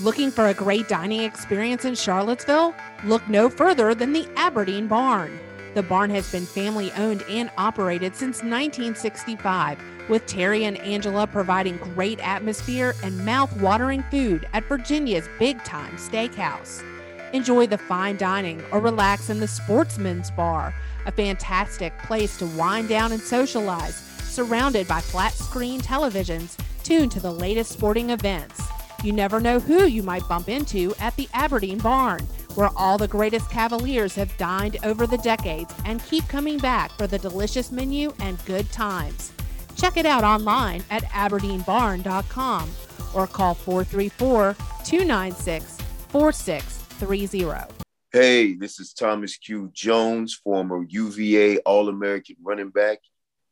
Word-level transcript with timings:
Looking 0.00 0.30
for 0.30 0.48
a 0.48 0.54
great 0.54 0.88
dining 0.88 1.22
experience 1.22 1.86
in 1.86 1.94
Charlottesville? 1.94 2.74
Look 3.04 3.26
no 3.30 3.48
further 3.48 3.94
than 3.94 4.12
the 4.12 4.28
Aberdeen 4.36 4.88
Barn. 4.88 5.40
The 5.72 5.82
barn 5.82 6.10
has 6.10 6.30
been 6.30 6.44
family 6.44 6.92
owned 6.92 7.22
and 7.30 7.50
operated 7.56 8.14
since 8.14 8.42
1965, 8.42 9.78
with 10.10 10.26
Terry 10.26 10.66
and 10.66 10.76
Angela 10.78 11.26
providing 11.26 11.78
great 11.78 12.20
atmosphere 12.20 12.94
and 13.02 13.24
mouth-watering 13.24 14.02
food 14.10 14.46
at 14.52 14.64
Virginia's 14.64 15.30
Big 15.38 15.64
Time 15.64 15.96
Steakhouse. 15.96 16.84
Enjoy 17.32 17.66
the 17.66 17.78
fine 17.78 18.18
dining 18.18 18.62
or 18.72 18.80
relax 18.80 19.30
in 19.30 19.40
the 19.40 19.48
Sportsman's 19.48 20.30
Bar, 20.30 20.74
a 21.06 21.12
fantastic 21.12 21.96
place 22.00 22.36
to 22.36 22.46
wind 22.48 22.90
down 22.90 23.12
and 23.12 23.20
socialize, 23.20 23.96
surrounded 23.96 24.86
by 24.86 25.00
flat 25.00 25.32
screen 25.32 25.80
televisions 25.80 26.58
tuned 26.82 27.12
to 27.12 27.20
the 27.20 27.32
latest 27.32 27.72
sporting 27.72 28.10
events. 28.10 28.60
You 29.02 29.12
never 29.12 29.40
know 29.40 29.60
who 29.60 29.86
you 29.86 30.02
might 30.02 30.28
bump 30.28 30.48
into 30.48 30.94
at 30.98 31.14
the 31.16 31.28
Aberdeen 31.32 31.78
Barn, 31.78 32.20
where 32.54 32.70
all 32.76 32.98
the 32.98 33.08
greatest 33.08 33.50
Cavaliers 33.50 34.14
have 34.14 34.36
dined 34.38 34.78
over 34.82 35.06
the 35.06 35.18
decades 35.18 35.74
and 35.84 36.04
keep 36.04 36.26
coming 36.28 36.58
back 36.58 36.90
for 36.92 37.06
the 37.06 37.18
delicious 37.18 37.70
menu 37.70 38.12
and 38.20 38.44
good 38.46 38.70
times. 38.72 39.32
Check 39.76 39.96
it 39.96 40.06
out 40.06 40.24
online 40.24 40.82
at 40.90 41.04
aberdeenbarn.com 41.04 42.70
or 43.14 43.26
call 43.26 43.54
434 43.54 44.56
296 44.84 45.78
4630. 46.08 47.74
Hey, 48.12 48.54
this 48.54 48.80
is 48.80 48.94
Thomas 48.94 49.36
Q. 49.36 49.70
Jones, 49.74 50.34
former 50.34 50.86
UVA 50.88 51.58
All 51.58 51.88
American 51.90 52.36
running 52.42 52.70
back, 52.70 53.00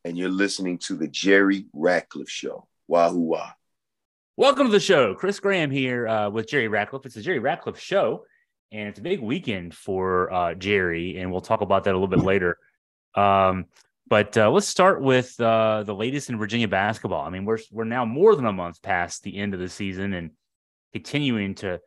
and 0.05 0.17
you're 0.17 0.31
listening 0.31 0.79
to 0.79 0.95
The 0.97 1.09
Jerry 1.09 1.67
Ratcliffe 1.73 2.31
Show. 2.31 2.67
Wahoo 2.89 3.19
wah. 3.19 3.51
Welcome 4.37 4.67
to 4.67 4.73
the 4.73 4.81
show. 4.81 5.15
Chris 5.15 5.39
Graham 5.39 5.71
here 5.71 6.09
uh, 6.09 6.29
with 6.29 6.49
Jerry 6.49 6.67
Ratcliffe. 6.67 7.07
It's 7.07 7.15
the 7.15 7.23
Jerry 7.23 7.39
Ratcliffe 7.39 7.79
Show, 7.79 8.25
and 8.73 8.89
it's 8.89 8.99
a 8.99 9.03
big 9.03 9.21
weekend 9.21 9.73
for 9.73 10.33
uh, 10.33 10.55
Jerry, 10.55 11.19
and 11.19 11.31
we'll 11.31 11.41
talk 11.41 11.61
about 11.61 11.85
that 11.85 11.93
a 11.93 11.97
little 11.97 12.09
bit 12.09 12.19
later. 12.19 12.59
Um, 13.15 13.67
but 14.09 14.37
uh, 14.37 14.51
let's 14.51 14.67
start 14.67 15.01
with 15.01 15.41
uh, 15.41 15.85
the 15.85 15.95
latest 15.95 16.31
in 16.31 16.39
Virginia 16.39 16.67
basketball. 16.67 17.25
I 17.25 17.31
mean, 17.31 17.45
we're 17.45 17.61
we're 17.71 17.85
now 17.85 18.05
more 18.05 18.35
than 18.35 18.45
a 18.47 18.53
month 18.53 18.83
past 18.83 19.23
the 19.23 19.37
end 19.37 19.55
of 19.55 19.61
the 19.61 19.69
season, 19.69 20.15
and 20.15 20.33
continuing 20.93 21.55
to 21.57 21.81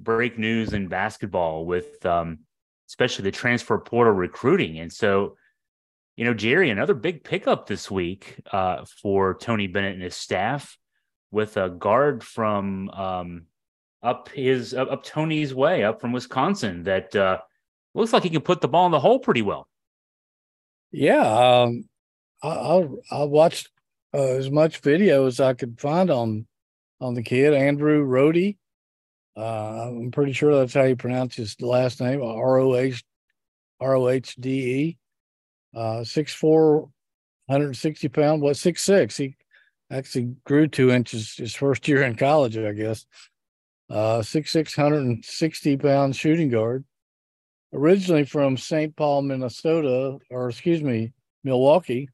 break 0.00 0.36
news 0.36 0.72
in 0.72 0.88
basketball 0.88 1.64
with 1.64 2.04
um, 2.04 2.40
especially 2.88 3.22
the 3.22 3.30
transfer 3.30 3.78
portal 3.78 4.14
recruiting. 4.14 4.80
And 4.80 4.92
so, 4.92 5.36
you 6.16 6.24
know, 6.24 6.34
Jerry, 6.34 6.70
another 6.70 6.94
big 6.94 7.22
pickup 7.22 7.68
this 7.68 7.88
week 7.88 8.40
uh, 8.50 8.84
for 9.00 9.34
Tony 9.34 9.68
Bennett 9.68 9.94
and 9.94 10.02
his 10.02 10.16
staff 10.16 10.76
with 11.34 11.56
a 11.56 11.68
guard 11.68 12.22
from 12.22 12.88
um, 12.90 13.46
up 14.02 14.28
his 14.28 14.72
up, 14.72 15.02
Tony's 15.02 15.52
way, 15.52 15.82
up 15.82 16.00
from 16.00 16.12
Wisconsin, 16.12 16.84
that 16.84 17.14
uh, 17.16 17.38
looks 17.94 18.12
like 18.12 18.22
he 18.22 18.30
can 18.30 18.40
put 18.40 18.60
the 18.60 18.68
ball 18.68 18.86
in 18.86 18.92
the 18.92 19.00
hole 19.00 19.18
pretty 19.18 19.42
well. 19.42 19.68
Yeah, 20.92 21.26
um, 21.26 21.88
I, 22.42 22.48
I, 22.48 22.88
I 23.10 23.22
watched 23.24 23.70
uh, 24.14 24.22
as 24.22 24.50
much 24.50 24.78
video 24.78 25.26
as 25.26 25.40
I 25.40 25.54
could 25.54 25.80
find 25.80 26.10
on 26.10 26.46
on 27.00 27.14
the 27.14 27.22
kid 27.22 27.52
Andrew 27.52 28.06
Rohde. 28.06 28.56
Uh, 29.36 29.88
I'm 29.88 30.12
pretty 30.12 30.32
sure 30.32 30.54
that's 30.54 30.74
how 30.74 30.84
you 30.84 30.94
pronounce 30.94 31.34
his 31.34 31.60
last 31.60 32.00
name, 32.00 32.22
R 32.22 32.58
O 32.58 32.76
H 32.76 33.02
R 33.80 33.96
O 33.96 34.08
H 34.08 34.36
D 34.36 34.50
E. 34.50 34.98
Uh, 35.76 36.04
six 36.04 36.32
four, 36.32 36.82
160 37.46 38.08
pound. 38.10 38.40
What 38.40 38.56
six 38.56 38.82
six? 38.82 39.16
He 39.16 39.34
actually 39.90 40.34
grew 40.44 40.66
two 40.66 40.90
inches 40.90 41.34
his 41.36 41.54
first 41.54 41.86
year 41.88 42.02
in 42.02 42.16
college, 42.16 42.56
I 42.56 42.72
guess. 42.72 43.06
Uh, 43.90 44.22
six 44.22 44.50
six 44.50 44.74
hundred 44.74 45.04
and 45.04 45.24
sixty 45.24 45.76
pound 45.76 46.16
shooting 46.16 46.48
guard, 46.48 46.84
originally 47.72 48.24
from 48.24 48.56
St. 48.56 48.96
Paul, 48.96 49.22
Minnesota, 49.22 50.18
or 50.30 50.48
excuse 50.48 50.82
me, 50.82 51.12
Milwaukee, 51.44 52.08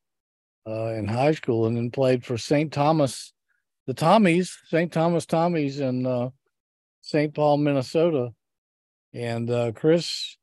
uh, 0.66 0.94
in 0.94 1.06
high 1.06 1.32
school, 1.32 1.66
and 1.66 1.76
then 1.76 1.90
played 1.90 2.24
for 2.24 2.36
St. 2.36 2.72
Thomas, 2.72 3.32
the 3.86 3.94
Tommies, 3.94 4.52
St. 4.66 4.92
Thomas 4.92 5.26
Tommies, 5.26 5.80
in 5.80 6.06
uh, 6.06 6.30
St. 7.00 7.32
Paul, 7.32 7.58
Minnesota. 7.58 8.32
And 9.14 9.50
uh, 9.50 9.72
Chris, 9.72 10.36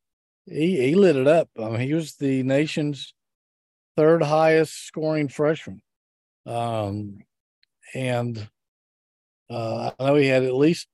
he 0.46 0.78
he 0.78 0.96
lit 0.96 1.16
it 1.18 1.28
up. 1.28 1.50
I 1.60 1.70
mean, 1.70 1.80
he 1.82 1.94
was 1.94 2.16
the 2.16 2.44
nation's 2.44 3.14
third 3.98 4.24
highest 4.24 4.86
scoring 4.86 5.28
freshman. 5.28 5.82
Um, 6.48 7.20
and 7.94 8.50
uh, 9.50 9.92
I 10.00 10.06
know 10.06 10.16
he 10.16 10.28
had 10.28 10.44
at 10.44 10.56
least 10.56 10.88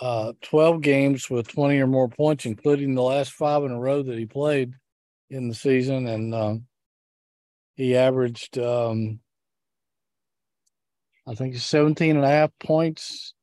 uh, 0.00 0.32
12 0.42 0.80
games 0.80 1.30
with 1.30 1.48
20 1.48 1.78
or 1.78 1.86
more 1.86 2.08
points, 2.08 2.46
including 2.46 2.94
the 2.94 3.02
last 3.02 3.32
five 3.32 3.62
in 3.64 3.70
a 3.70 3.78
row 3.78 4.02
that 4.02 4.18
he 4.18 4.26
played 4.26 4.74
in 5.30 5.48
the 5.48 5.54
season. 5.54 6.06
And 6.06 6.34
um, 6.34 6.66
he 7.76 7.96
averaged, 7.96 8.58
um, 8.58 9.20
I 11.26 11.34
think, 11.34 11.56
17 11.56 12.16
and 12.16 12.24
a 12.24 12.28
half 12.28 12.50
points, 12.60 13.34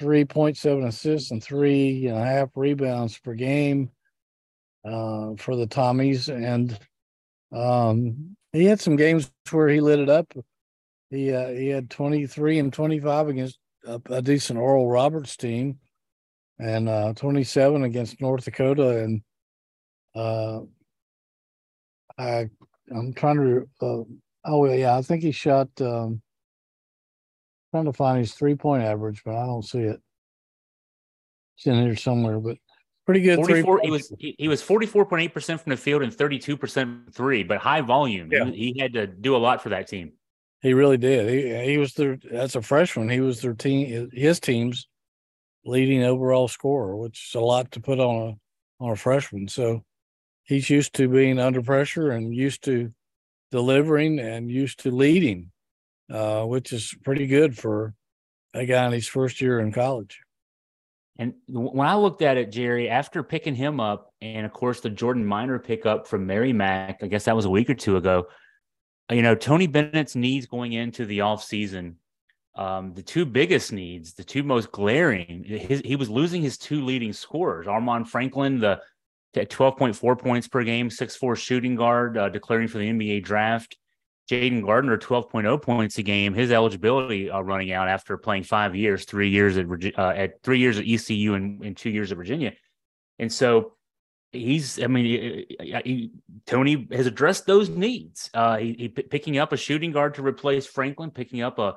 3.7 0.00 0.86
assists, 0.86 1.30
and 1.30 1.42
three 1.42 2.06
and 2.06 2.16
a 2.16 2.24
half 2.24 2.50
rebounds 2.54 3.18
per 3.18 3.34
game 3.34 3.90
uh, 4.84 5.32
for 5.36 5.56
the 5.56 5.66
Tommies. 5.66 6.28
And 6.32 6.78
um, 7.52 8.36
he 8.52 8.64
had 8.64 8.80
some 8.80 8.96
games 8.96 9.30
where 9.50 9.68
he 9.68 9.80
lit 9.80 9.98
it 9.98 10.08
up. 10.08 10.32
He 11.10 11.32
uh, 11.32 11.48
he 11.48 11.68
had 11.68 11.90
23 11.90 12.58
and 12.58 12.72
25 12.72 13.28
against 13.28 13.58
a, 13.86 14.00
a 14.06 14.22
decent 14.22 14.58
Oral 14.58 14.88
Roberts 14.88 15.36
team, 15.36 15.78
and 16.58 16.88
uh, 16.88 17.12
27 17.14 17.84
against 17.84 18.20
North 18.20 18.44
Dakota. 18.44 19.02
And 19.02 19.22
uh, 20.14 20.60
I 22.18 22.48
I'm 22.94 23.12
trying 23.14 23.36
to 23.36 23.68
uh, 23.80 24.04
oh 24.44 24.72
yeah, 24.72 24.96
I 24.96 25.02
think 25.02 25.22
he 25.22 25.32
shot. 25.32 25.68
Um, 25.80 26.22
trying 27.70 27.86
to 27.86 27.92
find 27.92 28.18
his 28.18 28.34
three 28.34 28.54
point 28.54 28.82
average, 28.82 29.22
but 29.24 29.34
I 29.34 29.46
don't 29.46 29.64
see 29.64 29.80
it. 29.80 30.00
It's 31.56 31.66
in 31.66 31.82
here 31.82 31.96
somewhere, 31.96 32.38
but 32.38 32.58
pretty 33.04 33.20
good. 33.20 33.36
44, 33.36 33.80
he 33.82 33.90
was 33.90 34.12
he, 34.18 34.34
he 34.38 34.48
was 34.48 34.62
44.8% 34.62 35.60
from 35.60 35.70
the 35.70 35.76
field 35.76 36.02
and 36.02 36.12
32% 36.12 37.12
three, 37.12 37.42
but 37.42 37.58
high 37.58 37.80
volume. 37.80 38.30
Yeah. 38.30 38.44
He, 38.46 38.72
he, 38.72 38.80
had 38.80 38.92
to 38.94 39.06
do 39.06 39.36
a 39.36 39.38
lot 39.38 39.62
for 39.62 39.70
that 39.70 39.88
team. 39.88 40.12
He 40.60 40.74
really 40.74 40.96
did. 40.96 41.28
He 41.28 41.72
he 41.72 41.78
was 41.78 41.94
their 41.94 42.18
as 42.30 42.54
a 42.54 42.62
freshman, 42.62 43.08
he 43.08 43.20
was 43.20 43.40
their 43.40 43.54
team 43.54 44.10
his 44.12 44.38
team's 44.38 44.86
leading 45.64 46.02
overall 46.02 46.48
scorer, 46.48 46.96
which 46.96 47.28
is 47.28 47.34
a 47.34 47.40
lot 47.40 47.72
to 47.72 47.80
put 47.80 47.98
on 47.98 48.28
a 48.28 48.84
on 48.84 48.92
a 48.92 48.96
freshman. 48.96 49.48
So 49.48 49.84
he's 50.44 50.70
used 50.70 50.94
to 50.94 51.08
being 51.08 51.38
under 51.38 51.62
pressure 51.62 52.10
and 52.10 52.34
used 52.34 52.64
to 52.64 52.92
delivering 53.50 54.18
and 54.18 54.50
used 54.50 54.80
to 54.80 54.90
leading, 54.90 55.50
uh, 56.10 56.44
which 56.44 56.72
is 56.72 56.94
pretty 57.04 57.26
good 57.26 57.56
for 57.56 57.94
a 58.54 58.64
guy 58.66 58.86
in 58.86 58.92
his 58.92 59.08
first 59.08 59.40
year 59.40 59.60
in 59.60 59.72
college. 59.72 60.21
And 61.18 61.34
when 61.48 61.86
I 61.86 61.94
looked 61.94 62.22
at 62.22 62.38
it, 62.38 62.50
Jerry, 62.50 62.88
after 62.88 63.22
picking 63.22 63.54
him 63.54 63.80
up, 63.80 64.12
and 64.22 64.46
of 64.46 64.52
course 64.52 64.80
the 64.80 64.90
Jordan 64.90 65.24
Minor 65.24 65.58
pickup 65.58 66.06
from 66.06 66.26
Mary 66.26 66.52
Merrimack, 66.52 67.02
I 67.02 67.06
guess 67.06 67.24
that 67.24 67.36
was 67.36 67.44
a 67.44 67.50
week 67.50 67.68
or 67.68 67.74
two 67.74 67.96
ago. 67.96 68.28
You 69.10 69.22
know, 69.22 69.34
Tony 69.34 69.66
Bennett's 69.66 70.16
needs 70.16 70.46
going 70.46 70.72
into 70.72 71.04
the 71.04 71.18
offseason, 71.18 71.96
um, 72.54 72.94
the 72.94 73.02
two 73.02 73.26
biggest 73.26 73.72
needs, 73.72 74.14
the 74.14 74.24
two 74.24 74.42
most 74.42 74.72
glaring, 74.72 75.44
his, 75.44 75.82
he 75.84 75.96
was 75.96 76.08
losing 76.08 76.40
his 76.40 76.56
two 76.56 76.84
leading 76.84 77.12
scorers. 77.12 77.66
Armaan 77.66 78.06
Franklin, 78.06 78.58
the 78.58 78.80
at 79.34 79.50
12.4 79.50 80.18
points 80.18 80.48
per 80.48 80.62
game, 80.62 80.90
6'4 80.90 81.36
shooting 81.36 81.74
guard, 81.74 82.18
uh, 82.18 82.28
declaring 82.28 82.68
for 82.68 82.78
the 82.78 82.88
NBA 82.88 83.24
draft. 83.24 83.76
Jayden 84.30 84.64
Gardner, 84.64 84.96
12.0 84.98 85.62
points 85.62 85.98
a 85.98 86.02
game. 86.02 86.32
His 86.34 86.52
eligibility 86.52 87.30
uh, 87.30 87.40
running 87.40 87.72
out 87.72 87.88
after 87.88 88.16
playing 88.16 88.44
five 88.44 88.76
years, 88.76 89.04
three 89.04 89.30
years 89.30 89.58
at 89.58 89.66
uh, 89.98 90.08
at 90.08 90.42
three 90.42 90.58
years 90.58 90.78
at 90.78 90.86
ECU 90.86 91.34
and, 91.34 91.62
and, 91.64 91.76
two 91.76 91.90
years 91.90 92.12
at 92.12 92.18
Virginia, 92.18 92.52
and 93.18 93.32
so 93.32 93.74
he's. 94.30 94.80
I 94.80 94.86
mean, 94.86 95.04
he, 95.04 95.56
he, 95.84 96.10
Tony 96.46 96.86
has 96.92 97.06
addressed 97.06 97.46
those 97.46 97.68
needs. 97.68 98.30
Uh, 98.32 98.58
he, 98.58 98.74
he, 98.78 98.88
picking 98.88 99.38
up 99.38 99.52
a 99.52 99.56
shooting 99.56 99.90
guard 99.90 100.14
to 100.14 100.22
replace 100.22 100.66
Franklin, 100.66 101.10
picking 101.10 101.42
up 101.42 101.58
a 101.58 101.74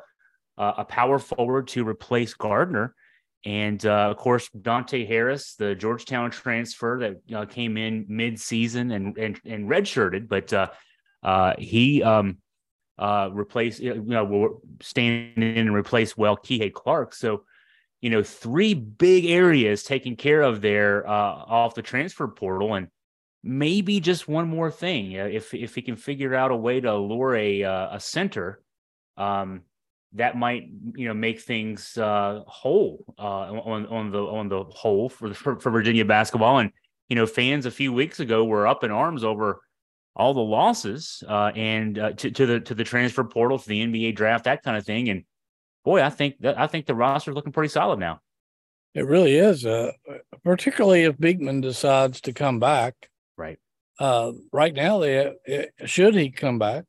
a 0.58 0.86
power 0.86 1.20
forward 1.20 1.68
to 1.70 1.86
replace 1.86 2.34
Gardner, 2.34 2.96
and 3.44 3.84
uh, 3.86 4.12
of 4.12 4.18
course 4.18 4.50
Dante 4.50 5.06
Harris, 5.06 5.56
the 5.56 5.76
Georgetown 5.76 6.32
transfer 6.32 7.00
that 7.00 7.36
uh, 7.36 7.46
came 7.46 7.76
in 7.76 8.06
mid 8.08 8.40
season 8.40 8.92
and 8.92 9.18
and, 9.18 9.42
and 9.46 9.68
redshirted, 9.68 10.28
but 10.30 10.54
uh, 11.26 11.56
he 11.58 12.04
um, 12.04 12.38
uh, 13.00 13.30
replaced, 13.34 13.80
you 13.80 13.96
know, 13.96 14.62
stand 14.80 15.32
in 15.38 15.44
and 15.44 15.74
replace 15.74 16.16
well 16.16 16.38
Kihei 16.38 16.72
Clark. 16.72 17.16
So, 17.16 17.44
you 18.00 18.12
know, 18.12 18.22
three 18.22 18.76
big 18.76 19.26
areas 19.26 19.84
taken 19.84 20.16
care 20.16 20.44
of 20.44 20.62
there 20.62 21.06
uh, 21.08 21.12
off 21.12 21.74
the 21.74 21.82
transfer 21.82 22.28
portal, 22.28 22.76
and 22.76 22.90
maybe 23.44 24.00
just 24.00 24.28
one 24.28 24.48
more 24.48 24.70
thing. 24.70 25.14
If 25.14 25.56
if 25.56 25.74
he 25.74 25.82
can 25.82 25.96
figure 25.96 26.36
out 26.36 26.52
a 26.52 26.56
way 26.56 26.80
to 26.80 26.96
lure 26.96 27.36
a 27.36 27.64
uh, 27.64 27.96
a 27.96 28.00
center, 28.00 28.62
um, 29.18 29.64
that 30.14 30.38
might 30.38 30.70
you 30.94 31.08
know 31.08 31.16
make 31.16 31.42
things 31.42 31.98
uh, 31.98 32.42
whole 32.46 33.04
uh, 33.18 33.52
on 33.52 33.88
on 33.88 34.12
the 34.12 34.22
on 34.22 34.48
the 34.48 34.64
whole 34.66 35.10
for, 35.10 35.34
for 35.34 35.60
for 35.60 35.72
Virginia 35.72 36.06
basketball. 36.06 36.60
And 36.60 36.72
you 37.10 37.16
know, 37.16 37.26
fans 37.26 37.66
a 37.66 37.72
few 37.72 37.92
weeks 37.92 38.20
ago 38.20 38.46
were 38.46 38.68
up 38.68 38.84
in 38.84 38.92
arms 38.92 39.24
over 39.24 39.62
all 40.16 40.34
the 40.34 40.40
losses 40.40 41.24
uh, 41.28 41.52
and 41.56 42.00
uh, 42.00 42.12
to, 42.14 42.32
to 42.32 42.46
the 42.46 42.60
to 42.62 42.74
the 42.74 42.84
transfer 42.84 43.24
portal, 43.24 43.60
to 43.60 43.68
the 43.68 43.86
NBA 43.86 44.16
draft, 44.16 44.46
that 44.46 44.64
kind 44.64 44.78
of 44.78 44.86
thing. 44.86 45.10
And 45.10 45.24
boy, 45.84 46.02
I 46.02 46.10
think 46.10 46.40
that 46.40 46.58
I 46.58 46.68
think 46.68 46.86
the 46.86 46.96
roster 46.96 47.32
is 47.32 47.36
looking 47.36 47.52
pretty 47.52 47.70
solid 47.70 48.00
now. 48.00 48.22
It 48.94 49.06
really 49.06 49.36
is, 49.36 49.66
uh, 49.66 49.92
particularly 50.46 51.04
if 51.04 51.20
Beekman 51.20 51.60
decides 51.60 52.22
to 52.22 52.34
come 52.34 52.60
back. 52.60 53.10
Right. 53.38 53.60
Uh, 54.00 54.32
right 54.54 54.74
now, 54.74 55.00
they 55.00 55.34
should 55.86 56.16
he 56.16 56.32
come 56.32 56.60
back, 56.60 56.86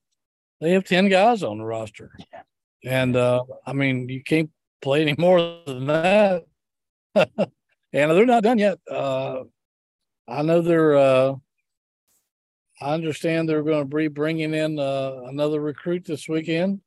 they 0.61 0.70
have 0.73 0.84
ten 0.84 1.08
guys 1.08 1.43
on 1.43 1.58
the 1.58 1.64
roster, 1.64 2.12
yeah. 2.32 2.43
and 2.84 3.17
uh, 3.17 3.43
I 3.67 3.73
mean 3.73 4.08
you 4.08 4.23
can't 4.23 4.50
play 4.82 5.02
any 5.02 5.17
more 5.19 5.61
than 5.67 5.87
that. 5.87 6.44
and 7.14 7.50
they're 7.93 8.26
not 8.26 8.44
done 8.44 8.58
yet. 8.58 8.78
Uh, 8.88 9.43
I 10.28 10.43
know 10.43 10.61
they're. 10.62 11.37
I 12.81 12.93
understand 12.93 13.49
they're 13.49 13.62
going 13.62 13.88
to 13.88 13.96
be 13.96 14.08
bringing 14.08 14.52
in 14.52 14.78
uh, 14.78 15.23
another 15.26 15.61
recruit 15.61 16.05
this 16.05 16.28
weekend. 16.28 16.81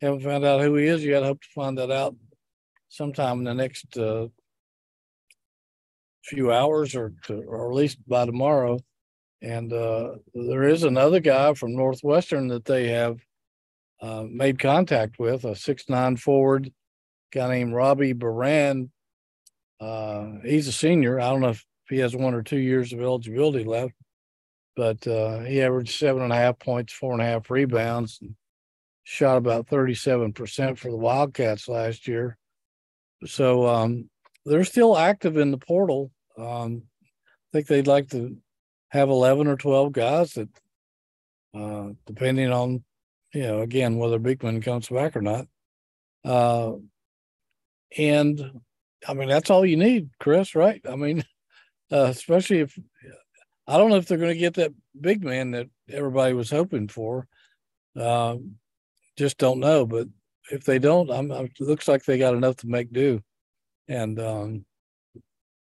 Haven't 0.00 0.22
found 0.22 0.44
out 0.44 0.60
who 0.60 0.74
he 0.76 0.86
is 0.86 1.04
yet. 1.04 1.22
Hope 1.22 1.42
to 1.42 1.48
find 1.54 1.78
that 1.78 1.90
out 1.90 2.16
sometime 2.88 3.38
in 3.38 3.44
the 3.44 3.54
next 3.54 3.96
uh, 3.96 4.28
few 6.24 6.52
hours, 6.52 6.94
or 6.94 7.12
to, 7.24 7.42
or 7.42 7.68
at 7.70 7.74
least 7.74 7.98
by 8.08 8.24
tomorrow. 8.24 8.78
And 9.42 9.72
uh, 9.72 10.14
there 10.34 10.62
is 10.62 10.84
another 10.84 11.20
guy 11.20 11.52
from 11.54 11.76
Northwestern 11.76 12.48
that 12.48 12.64
they 12.64 12.88
have 12.88 13.18
uh, 14.00 14.24
made 14.28 14.58
contact 14.58 15.18
with, 15.18 15.44
a 15.44 15.54
six 15.54 15.88
nine 15.88 16.16
forward 16.16 16.72
guy 17.32 17.48
named 17.48 17.74
Robbie 17.74 18.14
Beran. 18.14 18.90
Uh, 19.80 20.26
he's 20.42 20.68
a 20.68 20.72
senior. 20.72 21.20
I 21.20 21.28
don't 21.28 21.40
know 21.40 21.50
if 21.50 21.64
he 21.88 21.98
has 21.98 22.16
one 22.16 22.32
or 22.34 22.42
two 22.42 22.58
years 22.58 22.92
of 22.92 23.00
eligibility 23.00 23.64
left, 23.64 23.94
but 24.76 25.06
uh, 25.06 25.40
he 25.40 25.62
averaged 25.62 25.98
seven 25.98 26.22
and 26.22 26.32
a 26.32 26.36
half 26.36 26.58
points, 26.58 26.92
four 26.92 27.12
and 27.12 27.22
a 27.22 27.26
half 27.26 27.50
rebounds, 27.50 28.18
and 28.20 28.34
shot 29.04 29.36
about 29.36 29.66
37% 29.66 30.78
for 30.78 30.90
the 30.90 30.96
Wildcats 30.96 31.68
last 31.68 32.08
year. 32.08 32.36
So 33.26 33.66
um, 33.66 34.10
they're 34.44 34.64
still 34.64 34.96
active 34.96 35.36
in 35.36 35.50
the 35.50 35.58
portal. 35.58 36.10
Um, 36.36 36.82
I 37.06 37.52
think 37.52 37.66
they'd 37.66 37.86
like 37.86 38.10
to 38.10 38.36
have 38.88 39.08
11 39.08 39.46
or 39.46 39.56
12 39.56 39.92
guys 39.92 40.34
that, 40.34 40.48
uh, 41.54 41.90
depending 42.06 42.50
on, 42.52 42.82
you 43.32 43.42
know, 43.42 43.60
again, 43.60 43.96
whether 43.98 44.18
Beekman 44.18 44.60
comes 44.60 44.88
back 44.88 45.16
or 45.16 45.22
not. 45.22 45.46
Uh, 46.24 46.74
and 47.96 48.60
I 49.06 49.14
mean, 49.14 49.28
that's 49.28 49.50
all 49.50 49.64
you 49.64 49.76
need, 49.76 50.10
Chris, 50.18 50.54
right? 50.54 50.80
I 50.88 50.96
mean, 50.96 51.24
uh, 51.92 52.06
especially 52.06 52.60
if 52.60 52.78
I 53.66 53.78
don't 53.78 53.90
know 53.90 53.96
if 53.96 54.06
they're 54.06 54.18
going 54.18 54.34
to 54.34 54.38
get 54.38 54.54
that 54.54 54.72
big 55.00 55.24
man 55.24 55.52
that 55.52 55.68
everybody 55.90 56.34
was 56.34 56.50
hoping 56.50 56.88
for. 56.88 57.26
Um, 57.96 58.56
just 59.16 59.38
don't 59.38 59.60
know. 59.60 59.86
But 59.86 60.08
if 60.50 60.64
they 60.64 60.78
don't, 60.78 61.10
I'm, 61.10 61.30
it 61.30 61.52
looks 61.60 61.88
like 61.88 62.04
they 62.04 62.18
got 62.18 62.34
enough 62.34 62.56
to 62.56 62.66
make 62.66 62.92
do. 62.92 63.22
And 63.88 64.20
um, 64.20 64.64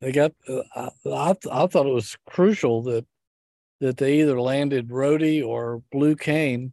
they 0.01 0.13
got. 0.13 0.33
Uh, 0.49 0.63
I, 0.75 0.91
I, 1.07 1.35
I 1.51 1.67
thought 1.67 1.87
it 1.87 1.95
was 1.95 2.17
crucial 2.29 2.83
that 2.85 3.07
that 3.81 3.99
they 3.99 4.21
either 4.21 4.41
landed 4.41 4.89
Rohde 4.89 5.47
or 5.47 5.83
Blue 5.93 6.17
Cain. 6.17 6.73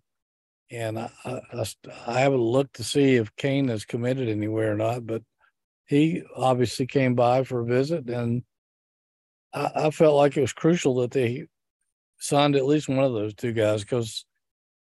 And 0.71 0.97
I, 0.97 1.11
I, 1.25 1.65
I 2.07 2.19
haven't 2.21 2.39
looked 2.39 2.77
to 2.77 2.83
see 2.83 3.15
if 3.15 3.35
Cain 3.35 3.67
has 3.67 3.85
committed 3.85 4.29
anywhere 4.29 4.71
or 4.71 4.77
not, 4.77 5.05
but 5.05 5.21
he 5.85 6.23
obviously 6.35 6.87
came 6.87 7.13
by 7.13 7.43
for 7.43 7.59
a 7.59 7.65
visit 7.65 8.09
and 8.09 8.43
I, 9.53 9.71
I 9.75 9.89
felt 9.91 10.15
like 10.15 10.35
it 10.38 10.41
was 10.41 10.53
crucial 10.53 10.95
that 10.95 11.11
they 11.11 11.47
signed 12.19 12.55
at 12.55 12.65
least 12.65 12.89
one 12.89 13.03
of 13.03 13.13
those 13.13 13.33
two 13.33 13.53
guys 13.53 13.81
because 13.81 14.25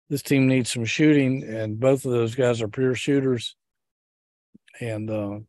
this 0.09 0.21
team 0.21 0.47
needs 0.47 0.71
some 0.71 0.85
shooting, 0.85 1.43
and 1.43 1.79
both 1.79 2.05
of 2.05 2.11
those 2.11 2.35
guys 2.35 2.61
are 2.61 2.67
pure 2.67 2.95
shooters. 2.95 3.55
And 4.79 5.09
uh, 5.09 5.39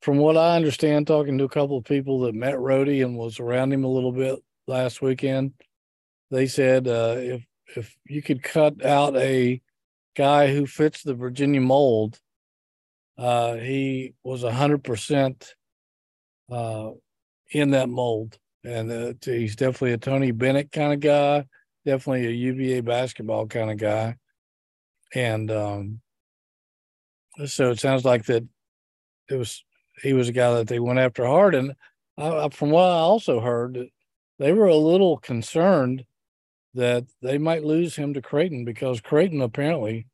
from 0.00 0.18
what 0.18 0.36
I 0.36 0.56
understand, 0.56 1.06
talking 1.06 1.38
to 1.38 1.44
a 1.44 1.48
couple 1.48 1.78
of 1.78 1.84
people 1.84 2.20
that 2.20 2.34
met 2.34 2.54
Rohde 2.54 3.04
and 3.04 3.16
was 3.16 3.40
around 3.40 3.72
him 3.72 3.84
a 3.84 3.88
little 3.88 4.12
bit 4.12 4.38
last 4.66 5.02
weekend, 5.02 5.52
they 6.30 6.46
said 6.46 6.88
uh, 6.88 7.16
if 7.18 7.46
if 7.76 7.96
you 8.06 8.22
could 8.22 8.42
cut 8.42 8.84
out 8.84 9.16
a 9.16 9.60
guy 10.16 10.52
who 10.52 10.66
fits 10.66 11.02
the 11.02 11.14
Virginia 11.14 11.60
mold, 11.60 12.18
uh, 13.16 13.54
he 13.54 14.14
was 14.22 14.42
hundred 14.42 14.84
percent 14.84 15.54
uh, 16.50 16.90
in 17.50 17.70
that 17.70 17.88
mold 17.88 18.38
and 18.64 18.90
uh, 18.90 19.12
he's 19.24 19.56
definitely 19.56 19.92
a 19.92 19.98
Tony 19.98 20.30
Bennett 20.30 20.72
kind 20.72 20.92
of 20.92 21.00
guy, 21.00 21.46
definitely 21.84 22.26
a 22.26 22.30
UVA 22.30 22.80
basketball 22.80 23.46
kind 23.46 23.70
of 23.70 23.76
guy, 23.76 24.16
and 25.14 25.50
um, 25.50 26.00
so 27.46 27.70
it 27.70 27.80
sounds 27.80 28.04
like 28.04 28.24
that 28.26 28.44
it 29.28 29.36
was 29.36 29.64
he 30.02 30.12
was 30.12 30.28
a 30.28 30.32
guy 30.32 30.54
that 30.54 30.68
they 30.68 30.78
went 30.78 30.98
after 30.98 31.26
hard. 31.26 31.54
And 31.54 31.74
I, 32.18 32.48
from 32.50 32.70
what 32.70 32.84
I 32.84 32.98
also 32.98 33.40
heard, 33.40 33.88
they 34.38 34.52
were 34.52 34.66
a 34.66 34.76
little 34.76 35.18
concerned 35.18 36.04
that 36.74 37.04
they 37.20 37.38
might 37.38 37.64
lose 37.64 37.96
him 37.96 38.14
to 38.14 38.22
Creighton 38.22 38.64
because 38.64 39.00
Creighton 39.00 39.42
apparently 39.42 40.06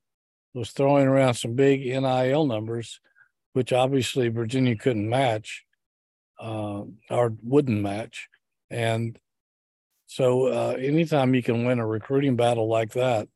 was 0.55 0.71
throwing 0.71 1.07
around 1.07 1.35
some 1.35 1.55
big 1.55 1.81
NIL 1.87 2.47
numbers, 2.47 3.01
which 3.53 3.73
obviously 3.73 4.29
Virginia 4.29 4.77
couldn't 4.77 5.09
match 5.09 5.65
uh, 6.41 6.83
or 7.11 7.35
wouldn't 7.43 7.81
match. 7.81 8.29
And 8.71 9.19
so, 10.07 10.47
uh, 10.47 10.77
anytime 10.79 11.35
you 11.35 11.43
can 11.43 11.65
win 11.65 11.79
a 11.79 11.87
recruiting 11.87 12.37
battle 12.37 12.69
like 12.69 12.93
that, 12.93 13.29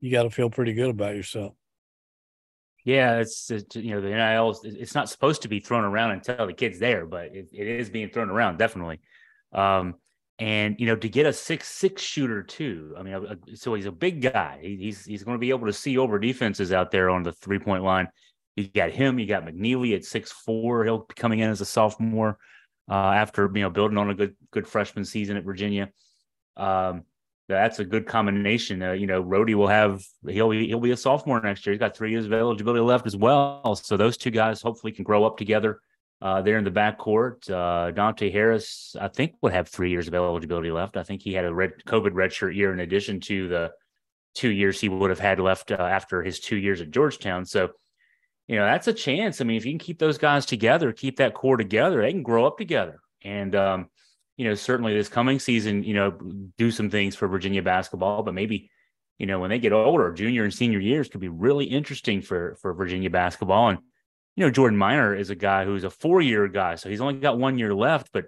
you 0.00 0.10
got 0.10 0.24
to 0.24 0.30
feel 0.30 0.50
pretty 0.50 0.72
good 0.72 0.90
about 0.90 1.14
yourself. 1.14 1.54
Yeah, 2.84 3.18
it's, 3.18 3.50
it's, 3.50 3.76
you 3.76 3.94
know 3.94 4.00
the 4.00 4.08
NIL. 4.08 4.58
It's 4.64 4.94
not 4.94 5.08
supposed 5.08 5.42
to 5.42 5.48
be 5.48 5.60
thrown 5.60 5.84
around 5.84 6.12
until 6.12 6.46
the 6.46 6.52
kid's 6.52 6.78
there, 6.78 7.06
but 7.06 7.26
it, 7.26 7.48
it 7.52 7.66
is 7.66 7.90
being 7.90 8.08
thrown 8.08 8.30
around 8.30 8.58
definitely. 8.58 9.00
Um, 9.52 9.96
and 10.38 10.76
you 10.78 10.86
know 10.86 10.96
to 10.96 11.08
get 11.08 11.26
a 11.26 11.32
six 11.32 11.68
six 11.68 12.02
shooter 12.02 12.42
too. 12.42 12.94
I 12.98 13.02
mean, 13.02 13.14
a, 13.14 13.20
a, 13.20 13.56
so 13.56 13.74
he's 13.74 13.86
a 13.86 13.92
big 13.92 14.22
guy. 14.22 14.58
He, 14.62 14.76
he's 14.76 15.04
he's 15.04 15.22
going 15.22 15.34
to 15.34 15.40
be 15.40 15.50
able 15.50 15.66
to 15.66 15.72
see 15.72 15.98
over 15.98 16.18
defenses 16.18 16.72
out 16.72 16.90
there 16.90 17.10
on 17.10 17.22
the 17.22 17.32
three 17.32 17.58
point 17.58 17.84
line. 17.84 18.08
You 18.56 18.66
got 18.68 18.90
him. 18.90 19.18
You 19.18 19.26
got 19.26 19.44
McKneely 19.44 19.94
at 19.94 20.04
six 20.04 20.32
four. 20.32 20.84
He'll 20.84 21.04
be 21.06 21.14
coming 21.14 21.40
in 21.40 21.50
as 21.50 21.60
a 21.60 21.66
sophomore 21.66 22.38
uh, 22.90 23.12
after 23.12 23.50
you 23.54 23.62
know 23.62 23.70
building 23.70 23.96
on 23.96 24.10
a 24.10 24.14
good 24.14 24.36
good 24.50 24.66
freshman 24.66 25.04
season 25.04 25.36
at 25.36 25.44
Virginia. 25.44 25.90
Um, 26.56 27.04
that's 27.48 27.80
a 27.80 27.84
good 27.84 28.06
combination. 28.06 28.82
Uh, 28.82 28.92
you 28.92 29.06
know, 29.06 29.22
Rohde 29.22 29.54
will 29.54 29.66
have 29.66 30.02
he'll 30.28 30.50
be, 30.50 30.68
he'll 30.68 30.80
be 30.80 30.92
a 30.92 30.96
sophomore 30.96 31.40
next 31.40 31.66
year. 31.66 31.72
He's 31.72 31.80
got 31.80 31.96
three 31.96 32.10
years 32.10 32.26
of 32.26 32.32
eligibility 32.32 32.80
left 32.80 33.06
as 33.06 33.16
well. 33.16 33.74
So 33.74 33.96
those 33.96 34.16
two 34.16 34.30
guys 34.30 34.62
hopefully 34.62 34.92
can 34.92 35.04
grow 35.04 35.24
up 35.24 35.36
together 35.36 35.80
uh, 36.22 36.42
there 36.42 36.58
in 36.58 36.64
the 36.64 36.70
backcourt. 36.70 37.50
Uh, 37.50 37.90
Dante 37.90 38.30
Harris, 38.30 38.94
I 39.00 39.08
think, 39.08 39.34
would 39.42 39.52
have 39.52 39.68
three 39.68 39.90
years 39.90 40.06
of 40.06 40.14
eligibility 40.14 40.70
left. 40.70 40.96
I 40.96 41.02
think 41.02 41.22
he 41.22 41.32
had 41.32 41.44
a 41.44 41.52
red 41.52 41.72
COVID 41.86 42.10
redshirt 42.10 42.54
year 42.54 42.72
in 42.72 42.80
addition 42.80 43.20
to 43.20 43.48
the 43.48 43.72
two 44.34 44.50
years 44.50 44.80
he 44.80 44.88
would 44.88 45.10
have 45.10 45.18
had 45.18 45.40
left 45.40 45.72
uh, 45.72 45.76
after 45.76 46.22
his 46.22 46.38
two 46.38 46.56
years 46.56 46.80
at 46.80 46.90
Georgetown. 46.90 47.44
So 47.44 47.70
you 48.50 48.56
know, 48.56 48.64
that's 48.64 48.88
a 48.88 48.92
chance. 48.92 49.40
I 49.40 49.44
mean, 49.44 49.58
if 49.58 49.64
you 49.64 49.70
can 49.70 49.78
keep 49.78 50.00
those 50.00 50.18
guys 50.18 50.44
together, 50.44 50.92
keep 50.92 51.18
that 51.18 51.34
core 51.34 51.56
together, 51.56 52.02
they 52.02 52.10
can 52.10 52.24
grow 52.24 52.46
up 52.46 52.58
together. 52.58 52.98
And, 53.22 53.54
um, 53.54 53.88
you 54.36 54.44
know, 54.44 54.56
certainly 54.56 54.92
this 54.92 55.08
coming 55.08 55.38
season, 55.38 55.84
you 55.84 55.94
know, 55.94 56.18
do 56.58 56.72
some 56.72 56.90
things 56.90 57.14
for 57.14 57.28
Virginia 57.28 57.62
basketball, 57.62 58.24
but 58.24 58.34
maybe, 58.34 58.68
you 59.18 59.26
know, 59.26 59.38
when 59.38 59.50
they 59.50 59.60
get 59.60 59.72
older, 59.72 60.12
junior 60.12 60.42
and 60.42 60.52
senior 60.52 60.80
years 60.80 61.08
could 61.08 61.20
be 61.20 61.28
really 61.28 61.66
interesting 61.66 62.22
for 62.22 62.56
for 62.60 62.74
Virginia 62.74 63.08
basketball. 63.08 63.68
And, 63.68 63.78
you 64.34 64.44
know, 64.44 64.50
Jordan 64.50 64.76
Minor 64.76 65.14
is 65.14 65.30
a 65.30 65.36
guy 65.36 65.64
who's 65.64 65.84
a 65.84 65.90
four 65.90 66.20
year 66.20 66.48
guy, 66.48 66.74
so 66.74 66.88
he's 66.88 67.00
only 67.00 67.20
got 67.20 67.38
one 67.38 67.56
year 67.56 67.72
left, 67.72 68.10
but 68.12 68.24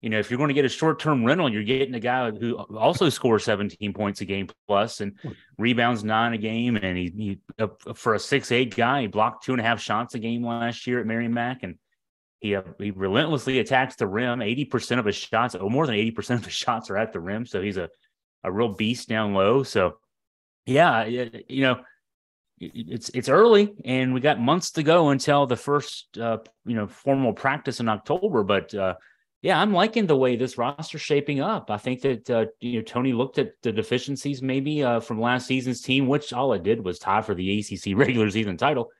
you 0.00 0.08
know, 0.08 0.18
if 0.18 0.30
you're 0.30 0.38
going 0.38 0.48
to 0.48 0.54
get 0.54 0.64
a 0.64 0.68
short 0.68 0.98
term 0.98 1.24
rental, 1.24 1.52
you're 1.52 1.62
getting 1.62 1.94
a 1.94 2.00
guy 2.00 2.30
who 2.30 2.56
also 2.56 3.10
scores 3.10 3.44
17 3.44 3.92
points 3.92 4.22
a 4.22 4.24
game 4.24 4.48
plus 4.66 5.00
and 5.00 5.12
hmm. 5.22 5.30
rebounds 5.58 6.04
nine 6.04 6.32
a 6.32 6.38
game. 6.38 6.76
And 6.76 6.96
he, 6.96 7.12
he 7.14 7.38
uh, 7.58 7.68
for 7.94 8.14
a 8.14 8.18
six 8.18 8.50
eight 8.50 8.74
guy, 8.74 9.02
he 9.02 9.06
blocked 9.08 9.44
two 9.44 9.52
and 9.52 9.60
a 9.60 9.64
half 9.64 9.80
shots 9.80 10.14
a 10.14 10.18
game 10.18 10.44
last 10.44 10.86
year 10.86 11.00
at 11.00 11.06
Merrimack, 11.06 11.62
and 11.64 11.76
he 12.40 12.56
uh, 12.56 12.62
he 12.78 12.92
relentlessly 12.92 13.58
attacks 13.58 13.96
the 13.96 14.06
rim. 14.06 14.40
80 14.40 14.64
percent 14.66 15.00
of 15.00 15.06
his 15.06 15.16
shots, 15.16 15.54
or 15.54 15.70
more 15.70 15.86
than 15.86 15.96
80 15.96 16.10
percent 16.12 16.40
of 16.40 16.46
his 16.46 16.54
shots, 16.54 16.88
are 16.88 16.96
at 16.96 17.12
the 17.12 17.20
rim. 17.20 17.44
So 17.44 17.60
he's 17.60 17.76
a 17.76 17.90
a 18.42 18.50
real 18.50 18.70
beast 18.70 19.08
down 19.08 19.34
low. 19.34 19.62
So 19.62 19.98
yeah, 20.66 21.04
you 21.04 21.62
know. 21.62 21.80
It's 22.62 23.08
it's 23.14 23.30
early, 23.30 23.72
and 23.86 24.12
we 24.12 24.20
got 24.20 24.38
months 24.38 24.72
to 24.72 24.82
go 24.82 25.08
until 25.08 25.46
the 25.46 25.56
first 25.56 26.18
uh, 26.18 26.36
you 26.66 26.74
know 26.74 26.86
formal 26.86 27.32
practice 27.32 27.80
in 27.80 27.88
October. 27.88 28.42
But 28.42 28.74
uh, 28.74 28.96
yeah, 29.42 29.58
I'm 29.58 29.72
liking 29.72 30.06
the 30.06 30.16
way 30.16 30.36
this 30.36 30.58
roster's 30.58 31.00
shaping 31.00 31.40
up. 31.40 31.70
I 31.70 31.78
think 31.78 32.02
that 32.02 32.28
uh, 32.28 32.46
you 32.60 32.78
know 32.78 32.82
Tony 32.82 33.12
looked 33.12 33.38
at 33.38 33.52
the 33.62 33.72
deficiencies 33.72 34.42
maybe 34.42 34.84
uh, 34.84 35.00
from 35.00 35.20
last 35.20 35.46
season's 35.46 35.80
team, 35.80 36.06
which 36.06 36.32
all 36.32 36.52
it 36.52 36.62
did 36.62 36.84
was 36.84 36.98
tie 36.98 37.22
for 37.22 37.34
the 37.34 37.60
ACC 37.60 37.96
regular 37.96 38.30
season 38.30 38.56
title. 38.56 38.90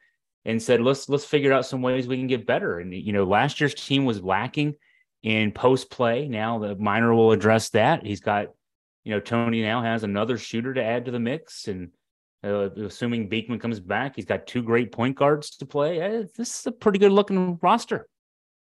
and 0.46 0.62
said, 0.62 0.80
let's 0.80 1.08
let's 1.10 1.26
figure 1.26 1.52
out 1.52 1.66
some 1.66 1.82
ways 1.82 2.08
we 2.08 2.16
can 2.16 2.26
get 2.26 2.46
better. 2.46 2.78
And 2.78 2.92
you 2.94 3.12
know, 3.12 3.24
last 3.24 3.60
year's 3.60 3.74
team 3.74 4.06
was 4.06 4.22
lacking 4.22 4.76
in 5.22 5.52
post 5.52 5.90
play. 5.90 6.26
Now 6.26 6.58
the 6.58 6.74
Minor 6.76 7.14
will 7.14 7.32
address 7.32 7.68
that. 7.70 8.06
He's 8.06 8.20
got, 8.20 8.46
you 9.04 9.12
know, 9.12 9.20
Tony 9.20 9.60
now 9.60 9.82
has 9.82 10.04
another 10.04 10.38
shooter 10.38 10.72
to 10.72 10.82
add 10.82 11.04
to 11.04 11.10
the 11.10 11.20
mix, 11.20 11.68
and 11.68 11.90
uh, 12.42 12.70
assuming 12.70 13.28
Beekman 13.28 13.58
comes 13.58 13.78
back, 13.78 14.16
he's 14.16 14.24
got 14.24 14.46
two 14.46 14.62
great 14.62 14.90
point 14.90 15.16
guards 15.16 15.56
to 15.56 15.66
play. 15.66 16.00
Uh, 16.00 16.24
this 16.34 16.60
is 16.60 16.66
a 16.66 16.72
pretty 16.72 16.98
good 16.98 17.12
looking 17.12 17.58
roster. 17.60 18.08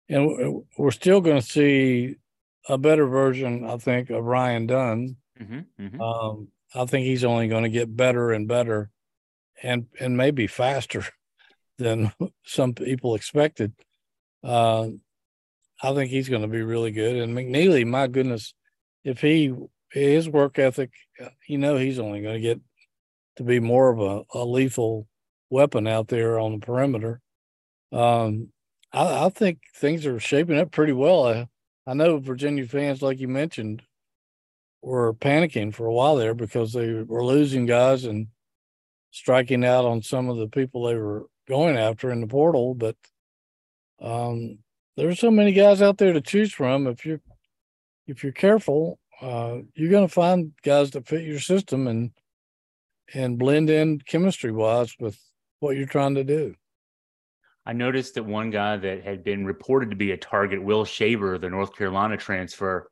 And 0.07 0.63
we're 0.77 0.91
still 0.91 1.21
going 1.21 1.41
to 1.41 1.47
see 1.47 2.15
a 2.67 2.77
better 2.77 3.07
version, 3.07 3.65
I 3.65 3.77
think, 3.77 4.09
of 4.09 4.23
Ryan 4.23 4.67
Dunn. 4.67 5.15
Mm-hmm, 5.41 5.83
mm-hmm. 5.83 6.01
Um, 6.01 6.49
I 6.73 6.85
think 6.85 7.05
he's 7.05 7.23
only 7.23 7.47
going 7.47 7.63
to 7.63 7.69
get 7.69 7.95
better 7.95 8.31
and 8.31 8.47
better, 8.47 8.91
and 9.63 9.87
and 9.99 10.17
maybe 10.17 10.47
faster 10.47 11.05
than 11.77 12.11
some 12.45 12.73
people 12.73 13.15
expected. 13.15 13.73
Uh, 14.43 14.89
I 15.81 15.93
think 15.93 16.09
he's 16.09 16.29
going 16.29 16.43
to 16.43 16.47
be 16.47 16.61
really 16.61 16.91
good. 16.91 17.15
And 17.17 17.35
McKneely, 17.35 17.85
my 17.85 18.07
goodness, 18.07 18.53
if 19.03 19.21
he 19.21 19.53
his 19.91 20.29
work 20.29 20.59
ethic, 20.59 20.91
you 21.47 21.57
know, 21.57 21.77
he's 21.77 21.99
only 21.99 22.21
going 22.21 22.35
to 22.35 22.41
get 22.41 22.59
to 23.37 23.43
be 23.43 23.59
more 23.59 23.89
of 23.89 23.99
a, 23.99 24.37
a 24.37 24.43
lethal 24.45 25.07
weapon 25.49 25.87
out 25.87 26.07
there 26.07 26.39
on 26.39 26.53
the 26.53 26.65
perimeter. 26.65 27.21
Um, 27.91 28.49
I, 28.95 29.25
I, 29.25 29.29
think 29.29 29.59
things 29.75 30.05
are 30.05 30.19
shaping 30.19 30.57
up 30.57 30.71
pretty 30.71 30.93
well. 30.93 31.27
I, 31.27 31.47
I 31.85 31.93
know 31.93 32.17
Virginia 32.17 32.65
fans, 32.65 33.01
like 33.01 33.19
you 33.19 33.27
mentioned, 33.27 33.83
were 34.81 35.13
panicking 35.13 35.73
for 35.73 35.85
a 35.85 35.93
while 35.93 36.15
there 36.15 36.33
because 36.33 36.71
they 36.71 36.93
were 36.93 37.25
losing 37.25 37.65
guys 37.65 38.05
and 38.05 38.27
striking 39.11 39.65
out 39.65 39.85
on 39.85 40.01
some 40.01 40.29
of 40.29 40.37
the 40.37 40.47
people 40.47 40.83
they 40.83 40.95
were 40.95 41.25
going 41.47 41.77
after 41.77 42.09
in 42.09 42.21
the 42.21 42.27
portal. 42.27 42.73
But 42.73 42.95
um, 44.01 44.59
there's 44.95 45.19
so 45.19 45.29
many 45.29 45.51
guys 45.51 45.81
out 45.81 45.97
there 45.97 46.13
to 46.13 46.21
choose 46.21 46.53
from. 46.53 46.87
If 46.87 47.05
you're 47.05 47.21
if 48.07 48.23
you're 48.23 48.31
careful, 48.31 48.99
uh, 49.21 49.57
you're 49.73 49.91
going 49.91 50.07
to 50.07 50.13
find 50.13 50.53
guys 50.63 50.91
that 50.91 51.07
fit 51.07 51.23
your 51.23 51.39
system 51.39 51.87
and 51.87 52.11
and 53.13 53.37
blend 53.37 53.69
in 53.69 53.99
chemistry 53.99 54.51
wise 54.51 54.95
with 54.99 55.19
what 55.59 55.75
you're 55.75 55.85
trying 55.85 56.15
to 56.15 56.23
do. 56.23 56.55
I 57.65 57.73
noticed 57.73 58.15
that 58.15 58.23
one 58.23 58.51
guy 58.51 58.77
that 58.77 59.03
had 59.03 59.23
been 59.23 59.45
reported 59.45 59.89
to 59.89 59.95
be 59.95 60.11
a 60.11 60.17
target, 60.17 60.61
Will 60.61 60.85
Shaver, 60.85 61.37
the 61.37 61.49
North 61.49 61.75
Carolina 61.75 62.15
transfer. 62.15 62.89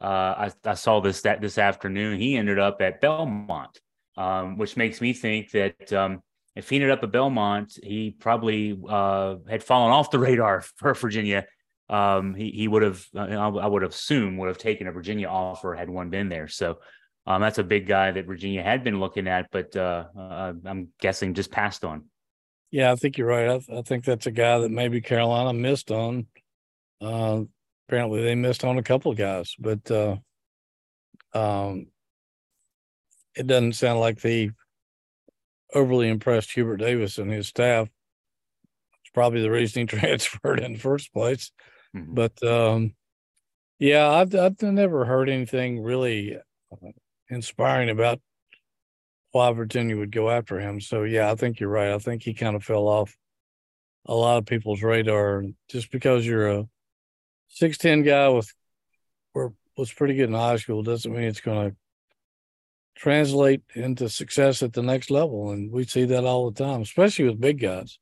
Uh, 0.00 0.04
I, 0.06 0.52
I, 0.64 0.74
saw 0.74 1.00
this 1.00 1.22
that 1.22 1.40
this 1.40 1.58
afternoon. 1.58 2.18
He 2.18 2.36
ended 2.36 2.58
up 2.58 2.80
at 2.80 3.00
Belmont, 3.00 3.80
um, 4.16 4.58
which 4.58 4.76
makes 4.76 5.00
me 5.00 5.12
think 5.12 5.50
that 5.52 5.92
um, 5.92 6.22
if 6.54 6.68
he 6.68 6.76
ended 6.76 6.90
up 6.90 7.02
at 7.02 7.12
Belmont, 7.12 7.78
he 7.82 8.10
probably 8.10 8.78
uh, 8.88 9.36
had 9.48 9.62
fallen 9.62 9.92
off 9.92 10.10
the 10.10 10.18
radar 10.28 10.60
for 10.60 10.94
Virginia. 10.94 11.46
Um, 11.88 12.34
he 12.34 12.50
he 12.50 12.68
would 12.68 12.82
have, 12.82 13.06
uh, 13.14 13.20
I 13.20 13.66
would 13.66 13.84
assume, 13.84 14.38
would 14.38 14.48
have 14.48 14.58
taken 14.58 14.86
a 14.86 14.92
Virginia 14.92 15.28
offer 15.28 15.74
had 15.74 15.88
one 15.88 16.10
been 16.10 16.28
there. 16.28 16.48
So 16.48 16.78
um, 17.26 17.42
that's 17.42 17.58
a 17.58 17.64
big 17.64 17.86
guy 17.86 18.10
that 18.12 18.26
Virginia 18.26 18.62
had 18.62 18.84
been 18.84 19.00
looking 19.00 19.28
at, 19.28 19.50
but 19.50 19.74
uh, 19.76 20.06
uh, 20.16 20.52
I'm 20.64 20.88
guessing 21.00 21.34
just 21.34 21.50
passed 21.50 21.84
on. 21.84 22.04
Yeah, 22.70 22.92
I 22.92 22.96
think 22.96 23.16
you're 23.16 23.28
right. 23.28 23.48
I, 23.48 23.58
th- 23.58 23.78
I, 23.78 23.82
think 23.82 24.04
that's 24.04 24.26
a 24.26 24.32
guy 24.32 24.58
that 24.58 24.70
maybe 24.70 25.00
Carolina 25.00 25.52
missed 25.52 25.90
on. 25.90 26.26
Uh, 27.00 27.42
apparently, 27.88 28.22
they 28.22 28.34
missed 28.34 28.64
on 28.64 28.78
a 28.78 28.82
couple 28.82 29.12
of 29.12 29.18
guys, 29.18 29.54
but 29.58 29.90
uh, 29.90 30.16
um, 31.32 31.86
it 33.36 33.46
doesn't 33.46 33.74
sound 33.74 34.00
like 34.00 34.20
they 34.20 34.50
overly 35.74 36.08
impressed 36.08 36.52
Hubert 36.52 36.78
Davis 36.78 37.18
and 37.18 37.30
his 37.30 37.48
staff. 37.48 37.88
It's 39.02 39.10
probably 39.12 39.42
the 39.42 39.50
reason 39.50 39.82
he 39.82 39.86
transferred 39.98 40.60
in 40.60 40.74
the 40.74 40.78
first 40.78 41.12
place. 41.12 41.52
Mm-hmm. 41.94 42.14
But 42.14 42.42
um, 42.42 42.94
yeah, 43.78 44.10
I've, 44.10 44.34
I've 44.34 44.60
never 44.62 45.04
heard 45.04 45.28
anything 45.28 45.82
really 45.82 46.38
inspiring 47.28 47.90
about 47.90 48.20
why 49.36 49.52
Virginia 49.52 49.98
would 49.98 50.10
go 50.10 50.30
after 50.30 50.58
him. 50.58 50.80
So 50.80 51.02
yeah, 51.02 51.30
I 51.30 51.34
think 51.34 51.60
you're 51.60 51.68
right. 51.68 51.92
I 51.92 51.98
think 51.98 52.22
he 52.22 52.32
kind 52.32 52.56
of 52.56 52.64
fell 52.64 52.88
off 52.88 53.14
a 54.06 54.14
lot 54.14 54.38
of 54.38 54.46
people's 54.46 54.82
radar 54.82 55.44
just 55.68 55.90
because 55.90 56.26
you're 56.26 56.48
a 56.48 56.64
six 57.48 57.76
ten 57.76 58.02
guy 58.02 58.28
with 58.30 58.50
or 59.34 59.52
was 59.76 59.92
pretty 59.92 60.14
good 60.14 60.30
in 60.30 60.34
high 60.34 60.56
school 60.56 60.82
doesn't 60.82 61.12
mean 61.12 61.24
it's 61.24 61.42
going 61.42 61.70
to 61.70 61.76
translate 62.96 63.60
into 63.74 64.08
success 64.08 64.62
at 64.62 64.72
the 64.72 64.82
next 64.82 65.10
level. 65.10 65.50
And 65.50 65.70
we 65.70 65.84
see 65.84 66.06
that 66.06 66.24
all 66.24 66.50
the 66.50 66.64
time, 66.64 66.80
especially 66.80 67.26
with 67.26 67.38
big 67.38 67.60
guys. 67.60 67.98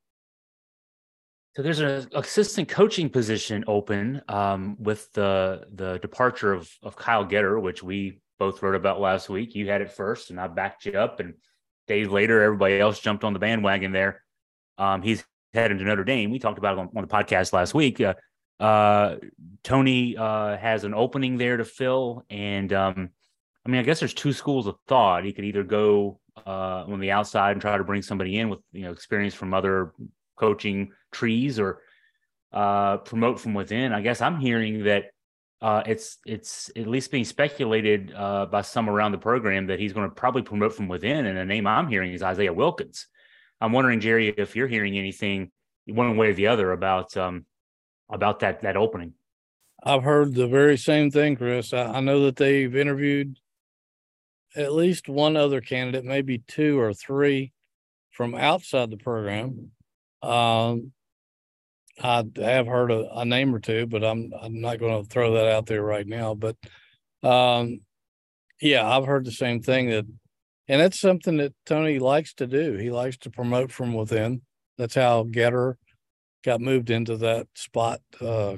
So 1.57 1.62
there's 1.62 1.81
an 1.81 2.07
assistant 2.14 2.69
coaching 2.69 3.09
position 3.11 3.64
open 3.67 4.23
um, 4.29 4.76
with 4.79 5.12
the 5.14 5.67
the 5.73 5.99
departure 5.99 6.53
of 6.53 6.71
of 6.83 6.95
Kyle 6.95 7.25
Getter, 7.25 7.59
which 7.59 7.83
we 7.83 8.21
both 8.38 8.62
wrote 8.62 8.75
about 8.75 9.00
last 9.00 9.29
week. 9.29 9.55
You 9.55 9.69
had 9.69 9.81
it 9.81 9.91
first, 9.91 10.31
and 10.31 10.41
I 10.41 10.49
backed 10.49 10.87
you 10.87 10.93
up. 10.93 11.21
And 11.21 11.35
days 11.87 12.09
later, 12.09 12.43
everybody 12.43 12.79
else 12.79 12.99
jumped 12.99 13.25
on 13.25 13.33
the 13.33 13.38
bandwagon 13.38 13.93
there. 13.93 14.23
Um, 14.79 15.03
he's 15.03 15.25
headed 15.53 15.79
to 15.79 15.85
Notre 15.85 16.05
Dame. 16.05 16.31
We 16.31 16.38
talked 16.38 16.59
about 16.59 16.76
it 16.76 16.81
on, 16.81 16.91
on 16.97 17.03
the 17.03 17.09
podcast 17.09 17.53
last 17.53 17.75
week. 17.75 18.00
Uh, 18.00 18.14
uh, 18.61 19.17
Tony 19.62 20.17
uh, 20.17 20.57
has 20.57 20.85
an 20.85 20.95
opening 20.95 21.37
there 21.37 21.57
to 21.57 21.64
fill, 21.64 22.25
and 22.31 22.73
um, 22.73 23.11
I 23.64 23.69
mean, 23.69 23.81
I 23.81 23.85
guess 23.85 24.00
there's 24.00 24.14
two 24.14 24.33
schools 24.33 24.67
of 24.67 24.76
thought. 24.87 25.25
He 25.25 25.33
could 25.33 25.45
either 25.45 25.62
go 25.64 26.21
uh, 26.47 26.85
on 26.87 27.00
the 27.00 27.11
outside 27.11 27.53
and 27.53 27.61
try 27.61 27.76
to 27.76 27.85
bring 27.85 28.03
somebody 28.03 28.38
in 28.38 28.49
with 28.49 28.61
you 28.73 28.83
know 28.83 28.93
experience 28.93 29.35
from 29.35 29.55
other 29.55 29.93
coaching 30.37 30.93
trees, 31.12 31.59
or 31.59 31.81
uh, 32.53 32.99
promote 32.99 33.41
from 33.41 33.55
within. 33.55 33.93
I 33.93 34.00
guess 34.00 34.21
I'm 34.21 34.38
hearing 34.38 34.85
that 34.85 35.07
uh, 35.64 35.83
it's 35.87 36.18
it's 36.26 36.71
at 36.76 36.87
least 36.87 37.11
being 37.11 37.25
speculated 37.25 38.12
uh, 38.14 38.44
by 38.44 38.61
some 38.61 38.90
around 38.90 39.12
the 39.12 39.18
program 39.18 39.66
that 39.68 39.80
he's 39.80 39.94
going 39.94 40.06
to 40.06 40.14
probably 40.14 40.42
promote 40.42 40.75
from 40.75 40.88
within. 40.88 41.25
And 41.25 41.38
the 41.38 41.44
name 41.47 41.66
I'm 41.66 41.88
hearing 41.88 42.12
is 42.12 42.23
Isaiah 42.23 42.52
Wilkins. 42.52 43.06
I'm 43.62 43.73
wondering, 43.73 43.99
Jerry, 44.00 44.28
if 44.28 44.54
you're 44.54 44.68
hearing 44.68 44.99
anything 44.99 45.50
one 45.87 46.18
way 46.18 46.28
or 46.28 46.35
the 46.35 46.49
other 46.49 46.71
about 46.73 47.16
um, 47.16 47.47
about 48.11 48.40
that 48.40 48.61
that 48.61 48.76
opening. 48.76 49.14
I've 49.83 50.02
heard 50.02 50.35
the 50.35 50.49
very 50.49 50.76
same 50.76 51.11
thing, 51.11 51.35
Chris. 51.35 51.73
I, 51.73 51.85
I 51.85 52.00
know 52.00 52.25
that 52.25 52.37
they've 52.37 52.76
interviewed 52.76 53.38
at 54.54 54.75
least 54.75 55.09
one 55.09 55.35
other 55.35 55.62
candidate, 55.62 56.04
maybe 56.04 56.42
two 56.47 56.78
or 56.78 56.92
three 56.92 57.54
from 58.11 58.35
outside 58.35 58.90
the 58.90 58.99
program. 58.99 59.71
Um, 60.23 60.92
I 62.03 62.25
have 62.39 62.67
heard 62.67 62.91
a, 62.91 63.19
a, 63.19 63.25
name 63.25 63.55
or 63.55 63.61
two, 63.61 63.87
but 63.87 64.03
I'm 64.03 64.33
I'm 64.41 64.61
not 64.61 64.81
going 64.81 65.03
to 65.03 65.09
throw 65.09 65.35
that 65.35 65.47
out 65.47 65.67
there 65.67 65.83
right 65.83 66.07
now. 66.07 66.35
But 66.35 66.57
um, 67.23 67.81
yeah, 68.61 68.87
I've 68.87 69.07
heard 69.07 69.25
the 69.25 69.33
same 69.33 69.63
thing 69.63 69.91
that, 69.91 70.05
and 70.67 70.81
that's 70.81 70.99
something 70.99 71.37
that 71.37 71.55
Tony 71.67 71.99
likes 71.99 72.35
to 72.35 72.47
do. 72.47 72.77
He 72.77 72.91
likes 72.91 73.17
to 73.19 73.31
promote 73.31 73.71
from 73.71 73.95
within. 73.95 74.43
That's 74.77 74.97
how 74.97 75.23
Getter 75.25 75.79
got 76.45 76.61
moved 76.61 76.91
into 76.91 77.17
that 77.19 77.47
spot 77.55 78.01
uh, 78.21 78.57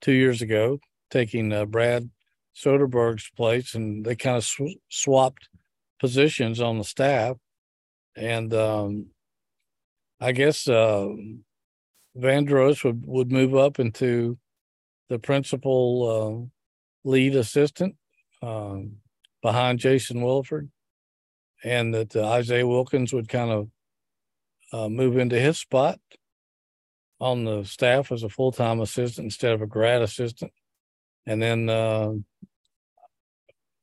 two 0.00 0.12
years 0.12 0.40
ago, 0.40 0.78
taking 1.10 1.52
uh, 1.52 1.64
Brad 1.66 2.08
Soderberg's 2.56 3.30
place, 3.36 3.74
and 3.74 4.04
they 4.04 4.14
kind 4.14 4.36
of 4.36 4.44
sw- 4.44 4.78
swapped 4.88 5.48
positions 5.98 6.60
on 6.60 6.78
the 6.78 6.84
staff. 6.84 7.36
And 8.16 8.52
um, 8.54 9.06
I 10.20 10.32
guess 10.32 10.68
uh, 10.68 11.08
Vandross 12.16 12.84
would, 12.84 13.04
would 13.06 13.32
move 13.32 13.54
up 13.54 13.78
into 13.78 14.38
the 15.08 15.18
principal 15.18 16.50
uh, 17.04 17.08
lead 17.08 17.36
assistant 17.36 17.96
um, 18.42 18.96
behind 19.42 19.78
Jason 19.78 20.20
Williford, 20.20 20.68
and 21.64 21.94
that 21.94 22.16
uh, 22.16 22.28
Isaiah 22.28 22.66
Wilkins 22.66 23.12
would 23.12 23.28
kind 23.28 23.50
of 23.50 23.68
uh, 24.72 24.88
move 24.88 25.18
into 25.18 25.38
his 25.38 25.58
spot 25.58 25.98
on 27.20 27.44
the 27.44 27.64
staff 27.64 28.10
as 28.12 28.22
a 28.22 28.28
full 28.28 28.52
time 28.52 28.80
assistant 28.80 29.26
instead 29.26 29.52
of 29.52 29.62
a 29.62 29.66
grad 29.66 30.02
assistant, 30.02 30.52
and 31.26 31.42
then 31.42 31.68
uh, 31.68 32.12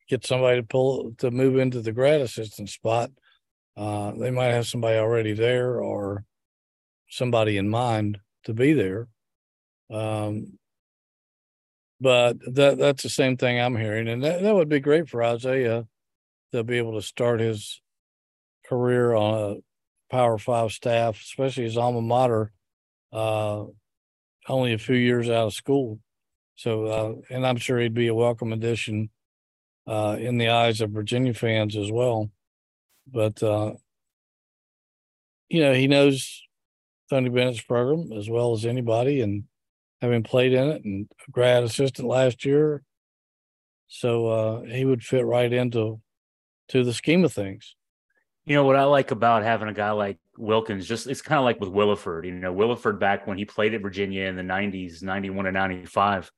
get 0.10 0.26
somebody 0.26 0.62
to 0.62 0.68
pull 0.68 1.14
to 1.18 1.30
move 1.32 1.58
into 1.58 1.82
the 1.82 1.92
grad 1.92 2.22
assistant 2.22 2.70
spot. 2.70 3.12
Uh, 3.76 4.12
they 4.18 4.32
might 4.32 4.54
have 4.54 4.66
somebody 4.66 4.98
already 4.98 5.34
there 5.34 5.80
or 5.80 6.24
somebody 7.10 7.58
in 7.58 7.70
mind 7.70 8.20
to 8.44 8.54
be 8.54 8.74
there. 8.74 9.08
Um, 9.90 10.58
but 12.00 12.38
that 12.54 12.78
that's 12.78 13.04
the 13.04 13.10
same 13.10 13.38
thing 13.38 13.60
I'm 13.60 13.76
hearing, 13.76 14.08
and 14.08 14.24
that, 14.24 14.42
that 14.42 14.54
would 14.54 14.70
be 14.70 14.80
great 14.80 15.10
for 15.10 15.24
Isaiah 15.24 15.88
to 16.52 16.64
be 16.64 16.78
able 16.78 16.94
to 16.94 17.02
start 17.02 17.40
his 17.40 17.82
career 18.68 19.14
on 19.16 19.34
a 19.52 20.14
Power 20.14 20.38
Five 20.38 20.72
staff, 20.72 21.20
especially 21.22 21.64
his 21.64 21.78
alma 21.78 22.02
mater, 22.02 22.52
uh, 23.12 23.66
only 24.48 24.74
a 24.74 24.78
few 24.78 24.96
years 24.96 25.28
out 25.28 25.48
of 25.48 25.54
school. 25.54 26.00
So, 26.56 26.86
uh, 26.86 27.14
and 27.30 27.46
I'm 27.46 27.58
sure 27.58 27.80
he'd 27.80 27.94
be 27.94 28.08
a 28.08 28.16
welcome 28.16 28.54
addition 28.54 29.10
uh, 29.88 30.18
in 30.20 30.38
the 30.38 30.50
eyes 30.50 30.82
of 30.82 30.92
Virginia 30.92 31.34
fans 31.34 31.76
as 31.76 31.92
well. 31.92 32.30
But 33.12 33.42
uh, 33.42 33.74
you 35.50 35.62
know, 35.62 35.74
he 35.74 35.88
knows 35.88 36.44
Tony 37.10 37.30
Bennett's 37.30 37.62
program 37.62 38.12
as 38.18 38.30
well 38.30 38.54
as 38.54 38.66
anybody, 38.66 39.22
and 39.22 39.44
having 40.02 40.24
played 40.24 40.54
in 40.54 40.70
it 40.70 40.86
and 40.86 41.08
grad 41.32 41.64
assistant 41.64 42.08
last 42.08 42.46
year, 42.46 42.84
so 43.88 44.28
uh, 44.28 44.62
he 44.64 44.86
would 44.86 45.04
fit 45.04 45.26
right 45.26 45.52
into 45.52 46.00
to 46.70 46.84
the 46.84 46.94
scheme 46.94 47.24
of 47.24 47.34
things. 47.34 47.76
You 48.46 48.56
know 48.56 48.64
what 48.64 48.76
I 48.76 48.84
like 48.84 49.12
about 49.12 49.44
having 49.44 49.68
a 49.68 49.74
guy 49.74 49.92
like 49.92 50.18
Wilkins, 50.38 50.88
just 50.88 51.08
it's 51.08 51.22
kind 51.22 51.40
of 51.40 51.46
like 51.46 51.60
with 51.60 51.70
Williford. 51.70 52.26
You 52.26 52.32
know, 52.32 52.54
Williford 52.54 53.00
back 53.00 53.28
when 53.28 53.38
he 53.38 53.46
played 53.46 53.74
at 53.74 53.82
Virginia 53.82 54.26
in 54.26 54.36
the 54.36 54.44
'90s, 54.44 55.04
'91 55.04 55.48
and 55.48 55.54
'95. 55.54 56.32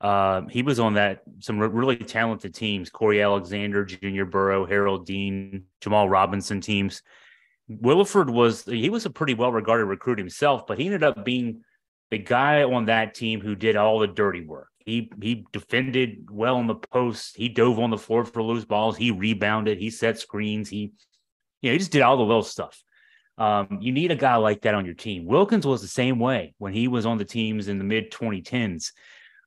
Uh, 0.00 0.42
he 0.48 0.62
was 0.62 0.78
on 0.78 0.94
that 0.94 1.22
some 1.40 1.58
really 1.58 1.96
talented 1.96 2.54
teams: 2.54 2.90
Cory 2.90 3.22
Alexander, 3.22 3.84
Junior 3.84 4.24
Burrough, 4.24 4.66
Harold 4.66 5.06
Deane, 5.06 5.64
Jamal 5.80 6.08
Robinson 6.08 6.60
teams. 6.60 7.02
Williford 7.70 8.30
was 8.30 8.64
he 8.64 8.88
was 8.88 9.04
a 9.04 9.10
pretty 9.10 9.34
well 9.34 9.52
regarded 9.52 9.84
recruit 9.84 10.18
himself, 10.18 10.66
but 10.66 10.78
he 10.78 10.86
ended 10.86 11.02
up 11.02 11.24
being 11.24 11.62
the 12.10 12.18
guy 12.18 12.62
on 12.62 12.86
that 12.86 13.14
team 13.14 13.40
who 13.40 13.54
did 13.54 13.76
all 13.76 13.98
the 13.98 14.06
dirty 14.06 14.44
work. 14.44 14.68
He 14.78 15.10
he 15.20 15.46
defended 15.52 16.30
well 16.30 16.56
on 16.56 16.66
the 16.66 16.76
post. 16.76 17.36
He 17.36 17.48
dove 17.48 17.78
on 17.78 17.90
the 17.90 17.98
floor 17.98 18.24
for 18.24 18.42
loose 18.42 18.64
balls. 18.64 18.96
He 18.96 19.10
rebounded. 19.10 19.78
He 19.78 19.90
set 19.90 20.18
screens. 20.18 20.70
He, 20.70 20.92
you 21.60 21.70
know, 21.70 21.72
he 21.72 21.78
just 21.78 21.92
did 21.92 22.02
all 22.02 22.16
the 22.16 22.22
little 22.22 22.42
stuff. 22.42 22.82
Um, 23.36 23.78
you 23.80 23.92
need 23.92 24.10
a 24.10 24.16
guy 24.16 24.36
like 24.36 24.62
that 24.62 24.74
on 24.74 24.86
your 24.86 24.94
team. 24.94 25.26
Wilkins 25.26 25.66
was 25.66 25.82
the 25.82 25.88
same 25.88 26.18
way 26.18 26.54
when 26.58 26.72
he 26.72 26.88
was 26.88 27.06
on 27.06 27.18
the 27.18 27.24
teams 27.24 27.68
in 27.68 27.78
the 27.78 27.84
mid 27.84 28.10
2010s. 28.10 28.92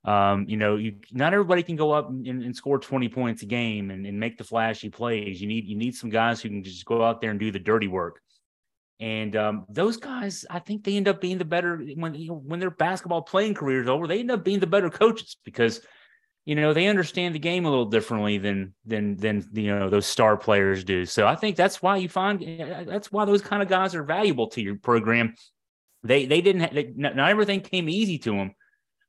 Um, 0.03 0.45
you 0.47 0.57
know, 0.57 0.77
you 0.77 0.95
not 1.11 1.33
everybody 1.33 1.61
can 1.61 1.75
go 1.75 1.91
up 1.91 2.09
and, 2.09 2.25
and 2.27 2.55
score 2.55 2.79
20 2.79 3.07
points 3.09 3.43
a 3.43 3.45
game 3.45 3.91
and, 3.91 4.05
and, 4.07 4.19
make 4.19 4.37
the 4.37 4.43
flashy 4.43 4.89
plays. 4.89 5.39
You 5.39 5.47
need 5.47 5.65
you 5.65 5.75
need 5.75 5.95
some 5.95 6.09
guys 6.09 6.41
who 6.41 6.49
can 6.49 6.63
just 6.63 6.85
go 6.85 7.03
out 7.03 7.21
there 7.21 7.29
and 7.29 7.39
do 7.39 7.51
the 7.51 7.59
dirty 7.59 7.87
work. 7.87 8.19
And 8.99 9.35
um, 9.35 9.65
those 9.69 9.97
guys, 9.97 10.43
I 10.49 10.57
think 10.57 10.83
they 10.83 10.97
end 10.97 11.07
up 11.07 11.21
being 11.21 11.37
the 11.37 11.45
better 11.45 11.77
when 11.95 12.15
you 12.15 12.29
know, 12.29 12.35
when 12.35 12.59
their 12.59 12.71
basketball 12.71 13.21
playing 13.21 13.53
career 13.53 13.83
is 13.83 13.89
over. 13.89 14.07
They 14.07 14.19
end 14.19 14.31
up 14.31 14.43
being 14.43 14.59
the 14.59 14.67
better 14.67 14.89
coaches 14.89 15.37
because 15.45 15.81
you 16.45 16.55
know 16.55 16.73
they 16.73 16.87
understand 16.87 17.35
the 17.35 17.39
game 17.39 17.65
a 17.65 17.69
little 17.69 17.85
differently 17.85 18.39
than 18.39 18.73
than 18.85 19.17
than 19.17 19.47
you 19.53 19.67
know 19.67 19.87
those 19.87 20.07
star 20.07 20.35
players 20.35 20.83
do. 20.83 21.05
So 21.05 21.27
I 21.27 21.35
think 21.35 21.57
that's 21.57 21.79
why 21.79 21.97
you 21.97 22.09
find 22.09 22.41
that's 22.87 23.11
why 23.11 23.25
those 23.25 23.43
kind 23.43 23.61
of 23.61 23.69
guys 23.69 23.93
are 23.93 24.03
valuable 24.03 24.47
to 24.49 24.61
your 24.61 24.77
program. 24.77 25.35
They 26.03 26.25
they 26.25 26.41
didn't 26.41 26.73
they, 26.73 26.91
not 26.95 27.29
everything 27.29 27.61
came 27.61 27.87
easy 27.87 28.17
to 28.19 28.31
them 28.31 28.55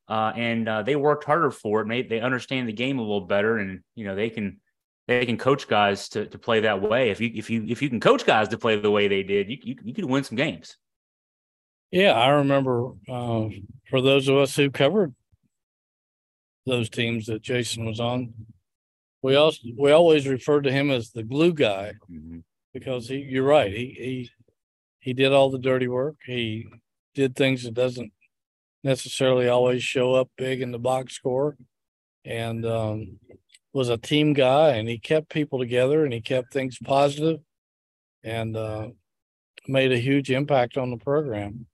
uh, 0.07 0.33
and 0.35 0.67
uh, 0.67 0.83
they 0.83 0.95
worked 0.95 1.23
harder 1.23 1.51
for 1.51 1.81
it. 1.81 1.87
Maybe 1.87 2.07
they 2.07 2.19
understand 2.19 2.67
the 2.67 2.73
game 2.73 2.99
a 2.99 3.01
little 3.01 3.21
better, 3.21 3.57
and 3.57 3.81
you 3.95 4.05
know 4.05 4.15
they 4.15 4.29
can 4.29 4.59
they 5.07 5.25
can 5.25 5.37
coach 5.37 5.67
guys 5.67 6.09
to 6.09 6.25
to 6.27 6.37
play 6.37 6.61
that 6.61 6.81
way. 6.81 7.09
If 7.09 7.21
you 7.21 7.31
if 7.33 7.49
you 7.49 7.65
if 7.67 7.81
you 7.81 7.89
can 7.89 7.99
coach 7.99 8.25
guys 8.25 8.49
to 8.49 8.57
play 8.57 8.79
the 8.79 8.91
way 8.91 9.07
they 9.07 9.23
did, 9.23 9.49
you 9.49 9.57
you, 9.63 9.75
you 9.83 9.93
could 9.93 10.05
win 10.05 10.23
some 10.23 10.35
games. 10.35 10.77
Yeah, 11.91 12.13
I 12.13 12.29
remember 12.29 12.91
uh, 13.07 13.49
for 13.89 14.01
those 14.01 14.27
of 14.27 14.37
us 14.37 14.55
who 14.55 14.71
covered 14.71 15.13
those 16.65 16.89
teams 16.89 17.27
that 17.27 17.41
Jason 17.41 17.85
was 17.85 17.99
on, 17.99 18.33
we 19.21 19.35
also 19.35 19.59
we 19.77 19.91
always 19.91 20.27
referred 20.27 20.63
to 20.63 20.71
him 20.71 20.89
as 20.89 21.11
the 21.11 21.23
glue 21.23 21.53
guy 21.53 21.93
mm-hmm. 22.11 22.39
because 22.73 23.07
he 23.07 23.17
you're 23.17 23.43
right 23.43 23.71
he 23.71 23.95
he 23.97 24.31
he 24.99 25.13
did 25.13 25.33
all 25.33 25.49
the 25.49 25.59
dirty 25.59 25.87
work. 25.87 26.15
He 26.25 26.67
did 27.13 27.35
things 27.35 27.63
that 27.63 27.73
doesn't 27.73 28.11
necessarily 28.83 29.47
always 29.47 29.83
show 29.83 30.13
up 30.13 30.29
big 30.37 30.61
in 30.61 30.71
the 30.71 30.79
box 30.79 31.13
score 31.13 31.57
and 32.25 32.65
um, 32.65 33.19
was 33.73 33.89
a 33.89 33.97
team 33.97 34.33
guy 34.33 34.71
and 34.71 34.87
he 34.87 34.97
kept 34.99 35.29
people 35.29 35.59
together 35.59 36.03
and 36.03 36.13
he 36.13 36.21
kept 36.21 36.53
things 36.53 36.77
positive 36.83 37.39
and 38.23 38.55
uh, 38.55 38.87
made 39.67 39.91
a 39.91 39.97
huge 39.97 40.31
impact 40.31 40.77
on 40.77 40.91
the 40.91 40.97
program. 40.97 41.65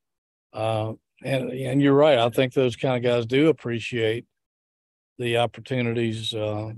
Uh, 0.54 0.94
and 1.24 1.52
and 1.52 1.82
you're 1.82 1.94
right. 1.94 2.18
I 2.18 2.30
think 2.30 2.54
those 2.54 2.76
kind 2.76 2.96
of 2.96 3.04
guys 3.04 3.26
do 3.26 3.50
appreciate 3.50 4.26
the 5.18 5.38
opportunities 5.38 6.34
uh, 6.34 6.72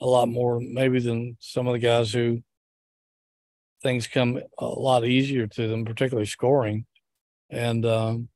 a 0.00 0.06
lot 0.06 0.28
more, 0.28 0.60
maybe 0.60 0.98
than 0.98 1.36
some 1.40 1.66
of 1.66 1.72
the 1.72 1.78
guys 1.78 2.12
who 2.12 2.42
things 3.82 4.08
come 4.08 4.40
a 4.58 4.66
lot 4.66 5.04
easier 5.04 5.46
to 5.46 5.68
them, 5.68 5.84
particularly 5.84 6.26
scoring. 6.26 6.86
And 7.50 7.86
um, 7.86 8.28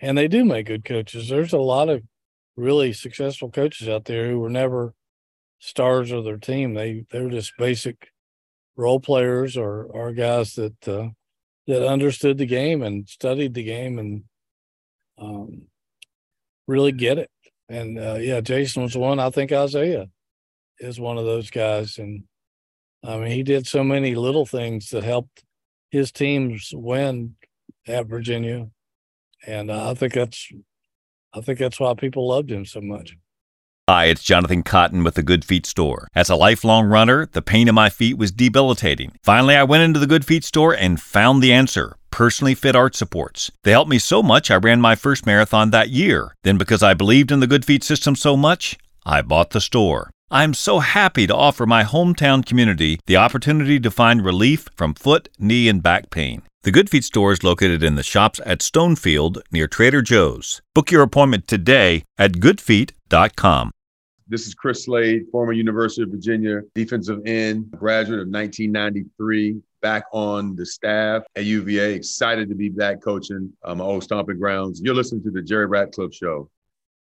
and 0.00 0.16
they 0.16 0.28
do 0.28 0.44
make 0.44 0.66
good 0.66 0.84
coaches. 0.84 1.28
There's 1.28 1.52
a 1.52 1.58
lot 1.58 1.88
of 1.88 2.02
really 2.56 2.92
successful 2.92 3.50
coaches 3.50 3.88
out 3.88 4.04
there 4.04 4.28
who 4.28 4.38
were 4.38 4.50
never 4.50 4.94
stars 5.58 6.10
of 6.10 6.24
their 6.24 6.36
team. 6.36 6.74
They 6.74 7.04
they're 7.10 7.30
just 7.30 7.56
basic 7.58 8.10
role 8.76 9.00
players 9.00 9.56
or 9.56 9.84
or 9.84 10.12
guys 10.12 10.54
that 10.54 10.88
uh, 10.88 11.08
that 11.66 11.86
understood 11.86 12.38
the 12.38 12.46
game 12.46 12.82
and 12.82 13.08
studied 13.08 13.54
the 13.54 13.64
game 13.64 13.98
and 13.98 14.24
um, 15.18 15.62
really 16.66 16.92
get 16.92 17.18
it. 17.18 17.30
And 17.68 17.98
uh, 17.98 18.18
yeah, 18.20 18.40
Jason 18.40 18.82
was 18.82 18.96
one. 18.96 19.18
I 19.20 19.30
think 19.30 19.52
Isaiah 19.52 20.08
is 20.78 21.00
one 21.00 21.18
of 21.18 21.24
those 21.24 21.50
guys, 21.50 21.98
and 21.98 22.24
I 23.04 23.18
mean 23.18 23.32
he 23.32 23.42
did 23.42 23.66
so 23.66 23.82
many 23.84 24.14
little 24.14 24.46
things 24.46 24.90
that 24.90 25.04
helped 25.04 25.42
his 25.90 26.12
teams 26.12 26.70
win 26.74 27.34
at 27.86 28.06
Virginia 28.06 28.68
and 29.46 29.70
uh, 29.70 29.90
I 29.90 29.94
think 29.94 30.12
that's 30.12 30.48
I 31.34 31.40
think 31.40 31.58
that's 31.58 31.78
why 31.80 31.94
people 31.94 32.28
loved 32.28 32.50
him 32.50 32.64
so 32.64 32.80
much. 32.80 33.16
Hi, 33.88 34.06
it's 34.06 34.22
Jonathan 34.22 34.62
Cotton 34.62 35.02
with 35.02 35.14
the 35.14 35.22
Good 35.22 35.46
Feet 35.46 35.64
store. 35.64 36.08
As 36.14 36.28
a 36.28 36.36
lifelong 36.36 36.86
runner, 36.86 37.24
the 37.24 37.40
pain 37.40 37.68
in 37.68 37.74
my 37.74 37.88
feet 37.88 38.18
was 38.18 38.30
debilitating. 38.30 39.12
Finally, 39.22 39.56
I 39.56 39.62
went 39.62 39.82
into 39.82 39.98
the 39.98 40.06
Good 40.06 40.26
Feet 40.26 40.44
store 40.44 40.74
and 40.74 41.00
found 41.00 41.42
the 41.42 41.54
answer 41.54 41.96
personally 42.10 42.54
fit 42.54 42.76
arch 42.76 42.96
supports. 42.96 43.50
They 43.64 43.70
helped 43.70 43.90
me 43.90 43.98
so 43.98 44.22
much 44.22 44.50
I 44.50 44.56
ran 44.56 44.80
my 44.80 44.94
first 44.94 45.26
marathon 45.26 45.70
that 45.70 45.90
year. 45.90 46.34
Then, 46.42 46.58
because 46.58 46.82
I 46.82 46.94
believed 46.94 47.30
in 47.30 47.40
the 47.40 47.46
Good 47.46 47.64
Feet 47.64 47.84
system 47.84 48.16
so 48.16 48.36
much, 48.36 48.76
I 49.06 49.22
bought 49.22 49.50
the 49.50 49.60
store. 49.60 50.10
I'm 50.30 50.52
so 50.52 50.80
happy 50.80 51.26
to 51.26 51.34
offer 51.34 51.64
my 51.64 51.84
hometown 51.84 52.44
community 52.44 52.98
the 53.06 53.16
opportunity 53.16 53.80
to 53.80 53.90
find 53.90 54.24
relief 54.24 54.68
from 54.74 54.94
foot, 54.94 55.28
knee, 55.38 55.68
and 55.68 55.82
back 55.82 56.10
pain. 56.10 56.42
The 56.68 56.72
Good 56.72 56.90
Feet 56.90 57.04
store 57.04 57.32
is 57.32 57.42
located 57.42 57.82
in 57.82 57.94
the 57.94 58.02
shops 58.02 58.42
at 58.44 58.58
Stonefield 58.58 59.40
near 59.50 59.66
Trader 59.66 60.02
Joe's. 60.02 60.60
Book 60.74 60.90
your 60.90 61.00
appointment 61.00 61.48
today 61.48 62.04
at 62.18 62.32
goodfeet.com. 62.32 63.70
This 64.26 64.46
is 64.46 64.52
Chris 64.54 64.84
Slade, 64.84 65.22
former 65.32 65.54
University 65.54 66.02
of 66.02 66.10
Virginia 66.10 66.60
defensive 66.74 67.20
end, 67.24 67.70
graduate 67.70 68.20
of 68.20 68.28
1993, 68.28 69.62
back 69.80 70.02
on 70.12 70.56
the 70.56 70.66
staff 70.66 71.22
at 71.36 71.46
UVA. 71.46 71.94
Excited 71.94 72.50
to 72.50 72.54
be 72.54 72.68
back 72.68 73.00
coaching 73.02 73.50
um, 73.64 73.78
my 73.78 73.84
old 73.84 74.02
stomping 74.02 74.38
grounds. 74.38 74.82
You're 74.84 74.94
listening 74.94 75.22
to 75.22 75.30
the 75.30 75.40
Jerry 75.40 75.64
Ratcliffe 75.64 76.12
Show. 76.12 76.50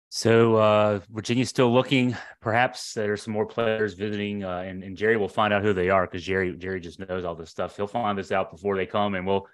So 0.10 0.56
uh, 0.56 1.02
Virginia's 1.10 1.50
still 1.50 1.74
looking. 1.74 2.16
Perhaps 2.40 2.94
there's 2.94 3.22
some 3.22 3.34
more 3.34 3.46
players 3.46 3.96
visiting, 3.96 4.46
uh, 4.46 4.60
and, 4.60 4.82
and 4.82 4.96
Jerry 4.96 5.18
will 5.18 5.28
find 5.28 5.54
out 5.54 5.62
who 5.62 5.74
they 5.74 5.90
are 5.90 6.08
because 6.08 6.24
Jerry 6.24 6.56
Jerry 6.56 6.80
just 6.80 7.00
knows 7.00 7.26
all 7.26 7.36
this 7.36 7.50
stuff. 7.50 7.76
He'll 7.76 7.88
find 7.88 8.18
this 8.18 8.32
out 8.32 8.50
before 8.50 8.78
they 8.78 8.86
come, 8.86 9.16
and 9.16 9.28
we'll 9.28 9.48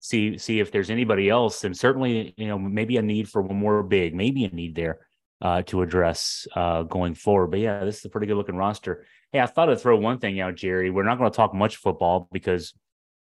see 0.00 0.38
see 0.38 0.58
if 0.60 0.72
there's 0.72 0.90
anybody 0.90 1.28
else. 1.28 1.64
And 1.64 1.76
certainly, 1.76 2.34
you 2.36 2.48
know, 2.48 2.58
maybe 2.58 2.96
a 2.96 3.02
need 3.02 3.28
for 3.28 3.42
one 3.42 3.58
more 3.58 3.82
big, 3.82 4.14
maybe 4.14 4.44
a 4.44 4.50
need 4.50 4.74
there 4.74 5.06
uh, 5.40 5.62
to 5.62 5.82
address 5.82 6.48
uh, 6.56 6.82
going 6.82 7.14
forward. 7.14 7.48
But 7.48 7.60
yeah, 7.60 7.84
this 7.84 7.98
is 7.98 8.04
a 8.06 8.08
pretty 8.08 8.26
good 8.26 8.36
looking 8.36 8.56
roster. 8.56 9.06
Hey, 9.32 9.40
I 9.40 9.46
thought 9.46 9.70
I'd 9.70 9.80
throw 9.80 9.96
one 9.96 10.18
thing 10.18 10.40
out, 10.40 10.56
Jerry. 10.56 10.90
We're 10.90 11.04
not 11.04 11.18
going 11.18 11.30
to 11.30 11.36
talk 11.36 11.54
much 11.54 11.76
football 11.76 12.28
because, 12.32 12.74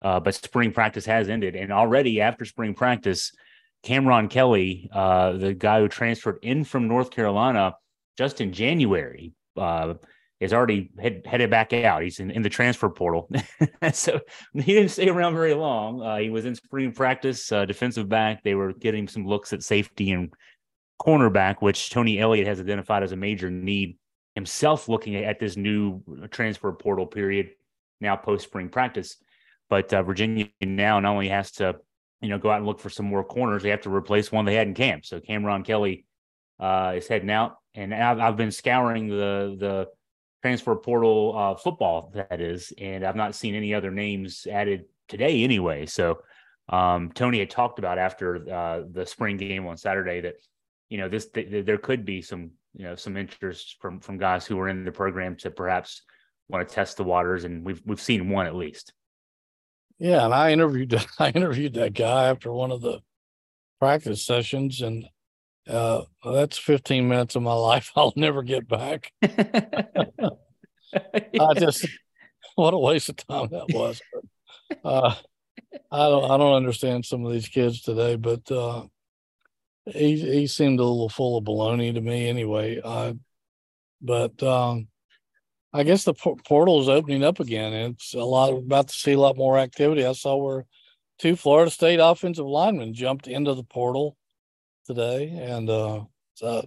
uh, 0.01 0.19
but 0.19 0.35
spring 0.35 0.73
practice 0.73 1.05
has 1.05 1.29
ended, 1.29 1.55
and 1.55 1.71
already 1.71 2.19
after 2.19 2.43
spring 2.43 2.73
practice 2.73 3.31
Cameron 3.83 4.27
Kelly, 4.27 4.89
uh, 4.91 5.33
the 5.33 5.53
guy 5.53 5.79
who 5.79 5.87
transferred 5.87 6.39
in 6.41 6.63
from 6.63 6.87
North 6.87 7.11
Carolina 7.11 7.75
just 8.17 8.41
in 8.41 8.53
January, 8.53 9.33
uh, 9.57 9.95
is 10.43 10.53
already 10.53 10.91
head, 10.99 11.23
headed 11.25 11.49
back 11.49 11.73
out. 11.73 12.03
He's 12.03 12.19
in, 12.19 12.31
in 12.31 12.41
the 12.41 12.49
transfer 12.49 12.89
portal. 12.89 13.29
so 13.93 14.19
he 14.53 14.73
didn't 14.73 14.89
stay 14.89 15.09
around 15.09 15.33
very 15.33 15.53
long. 15.53 16.01
Uh, 16.01 16.17
he 16.17 16.29
was 16.29 16.45
in 16.45 16.55
spring 16.55 16.91
practice, 16.91 17.51
uh, 17.51 17.65
defensive 17.65 18.09
back. 18.09 18.43
They 18.43 18.55
were 18.55 18.73
getting 18.73 19.07
some 19.07 19.25
looks 19.25 19.53
at 19.53 19.63
safety 19.63 20.11
and 20.11 20.33
cornerback, 21.01 21.57
which 21.61 21.89
Tony 21.89 22.19
Elliott 22.19 22.47
has 22.47 22.59
identified 22.59 23.03
as 23.03 23.11
a 23.11 23.17
major 23.17 23.49
need 23.49 23.97
himself 24.35 24.89
looking 24.89 25.15
at 25.15 25.39
this 25.39 25.55
new 25.55 26.01
transfer 26.31 26.71
portal 26.71 27.05
period 27.05 27.51
now 28.01 28.15
post 28.15 28.45
spring 28.45 28.69
practice. 28.69 29.17
But 29.69 29.93
uh, 29.93 30.03
Virginia 30.03 30.49
now 30.61 30.99
not 30.99 31.11
only 31.11 31.29
has 31.29 31.51
to 31.53 31.75
you 32.23 32.29
know, 32.29 32.37
go 32.37 32.49
out 32.49 32.57
and 32.57 32.65
look 32.65 32.79
for 32.79 32.89
some 32.89 33.05
more 33.05 33.23
corners. 33.23 33.63
They 33.63 33.69
have 33.69 33.81
to 33.81 33.93
replace 33.93 34.31
one 34.31 34.45
they 34.45 34.55
had 34.55 34.67
in 34.67 34.73
camp. 34.73 35.05
So 35.05 35.19
Cameron 35.19 35.63
Kelly 35.63 36.05
uh, 36.57 36.93
is 36.95 37.05
heading 37.05 37.29
out, 37.29 37.57
and 37.75 37.93
I've, 37.93 38.19
I've, 38.19 38.37
been 38.37 38.51
scouring 38.51 39.09
the 39.09 39.57
the 39.59 39.87
transfer 40.43 40.75
portal 40.75 41.33
uh, 41.37 41.55
football 41.55 42.11
that 42.13 42.41
is, 42.41 42.73
and 42.77 43.05
I've 43.05 43.15
not 43.15 43.33
seen 43.33 43.55
any 43.55 43.73
other 43.73 43.91
names 43.91 44.45
added 44.51 44.83
today 45.07 45.41
anyway. 45.41 45.85
So 45.85 46.19
um, 46.67 47.11
Tony 47.13 47.39
had 47.39 47.49
talked 47.49 47.79
about 47.79 47.97
after 47.97 48.49
uh, 48.53 48.83
the 48.91 49.05
spring 49.05 49.37
game 49.37 49.65
on 49.65 49.77
Saturday 49.77 50.19
that 50.19 50.35
you 50.89 50.97
know 50.97 51.07
this 51.07 51.29
th- 51.29 51.65
there 51.65 51.77
could 51.77 52.03
be 52.03 52.21
some 52.21 52.51
you 52.75 52.83
know 52.83 52.95
some 52.95 53.15
interest 53.15 53.77
from 53.79 54.01
from 54.01 54.17
guys 54.17 54.45
who 54.45 54.57
were 54.57 54.67
in 54.67 54.83
the 54.83 54.91
program 54.91 55.37
to 55.37 55.49
perhaps 55.49 56.01
want 56.49 56.67
to 56.67 56.75
test 56.75 56.97
the 56.97 57.05
waters, 57.05 57.45
and 57.45 57.65
we've 57.65 57.81
we've 57.85 58.01
seen 58.01 58.29
one 58.29 58.45
at 58.45 58.55
least. 58.55 58.91
Yeah, 59.97 60.25
and 60.25 60.33
I 60.33 60.51
interviewed 60.51 60.93
I 61.19 61.29
interviewed 61.29 61.75
that 61.75 61.93
guy 61.93 62.25
after 62.25 62.51
one 62.51 62.71
of 62.71 62.81
the 62.81 62.99
practice 63.79 64.25
sessions, 64.25 64.81
and 64.81 65.05
uh, 65.67 66.03
that's 66.23 66.57
15 66.57 67.07
minutes 67.07 67.35
of 67.35 67.43
my 67.43 67.53
life 67.71 67.91
I'll 67.95 68.13
never 68.15 68.43
get 68.43 68.67
back. 68.67 69.11
I 69.23 69.29
just 71.57 71.87
what 72.55 72.73
a 72.73 72.77
waste 72.77 73.09
of 73.09 73.17
time 73.17 73.49
that 73.51 73.67
was. 73.69 74.01
Uh, 74.83 75.13
I 75.91 76.09
don't 76.09 76.31
I 76.31 76.37
don't 76.37 76.55
understand 76.55 77.05
some 77.05 77.25
of 77.25 77.31
these 77.31 77.47
kids 77.47 77.81
today, 77.81 78.15
but 78.15 78.49
uh, 78.49 78.85
he 79.85 80.17
he 80.17 80.47
seemed 80.47 80.79
a 80.79 80.83
little 80.83 81.09
full 81.09 81.37
of 81.37 81.43
baloney 81.43 81.93
to 81.93 82.01
me 82.01 82.27
anyway. 82.27 82.81
Uh, 82.83 83.13
but 84.01 84.41
um, 84.41 84.87
I 85.73 85.83
guess 85.83 86.03
the 86.03 86.13
portal 86.13 86.81
is 86.81 86.89
opening 86.89 87.23
up 87.23 87.39
again. 87.39 87.73
And 87.73 87.95
it's 87.95 88.13
a 88.13 88.19
lot 88.19 88.53
about 88.53 88.89
to 88.89 88.93
see 88.93 89.13
a 89.13 89.19
lot 89.19 89.37
more 89.37 89.57
activity. 89.57 90.05
I 90.05 90.13
saw 90.13 90.37
where 90.37 90.65
two 91.17 91.35
Florida 91.35 91.71
State 91.71 91.99
offensive 91.99 92.45
linemen 92.45 92.93
jumped 92.93 93.27
into 93.27 93.55
the 93.55 93.63
portal 93.63 94.15
today, 94.85 95.29
and 95.29 95.69
uh, 95.69 96.03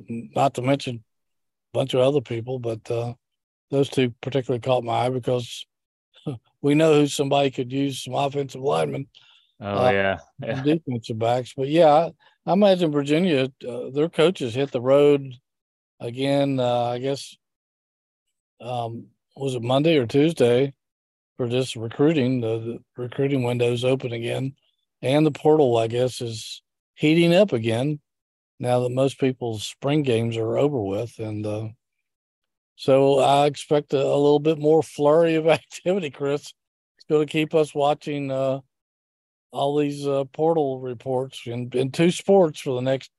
not 0.09 0.55
to 0.55 0.63
mention 0.63 0.97
a 0.97 1.79
bunch 1.79 1.95
of 1.95 2.01
other 2.01 2.21
people, 2.21 2.59
but 2.59 2.91
uh, 2.91 3.15
those 3.71 3.89
two 3.89 4.15
particularly 4.21 4.61
caught 4.61 4.85
my 4.85 5.07
eye 5.07 5.11
because 5.11 5.67
we 6.63 6.75
know 6.75 6.95
who 6.95 7.07
somebody 7.07 7.51
could 7.51 7.73
use 7.73 8.05
some 8.05 8.15
offensive 8.15 8.61
linemen. 8.61 9.07
Oh 9.61 9.87
uh, 9.87 9.91
yeah, 9.91 10.19
yeah. 10.41 10.63
defensive 10.63 11.19
backs. 11.19 11.55
But 11.57 11.69
yeah, 11.69 11.89
I, 11.89 12.13
I 12.47 12.53
imagine 12.53 12.93
Virginia, 12.93 13.51
uh, 13.67 13.91
their 13.91 14.09
coaches 14.09 14.55
hit 14.55 14.71
the 14.71 14.81
road 14.81 15.33
again. 15.99 16.61
Uh, 16.61 16.85
I 16.85 16.99
guess 16.99 17.37
um, 18.61 19.07
was 19.35 19.55
it 19.55 19.63
Monday 19.63 19.97
or 19.97 20.07
Tuesday 20.07 20.75
for 21.37 21.49
just 21.49 21.77
recruiting. 21.77 22.41
The, 22.41 22.59
the 22.59 23.03
recruiting 23.03 23.43
window's 23.43 23.85
open 23.85 24.13
again, 24.13 24.55
and 25.03 25.25
the 25.25 25.31
portal, 25.31 25.77
I 25.77 25.87
guess, 25.87 26.21
is 26.21 26.63
heating 26.95 27.35
up 27.35 27.53
again 27.53 28.01
now 28.59 28.81
that 28.81 28.91
most 28.91 29.19
people's 29.19 29.65
spring 29.65 30.03
games 30.03 30.37
are 30.37 30.59
over 30.59 30.81
with, 30.81 31.19
and 31.19 31.47
uh, 31.47 31.69
so 32.77 33.19
I 33.19 33.47
expect 33.47 33.95
a, 33.95 34.03
a, 34.03 34.17
little 34.17 34.39
bit 34.39 34.59
more 34.59 34.83
flurry 34.83 35.35
of 35.35 35.47
activity, 35.49 36.11
Chris. 36.11 36.53
It's 36.97 37.07
going 37.09 37.27
to 37.27 37.31
keep 37.33 37.55
us 37.55 37.75
watching 37.75 38.31
uh, 38.31 38.61
all 39.51 39.77
these 39.77 40.07
uh, 40.07 40.25
portal 40.25 40.81
reports 40.81 41.43
in, 41.47 41.71
in 41.73 41.91
two 41.91 42.11
sports 42.11 42.61
for 42.61 42.75
the 42.75 42.83
next 42.83 43.11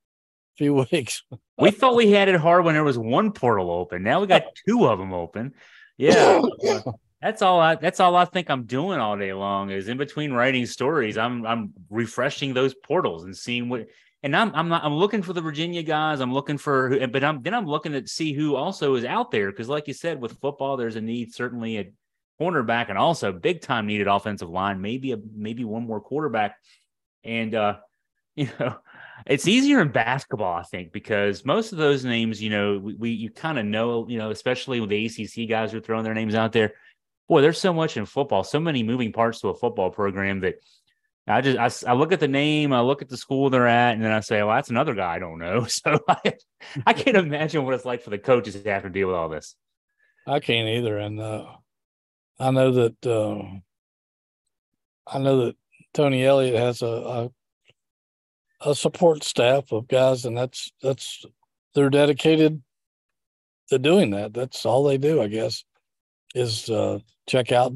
few 0.58 0.74
weeks. 0.92 1.24
we 1.58 1.72
thought 1.72 1.96
we 1.96 2.12
had 2.12 2.30
it 2.30 2.40
hard 2.40 2.66
when 2.66 2.76
there 2.76 2.84
was 2.84 2.98
one 2.98 3.32
portal 3.32 3.72
open. 3.72 4.04
Now 4.04 4.22
we 4.22 4.28
got 4.28 4.44
two 4.68 4.88
of 4.88 5.00
them 5.00 5.14
open. 5.14 5.54
Yeah. 5.98 6.42
that's 7.22 7.42
all 7.42 7.60
I 7.60 7.76
that's 7.76 8.00
all 8.00 8.16
I 8.16 8.26
think 8.26 8.50
I'm 8.50 8.66
doing 8.66 9.00
all 9.00 9.18
day 9.18 9.34
long 9.34 9.72
is 9.72 9.88
in 9.88 9.98
between 9.98 10.32
writing 10.32 10.68
stories, 10.68 11.18
I'm 11.18 11.46
I'm 11.46 11.74
refreshing 11.90 12.54
those 12.54 12.76
portals 12.76 13.24
and 13.24 13.36
seeing 13.36 13.70
what 13.70 13.88
and 14.24 14.36
I'm 14.36 14.54
I'm 14.56 14.70
not 14.70 14.84
I'm 14.84 14.96
looking 14.96 15.22
for 15.22 15.34
the 15.34 15.42
Virginia 15.42 15.84
guys. 15.84 16.20
I'm 16.20 16.34
looking 16.34 16.58
for, 16.58 17.08
but 17.08 17.24
I'm 17.24 17.42
then 17.44 17.54
I'm 17.54 17.68
looking 17.68 17.92
to 17.94 18.08
see 18.08 18.34
who 18.34 18.56
also 18.56 18.96
is 18.96 19.06
out 19.06 19.32
there 19.32 19.52
because, 19.52 19.70
like 19.70 19.88
you 19.88 19.94
said, 19.94 20.20
with 20.20 20.40
football, 20.40 20.78
there's 20.78 20.96
a 20.96 21.02
need 21.02 21.34
certainly 21.34 21.78
at 21.78 21.88
cornerback 22.42 22.90
and 22.90 22.98
also 22.98 23.32
big 23.32 23.62
time 23.62 23.86
needed 23.86 24.08
offensive 24.08 24.50
line. 24.50 24.82
Maybe 24.82 25.12
a 25.12 25.18
maybe 25.36 25.66
one 25.66 25.86
more 25.86 26.02
quarterback, 26.02 26.58
and 27.24 27.54
uh, 27.54 27.78
you 28.36 28.50
know, 28.60 28.76
it's 29.28 29.48
easier 29.48 29.82
in 29.82 29.90
basketball, 29.90 30.54
I 30.56 30.64
think, 30.64 30.92
because 30.92 31.46
most 31.46 31.72
of 31.72 31.78
those 31.78 32.04
names, 32.04 32.42
you 32.42 32.50
know, 32.50 32.80
we, 32.80 32.94
we 32.96 33.10
you 33.12 33.30
kind 33.30 33.60
of 33.60 33.66
know, 33.66 34.08
you 34.08 34.18
know, 34.18 34.32
especially 34.32 34.80
with 34.80 34.90
the 34.90 35.06
ACC 35.06 35.48
guys 35.48 35.72
who 35.72 35.78
are 35.78 35.82
throwing 35.82 36.04
their 36.04 36.14
names 36.14 36.36
out 36.36 36.54
there. 36.54 36.74
Boy, 37.30 37.42
there's 37.42 37.60
so 37.60 37.74
much 37.74 37.98
in 37.98 38.06
football, 38.06 38.44
so 38.44 38.60
many 38.60 38.84
moving 38.84 39.12
parts 39.12 39.42
to 39.42 39.50
a 39.50 39.56
football 39.56 39.92
program 39.92 40.40
that 40.40 40.56
I 41.28 41.42
just 41.42 41.86
I, 41.86 41.92
I, 41.92 41.94
look 41.94 42.14
at 42.14 42.22
the 42.22 42.28
name, 42.28 42.72
I 42.72 42.80
look 42.80 43.02
at 43.02 43.10
the 43.10 43.18
school 43.18 43.50
they're 43.50 43.68
at, 43.68 43.94
and 43.94 44.04
then 44.04 44.14
I 44.14 44.22
say, 44.22 44.42
well, 44.42 44.56
that's 44.56 44.70
another 44.70 44.96
guy 44.96 45.16
I 45.16 45.20
don't 45.20 45.40
know. 45.40 45.68
So 45.78 46.00
I, 46.08 46.34
I 46.86 46.94
can't 46.94 47.18
imagine 47.28 47.66
what 47.66 47.74
it's 47.74 47.86
like 47.86 48.02
for 48.02 48.10
the 48.12 48.18
coaches 48.18 48.62
to 48.62 48.72
have 48.72 48.84
to 48.84 48.90
deal 48.90 49.08
with 49.08 49.18
all 49.18 49.28
this. 49.28 49.56
I 50.26 50.40
can't 50.40 50.70
either, 50.70 50.98
and 50.98 51.20
uh, 51.20 51.46
I 52.40 52.52
know 52.52 52.72
that 52.72 53.06
uh, 53.06 53.44
I 55.06 55.20
know 55.20 55.46
that 55.46 55.56
Tony 55.94 56.24
Elliott 56.24 56.56
has 56.56 56.82
a, 56.82 56.86
a 56.88 57.30
a 58.62 58.76
support 58.76 59.24
staff 59.24 59.72
of 59.72 59.88
guys, 59.88 60.24
and 60.26 60.38
that's 60.38 60.72
that's 60.82 61.26
they're 61.76 61.90
dedicated 61.90 62.62
to 63.70 63.80
doing 63.80 64.12
that. 64.12 64.34
That's 64.34 64.66
all 64.66 64.84
they 64.84 64.98
do, 64.98 65.22
I 65.22 65.28
guess, 65.28 65.66
is 66.34 66.70
uh, 66.70 67.00
check 67.28 67.52
out. 67.52 67.74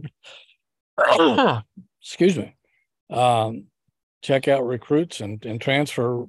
excuse 2.02 2.38
me 2.38 2.56
um, 3.12 3.66
check 4.22 4.48
out 4.48 4.66
recruits 4.66 5.20
and, 5.20 5.44
and 5.46 5.60
transfer 5.60 6.26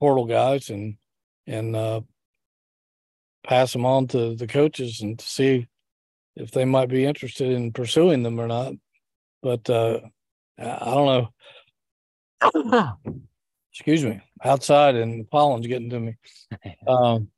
portal 0.00 0.26
guys 0.26 0.70
and 0.70 0.96
and 1.46 1.74
uh, 1.74 2.00
pass 3.44 3.72
them 3.72 3.86
on 3.86 4.06
to 4.08 4.34
the 4.36 4.46
coaches 4.46 5.00
and 5.00 5.18
to 5.18 5.26
see 5.26 5.66
if 6.36 6.50
they 6.50 6.64
might 6.64 6.88
be 6.88 7.04
interested 7.04 7.50
in 7.50 7.72
pursuing 7.72 8.22
them 8.22 8.38
or 8.38 8.46
not. 8.46 8.74
But 9.42 9.68
uh, 9.70 10.00
I 10.58 10.94
don't 10.94 11.30
know. 12.42 12.92
Excuse 13.72 14.04
me. 14.04 14.20
Outside 14.44 14.94
and 14.94 15.20
the 15.20 15.24
pollen's 15.24 15.66
getting 15.66 15.90
to 15.90 16.00
me. 16.00 16.16
Um, 16.86 17.28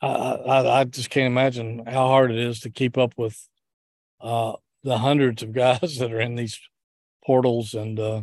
I, 0.00 0.08
I, 0.08 0.80
I 0.80 0.84
just 0.84 1.10
can't 1.10 1.26
imagine 1.26 1.84
how 1.86 2.08
hard 2.08 2.30
it 2.30 2.38
is 2.38 2.60
to 2.60 2.70
keep 2.70 2.98
up 2.98 3.14
with 3.16 3.38
uh, 4.20 4.54
the 4.86 4.98
hundreds 4.98 5.42
of 5.42 5.52
guys 5.52 5.98
that 5.98 6.12
are 6.12 6.20
in 6.20 6.36
these 6.36 6.58
portals 7.24 7.74
and 7.74 7.98
uh 7.98 8.22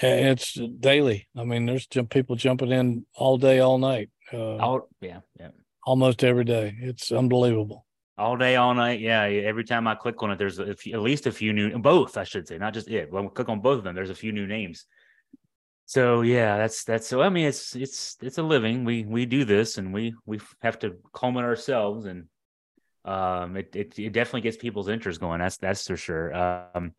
it's 0.00 0.58
daily. 0.80 1.28
I 1.36 1.44
mean, 1.44 1.66
there's 1.66 1.86
people 2.08 2.34
jumping 2.34 2.72
in 2.72 3.04
all 3.14 3.36
day, 3.36 3.58
all 3.58 3.76
night. 3.76 4.08
Uh, 4.32 4.56
all, 4.56 4.88
yeah, 5.02 5.20
yeah. 5.38 5.50
Almost 5.84 6.24
every 6.24 6.44
day. 6.44 6.74
It's 6.80 7.12
unbelievable. 7.12 7.84
All 8.16 8.38
day, 8.38 8.56
all 8.56 8.72
night. 8.72 9.00
Yeah. 9.00 9.24
Every 9.24 9.64
time 9.64 9.86
I 9.86 9.94
click 9.94 10.22
on 10.22 10.30
it, 10.30 10.38
there's 10.38 10.58
a 10.58 10.74
few, 10.74 10.94
at 10.94 11.02
least 11.02 11.26
a 11.26 11.32
few 11.32 11.52
new, 11.52 11.76
both, 11.78 12.16
I 12.16 12.24
should 12.24 12.48
say, 12.48 12.56
not 12.56 12.72
just 12.72 12.88
it. 12.88 13.12
When 13.12 13.26
I 13.26 13.28
click 13.28 13.50
on 13.50 13.60
both 13.60 13.78
of 13.78 13.84
them, 13.84 13.94
there's 13.94 14.08
a 14.08 14.14
few 14.14 14.32
new 14.32 14.46
names. 14.46 14.86
So 15.84 16.22
yeah, 16.22 16.56
that's 16.56 16.84
that's 16.84 17.06
so. 17.06 17.20
I 17.20 17.28
mean, 17.28 17.46
it's 17.46 17.76
it's 17.76 18.16
it's 18.22 18.38
a 18.38 18.42
living. 18.42 18.84
We 18.84 19.04
we 19.04 19.26
do 19.26 19.44
this, 19.44 19.76
and 19.76 19.92
we 19.92 20.14
we 20.24 20.40
have 20.62 20.78
to 20.78 20.96
calm 21.12 21.36
it 21.36 21.42
ourselves, 21.42 22.06
and 22.06 22.28
um, 23.04 23.56
it, 23.56 23.74
it, 23.74 23.98
it 23.98 24.12
definitely 24.12 24.42
gets 24.42 24.56
people's 24.56 24.88
interest 24.88 25.20
going. 25.20 25.40
That's 25.40 25.56
that's 25.56 25.86
for 25.86 25.96
sure. 25.96 26.34
Um, 26.34 26.94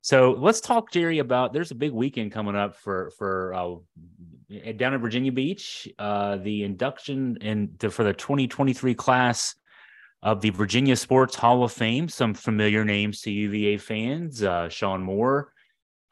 so 0.00 0.32
let's 0.32 0.60
talk, 0.60 0.90
Jerry, 0.90 1.20
about 1.20 1.52
there's 1.52 1.70
a 1.70 1.76
big 1.76 1.92
weekend 1.92 2.32
coming 2.32 2.56
up 2.56 2.76
for 2.76 3.10
for 3.18 3.54
uh, 3.54 4.72
down 4.72 4.94
at 4.94 5.00
Virginia 5.00 5.32
Beach. 5.32 5.88
Uh, 5.98 6.36
the 6.36 6.64
induction 6.64 7.36
in 7.40 7.76
for 7.90 8.02
the 8.02 8.12
2023 8.12 8.94
class 8.94 9.54
of 10.22 10.40
the 10.40 10.50
Virginia 10.50 10.96
Sports 10.96 11.36
Hall 11.36 11.62
of 11.64 11.72
Fame. 11.72 12.08
Some 12.08 12.34
familiar 12.34 12.84
names 12.84 13.20
to 13.22 13.30
UVA 13.30 13.76
fans: 13.76 14.42
uh, 14.42 14.68
Shawn 14.70 15.02
Moore, 15.02 15.52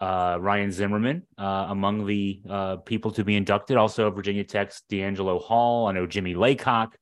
uh, 0.00 0.36
Ryan 0.38 0.70
Zimmerman, 0.70 1.22
uh, 1.38 1.66
among 1.70 2.06
the 2.06 2.42
uh, 2.48 2.76
people 2.76 3.10
to 3.12 3.24
be 3.24 3.36
inducted. 3.36 3.76
Also, 3.76 4.10
Virginia 4.10 4.44
Tech's 4.44 4.82
DeAngelo 4.90 5.42
Hall. 5.42 5.88
I 5.88 5.92
know 5.92 6.06
Jimmy 6.06 6.34
Laycock 6.34 6.96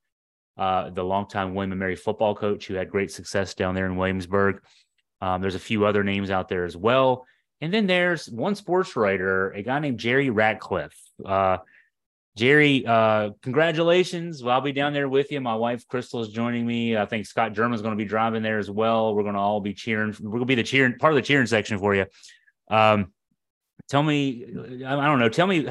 uh, 0.58 0.90
the 0.90 1.04
longtime 1.04 1.54
William 1.54 1.72
and 1.72 1.78
Mary 1.78 1.96
football 1.96 2.34
coach 2.34 2.66
who 2.66 2.74
had 2.74 2.90
great 2.90 3.12
success 3.12 3.54
down 3.54 3.74
there 3.74 3.86
in 3.86 3.96
Williamsburg. 3.96 4.60
Um, 5.20 5.40
there's 5.40 5.54
a 5.54 5.60
few 5.60 5.86
other 5.86 6.04
names 6.04 6.30
out 6.30 6.48
there 6.48 6.64
as 6.64 6.76
well. 6.76 7.26
And 7.60 7.72
then 7.72 7.86
there's 7.86 8.28
one 8.28 8.54
sports 8.54 8.94
writer, 8.96 9.50
a 9.50 9.62
guy 9.62 9.78
named 9.78 9.98
Jerry 9.98 10.30
Ratcliffe. 10.30 10.96
Uh, 11.24 11.58
Jerry, 12.36 12.84
uh, 12.86 13.30
congratulations. 13.42 14.44
Well, 14.44 14.54
I'll 14.54 14.60
be 14.60 14.70
down 14.70 14.92
there 14.92 15.08
with 15.08 15.32
you. 15.32 15.40
My 15.40 15.56
wife, 15.56 15.88
Crystal, 15.88 16.20
is 16.20 16.28
joining 16.28 16.64
me. 16.64 16.96
I 16.96 17.04
think 17.04 17.26
Scott 17.26 17.52
German's 17.52 17.82
going 17.82 17.96
to 17.96 18.02
be 18.02 18.08
driving 18.08 18.44
there 18.44 18.58
as 18.58 18.70
well. 18.70 19.12
We're 19.12 19.24
going 19.24 19.34
to 19.34 19.40
all 19.40 19.60
be 19.60 19.74
cheering. 19.74 20.14
We're 20.20 20.30
going 20.30 20.42
to 20.42 20.46
be 20.46 20.54
the 20.54 20.62
cheering 20.62 20.98
part 20.98 21.12
of 21.12 21.16
the 21.16 21.22
cheering 21.22 21.48
section 21.48 21.78
for 21.78 21.96
you. 21.96 22.06
Um, 22.70 23.12
tell 23.88 24.04
me, 24.04 24.44
I 24.86 25.06
don't 25.06 25.18
know, 25.18 25.28
tell 25.28 25.48
me 25.48 25.66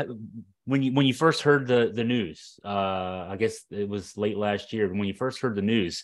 when 0.68 0.84
you 0.84 0.92
when 0.92 1.06
you 1.06 1.14
first 1.14 1.42
heard 1.44 1.66
the 1.66 1.92
the 1.94 2.04
news, 2.04 2.60
uh, 2.64 3.28
I 3.30 3.38
guess 3.40 3.62
it 3.72 3.88
was 3.88 4.18
late 4.18 4.38
last 4.38 4.74
year. 4.74 4.90
When 4.90 5.06
you 5.06 5.14
first 5.14 5.40
heard 5.40 5.56
the 5.56 5.62
news, 5.62 6.04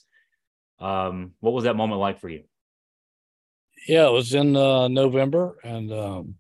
um, 0.80 1.34
what 1.42 1.54
was 1.54 1.66
that 1.66 1.76
moment 1.76 2.00
like 2.00 2.22
for 2.22 2.30
you? 2.30 2.44
Yeah, 3.88 4.08
it 4.08 4.14
was 4.14 4.34
in 4.34 4.56
uh, 4.56 4.88
November, 4.88 5.58
and 5.66 5.92
um, 5.92 6.36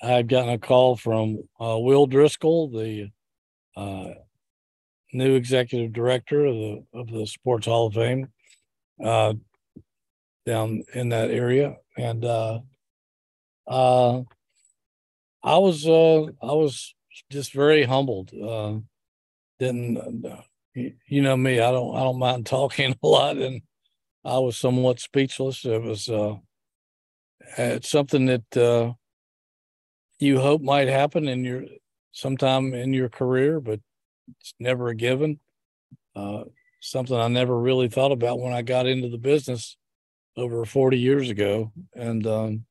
I 0.00 0.06
had 0.06 0.28
gotten 0.28 0.50
a 0.50 0.58
call 0.58 0.94
from 0.94 1.40
uh, 1.60 1.76
Will 1.76 2.06
Driscoll, 2.06 2.70
the 2.70 3.10
uh, 3.76 4.10
new 5.12 5.34
executive 5.34 5.92
director 5.92 6.46
of 6.46 6.54
the 6.54 6.84
of 6.94 7.10
the 7.10 7.26
Sports 7.26 7.66
Hall 7.66 7.88
of 7.88 7.94
Fame, 7.94 8.28
uh, 9.04 9.34
down 10.46 10.84
in 10.94 11.08
that 11.08 11.32
area, 11.32 11.74
and 11.98 12.24
uh, 12.24 12.60
I 13.66 14.22
was 15.42 15.84
I 15.84 16.52
was 16.52 16.94
just 17.30 17.52
very 17.52 17.84
humbled. 17.84 18.32
Uh, 18.32 18.78
didn't 19.58 20.24
uh, 20.24 20.42
you 20.74 21.22
know 21.22 21.36
me? 21.36 21.60
I 21.60 21.70
don't 21.70 21.96
I 21.96 22.00
don't 22.00 22.18
mind 22.18 22.46
talking 22.46 22.96
a 23.02 23.06
lot, 23.06 23.36
and 23.36 23.62
I 24.24 24.38
was 24.38 24.56
somewhat 24.56 25.00
speechless. 25.00 25.64
It 25.64 25.82
was 25.82 26.08
uh, 26.08 26.36
it's 27.58 27.90
something 27.90 28.26
that 28.26 28.56
uh, 28.56 28.92
you 30.18 30.40
hope 30.40 30.62
might 30.62 30.88
happen 30.88 31.28
in 31.28 31.44
your 31.44 31.64
sometime 32.12 32.74
in 32.74 32.92
your 32.92 33.08
career, 33.08 33.60
but 33.60 33.80
it's 34.40 34.54
never 34.58 34.88
a 34.88 34.94
given. 34.94 35.40
Uh, 36.14 36.44
something 36.80 37.16
I 37.16 37.28
never 37.28 37.58
really 37.58 37.88
thought 37.88 38.12
about 38.12 38.40
when 38.40 38.52
I 38.52 38.62
got 38.62 38.86
into 38.86 39.08
the 39.08 39.18
business 39.18 39.76
over 40.36 40.64
40 40.64 40.98
years 40.98 41.30
ago. 41.30 41.72
And 41.94 42.26
um, 42.26 42.64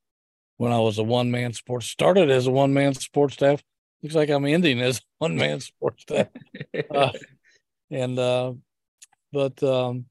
when 0.57 0.71
I 0.71 0.79
was 0.79 0.97
a 0.97 1.03
one 1.03 1.31
man 1.31 1.53
sports, 1.53 1.87
started 1.87 2.29
as 2.29 2.47
a 2.47 2.51
one 2.51 2.73
man 2.73 2.93
sports 2.93 3.35
staff. 3.35 3.63
Looks 4.01 4.15
like 4.15 4.29
I'm 4.29 4.45
ending 4.45 4.81
as 4.81 5.01
one 5.17 5.35
man 5.35 5.59
sports 5.59 6.03
staff. 6.03 6.27
Uh, 6.91 7.11
and, 7.91 8.17
uh, 8.19 8.53
but, 9.31 9.61
um, 9.63 10.05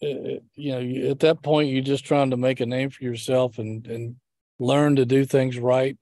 you 0.00 0.40
know, 0.56 1.10
at 1.10 1.20
that 1.20 1.42
point, 1.42 1.70
you're 1.70 1.82
just 1.82 2.04
trying 2.04 2.30
to 2.30 2.36
make 2.36 2.60
a 2.60 2.66
name 2.66 2.90
for 2.90 3.04
yourself 3.04 3.58
and, 3.58 3.86
and 3.86 4.16
learn 4.58 4.96
to 4.96 5.06
do 5.06 5.24
things 5.24 5.58
right 5.58 5.96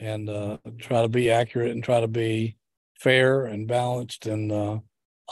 and 0.00 0.28
uh, 0.28 0.56
try 0.78 1.02
to 1.02 1.08
be 1.08 1.30
accurate 1.30 1.72
and 1.72 1.82
try 1.82 2.00
to 2.00 2.08
be 2.08 2.56
fair 2.98 3.44
and 3.44 3.68
balanced 3.68 4.26
and 4.26 4.50
uh, 4.50 4.78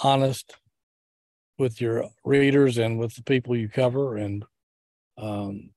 honest 0.03 0.57
with 1.59 1.81
your 1.81 2.09
readers 2.25 2.79
and 2.79 2.99
with 2.99 3.15
the 3.17 3.23
people 3.23 3.57
you 3.57 3.69
cover. 3.69 4.17
And 4.17 4.45
um, 5.19 5.71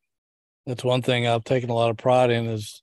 that's 0.65 0.83
one 0.83 1.01
thing 1.01 1.27
I've 1.27 1.43
taken 1.43 1.69
a 1.69 1.73
lot 1.73 1.89
of 1.89 1.97
pride 1.97 2.31
in 2.31 2.47
is 2.47 2.81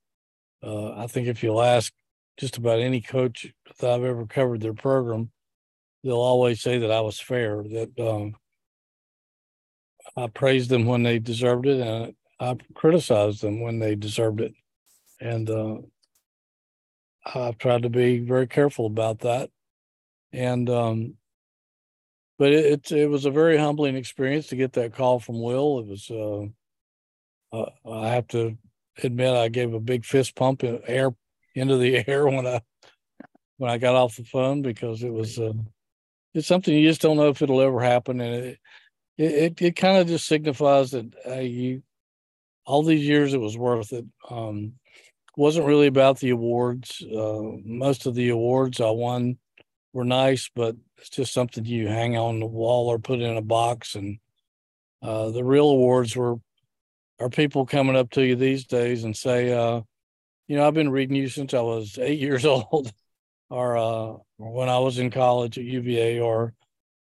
uh, 0.63 0.93
I 0.93 1.07
think 1.07 1.29
if 1.29 1.43
you'll 1.43 1.63
ask 1.63 1.93
just 2.39 2.57
about 2.57 2.81
any 2.81 3.01
coach 3.01 3.47
that 3.81 3.91
I've 3.91 4.05
ever 4.05 4.27
covered 4.27 4.61
their 4.61 4.75
program, 4.75 5.31
they'll 6.05 6.17
always 6.17 6.61
say 6.61 6.79
that 6.79 6.91
I 6.91 7.01
was 7.01 7.19
fair, 7.19 7.63
that 7.63 7.99
um, 7.99 8.37
I 10.17 10.29
praised 10.29 10.71
them 10.71 10.87
when 10.87 11.03
they 11.03 11.19
deserved 11.19 11.67
it 11.67 11.81
and 11.81 12.15
I 12.39 12.57
criticized 12.75 13.43
them 13.43 13.61
when 13.61 13.79
they 13.79 13.95
deserved 13.95 14.41
it. 14.41 14.55
And 15.21 15.49
uh, 15.49 15.79
I've 17.35 17.59
tried 17.59 17.83
to 17.83 17.91
be 17.91 18.19
very 18.19 18.47
careful 18.47 18.87
about 18.87 19.21
that. 19.21 19.51
And 20.33 20.69
um, 20.69 21.15
but 22.39 22.53
it, 22.53 22.67
it, 22.67 22.93
it 22.93 23.07
was 23.07 23.25
a 23.25 23.31
very 23.31 23.57
humbling 23.57 23.97
experience 23.97 24.49
to 24.49 24.57
get 24.57 24.75
that 24.75 24.93
call 24.95 25.19
from 25.19 25.41
Will. 25.41 25.81
It 25.81 25.87
was 25.87 26.11
uh, 26.11 26.47
uh, 27.57 27.71
I 27.91 28.11
have 28.11 28.29
to 28.29 28.57
admit 29.03 29.35
I 29.35 29.49
gave 29.49 29.75
a 29.75 29.81
big 29.81 30.05
fist 30.05 30.35
pump 30.35 30.65
in 30.65 30.81
air 30.87 31.15
into 31.55 31.77
the 31.77 32.05
air 32.09 32.27
when 32.27 32.47
I 32.47 32.61
when 33.59 33.71
I 33.71 33.79
got 33.79 33.95
off 33.95 34.17
the 34.17 34.25
phone 34.25 34.63
because 34.63 35.03
it 35.03 35.13
was 35.13 35.39
uh, 35.39 35.53
it's 36.35 36.47
something 36.47 36.75
you 36.75 36.89
just 36.89 37.01
don't 37.01 37.17
know 37.17 37.29
if 37.29 37.41
it'll 37.43 37.63
ever 37.63 37.81
happen, 37.81 38.21
and 38.21 38.35
it 38.35 38.59
it 39.17 39.33
it, 39.33 39.63
it 39.63 39.77
kind 39.77 39.99
of 39.99 40.07
just 40.07 40.27
signifies 40.27 40.91
that 40.91 41.15
uh, 41.27 41.41
you 41.41 41.83
all 42.65 42.83
these 42.83 43.07
years 43.07 43.33
it 43.33 43.41
was 43.41 43.57
worth 43.57 43.93
it. 43.93 44.05
Um, 44.29 44.75
wasn't 45.37 45.67
really 45.67 45.87
about 45.87 46.19
the 46.19 46.31
awards. 46.31 47.03
Uh, 47.03 47.43
most 47.65 48.07
of 48.07 48.15
the 48.15 48.31
awards 48.31 48.81
I 48.81 48.91
won 48.91 49.39
were 49.93 50.05
nice, 50.05 50.51
but 50.55 50.77
it's 50.99 51.11
just 51.11 51.33
something 51.33 51.65
you 51.65 51.89
hang 51.89 52.17
on 52.17 52.41
the 52.41 52.47
wall 52.47 52.89
or 52.89 52.99
put 52.99 53.21
in 53.21 53.37
a 53.37 53.43
box. 53.43 53.95
And 53.95 54.19
uh, 55.03 55.31
the 55.31 55.45
real 55.45 55.69
awards 55.69 56.17
were 56.17 56.37
are 57.19 57.31
people 57.31 57.67
coming 57.67 57.97
up 57.97 58.11
to 58.11 58.25
you 58.25 58.37
these 58.37 58.67
days 58.67 59.05
and 59.05 59.17
say, 59.17 59.53
uh, 59.53 59.81
you 60.49 60.57
know, 60.57 60.67
I've 60.67 60.75
been 60.75 60.91
reading 60.91 61.17
you 61.17 61.29
since 61.29 61.55
I 61.55 61.61
was 61.61 61.99
eight 62.01 62.21
years 62.21 62.45
old, 62.45 62.93
or 63.51 63.77
uh, 63.77 64.15
when 64.37 64.69
I 64.69 64.79
was 64.79 64.99
in 64.99 65.11
college 65.11 65.59
at 65.59 65.65
UVA, 65.65 66.21
or 66.21 66.55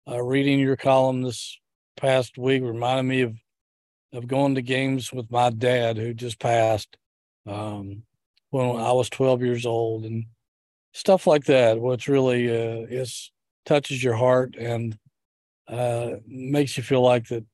uh, 0.10 0.22
reading 0.22 0.60
your 0.60 0.78
column 0.78 1.22
this 1.22 1.58
past 1.98 2.38
week 2.38 2.64
reminded 2.64 3.04
me 3.04 3.22
of 3.22 3.36
of 4.14 4.28
going 4.28 4.56
to 4.56 4.62
games 4.62 5.14
with 5.14 5.32
my 5.32 5.50
dad 5.50 5.98
who 5.98 6.14
just 6.14 6.40
passed 6.40 6.98
um, 7.48 8.04
when 8.50 8.66
I 8.66 8.92
was 8.92 9.10
12 9.10 9.42
years 9.42 9.66
old 9.66 10.04
and 10.04 10.26
stuff 10.94 11.26
like 11.28 11.46
that, 11.46 11.80
which 11.80 12.10
really 12.10 12.50
uh, 12.50 12.86
is 12.90 13.32
touches 13.66 14.04
your 14.04 14.16
heart 14.16 14.56
and 14.58 14.98
uh, 15.68 16.16
makes 16.28 16.76
you 16.76 16.84
feel 16.84 17.02
like 17.02 17.28
that 17.30 17.46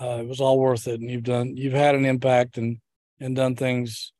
uh, 0.00 0.18
it 0.20 0.28
was 0.28 0.40
all 0.40 0.58
worth 0.58 0.86
it, 0.86 1.00
and 1.00 1.10
you've 1.10 1.24
done 1.24 1.56
you've 1.56 1.72
had 1.72 1.94
an 1.94 2.04
impact 2.04 2.58
and 2.58 2.78
and 3.20 3.34
done 3.34 3.56
things 3.56 4.12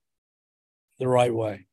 the 0.99 1.09
right 1.09 1.33
way. 1.33 1.67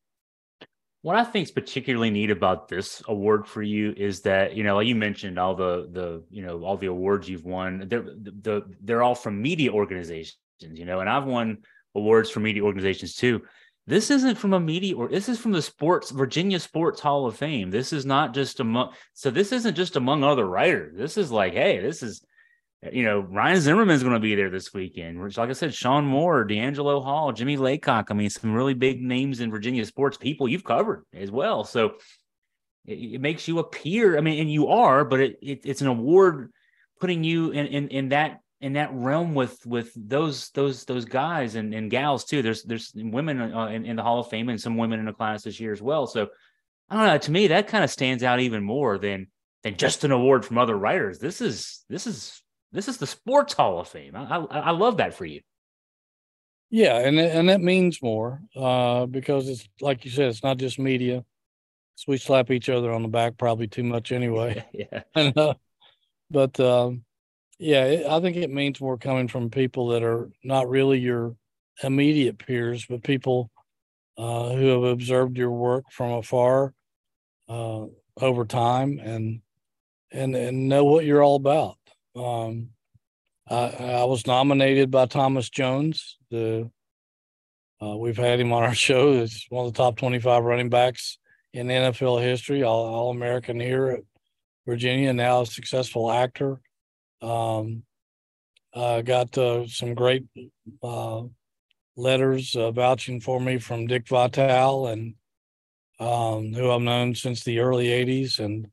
What 1.02 1.16
I 1.16 1.24
think 1.24 1.46
is 1.46 1.52
particularly 1.52 2.10
neat 2.10 2.32
about 2.32 2.68
this 2.68 3.04
award 3.08 3.48
for 3.48 3.62
you 3.62 3.94
is 3.96 4.22
that 4.22 4.56
you 4.56 4.64
know, 4.64 4.76
like 4.76 4.88
you 4.88 4.96
mentioned, 4.96 5.38
all 5.38 5.56
the 5.56 5.88
the 5.92 6.24
you 6.30 6.44
know 6.44 6.64
all 6.64 6.78
the 6.78 6.88
awards 6.88 7.30
you've 7.30 7.46
won, 7.46 7.86
they're 7.88 8.04
the 8.04 8.64
they're 8.82 9.04
all 9.04 9.16
from 9.16 9.42
media 9.42 9.72
organizations, 9.72 10.38
you 10.62 10.86
know, 10.86 11.00
and 11.00 11.10
I've 11.10 11.26
won 11.26 11.60
awards 11.96 12.30
from 12.30 12.44
media 12.44 12.64
organizations 12.64 13.16
too. 13.16 13.42
This 13.88 14.10
isn't 14.10 14.40
from 14.40 14.54
a 14.54 14.60
media 14.60 14.96
or 14.96 15.08
this 15.08 15.30
is 15.30 15.40
from 15.40 15.52
the 15.52 15.62
sports 15.62 16.10
Virginia 16.10 16.60
Sports 16.60 17.00
Hall 17.00 17.28
of 17.28 17.38
Fame. 17.38 17.70
This 17.70 17.94
is 17.94 18.06
not 18.06 18.34
just 18.34 18.60
among 18.60 18.94
so 19.14 19.30
this 19.30 19.52
isn't 19.52 19.76
just 19.76 19.96
among 19.96 20.24
other 20.24 20.48
writers. 20.48 20.96
This 20.98 21.18
is 21.18 21.32
like, 21.32 21.54
hey, 21.54 21.80
this 21.80 22.02
is 22.02 22.26
you 22.92 23.04
know, 23.04 23.20
Ryan 23.20 23.62
Zimmerman's 23.62 24.04
going 24.04 24.14
to 24.14 24.20
be 24.20 24.36
there 24.36 24.50
this 24.50 24.74
weekend. 24.74 25.22
Which, 25.22 25.38
like 25.38 25.50
I 25.50 25.54
said, 25.54 25.74
Shawn 25.74 26.06
Moore, 26.06 26.46
DeAngelo 26.46 27.04
Hall, 27.04 27.32
Jimmy 27.32 27.58
Laycock. 27.58 28.08
I 28.12 28.14
mean, 28.14 28.30
some 28.30 28.54
really 28.54 28.74
big 28.74 29.02
names 29.02 29.40
in 29.40 29.52
Virginia 29.52 29.86
sports 29.86 30.18
people 30.18 30.48
you've 30.48 30.64
covered 30.64 31.04
as 31.14 31.32
well. 31.32 31.64
So 31.64 31.96
it, 32.86 33.16
it 33.16 33.22
makes 33.22 33.48
you 33.48 33.60
appear. 33.60 34.18
I 34.18 34.22
mean, 34.22 34.40
and 34.40 34.52
you 34.52 34.68
are, 34.68 35.06
but 35.06 35.20
it, 35.20 35.38
it, 35.42 35.62
it's 35.64 35.82
an 35.82 35.88
award 35.88 36.52
putting 37.00 37.24
you 37.24 37.52
in, 37.52 37.68
in 37.68 37.88
in 37.90 38.10
that 38.10 38.40
in 38.62 38.74
that 38.74 38.90
realm 38.94 39.34
with 39.34 39.66
with 39.66 39.92
those 39.96 40.50
those 40.52 40.86
those 40.86 41.06
guys 41.06 41.56
and, 41.56 41.74
and 41.74 41.92
gals 41.92 42.26
too. 42.26 42.42
There's 42.42 42.64
there's 42.64 42.92
women 42.96 43.54
uh, 43.54 43.68
in, 43.68 43.86
in 43.86 43.96
the 43.96 44.04
Hall 44.04 44.20
of 44.20 44.30
Fame 44.30 44.50
and 44.50 44.60
some 44.60 44.78
women 44.78 45.00
in 45.00 45.06
the 45.06 45.14
class 45.14 45.44
this 45.44 45.60
year 45.60 45.72
as 45.72 45.82
well. 45.82 46.08
So 46.08 46.28
I 46.90 46.96
don't 46.96 47.08
know. 47.08 47.18
To 47.18 47.32
me, 47.32 47.48
that 47.48 47.68
kind 47.68 47.84
of 47.84 47.90
stands 47.90 48.24
out 48.24 48.40
even 48.40 48.64
more 48.64 48.98
than 48.98 49.28
than 49.64 49.78
just 49.78 50.04
an 50.04 50.12
award 50.12 50.46
from 50.46 50.58
other 50.58 50.78
writers. 50.78 51.20
This 51.20 51.42
is 51.42 51.84
this 51.90 52.08
is 52.08 52.42
this 52.76 52.88
is 52.88 52.98
the 52.98 53.08
Sports 53.08 53.54
Hall 53.54 53.80
of 53.80 53.88
Fame. 53.88 54.16
I 54.16 54.38
I, 54.38 54.60
I 54.60 54.72
love 54.72 54.98
that 54.98 55.14
for 55.14 55.26
you. 55.26 55.42
Yeah, 56.70 56.98
and 57.00 57.20
and 57.20 57.50
that 57.50 57.62
means 57.62 58.02
more 58.02 58.42
uh, 58.56 59.06
because 59.06 59.48
it's 59.50 59.68
like 59.82 60.06
you 60.06 60.12
said, 60.12 60.30
it's 60.30 60.44
not 60.44 60.58
just 60.58 60.80
media. 60.80 61.24
So 61.96 62.06
we 62.10 62.18
slap 62.18 62.52
each 62.52 62.68
other 62.68 62.92
on 62.92 63.04
the 63.04 63.08
back 63.08 63.38
probably 63.38 63.68
too 63.68 63.84
much 63.84 64.12
anyway. 64.12 64.66
yeah. 64.74 65.04
And, 65.16 65.38
uh, 65.38 65.54
but 66.30 66.60
um, 66.60 67.06
yeah, 67.58 67.86
it, 67.86 68.06
I 68.06 68.20
think 68.20 68.36
it 68.36 68.52
means 68.52 68.82
more 68.82 68.98
coming 68.98 69.30
from 69.30 69.50
people 69.50 69.90
that 69.90 70.04
are 70.04 70.30
not 70.44 70.68
really 70.70 71.00
your 71.00 71.36
immediate 71.82 72.38
peers, 72.38 72.86
but 72.86 73.04
people 73.04 73.50
uh, 74.18 74.50
who 74.50 74.68
have 74.68 74.84
observed 74.92 75.38
your 75.38 75.52
work 75.52 75.86
from 75.92 76.12
afar 76.12 76.74
uh, 77.48 77.86
over 78.20 78.46
time 78.46 79.00
and 79.02 79.42
and 80.12 80.36
and 80.36 80.68
know 80.68 80.84
what 80.84 81.06
you're 81.06 81.24
all 81.24 81.36
about. 81.36 81.78
Um, 82.16 82.70
I, 83.50 83.56
I, 83.56 84.04
was 84.06 84.26
nominated 84.26 84.90
by 84.90 85.06
Thomas 85.06 85.50
Jones. 85.50 86.18
The 86.32 86.70
uh, 87.82 87.98
we've 87.98 88.18
had 88.18 88.40
him 88.40 88.54
on 88.54 88.64
our 88.64 88.74
show. 88.88 89.14
It's 89.14 89.46
one 89.50 89.66
of 89.66 89.74
the 89.74 89.78
top 89.78 89.98
25 89.98 90.44
running 90.44 90.70
backs 90.70 91.18
in 91.54 91.68
NFL 91.68 92.22
history, 92.22 92.64
all, 92.64 92.86
all 92.86 93.12
American 93.12 93.60
here 93.60 93.88
at 93.88 94.00
Virginia. 94.66 95.14
Now 95.14 95.42
a 95.42 95.46
successful 95.46 96.12
actor. 96.12 96.60
Um, 97.22 97.84
I 98.74 99.02
got 99.02 99.38
uh, 99.38 99.68
some 99.68 99.94
great 99.94 100.26
uh, 100.84 101.24
letters 101.96 102.56
uh, 102.56 102.72
vouching 102.72 103.22
for 103.22 103.40
me 103.40 103.58
from 103.58 103.88
Dick 103.88 104.08
Vitale 104.08 104.88
and 104.88 105.16
um, 106.00 106.54
who 106.54 106.72
I've 106.72 106.82
known 106.82 107.16
since 107.16 107.44
the 107.44 107.60
early 107.60 107.88
80s, 107.88 108.40
and 108.40 108.68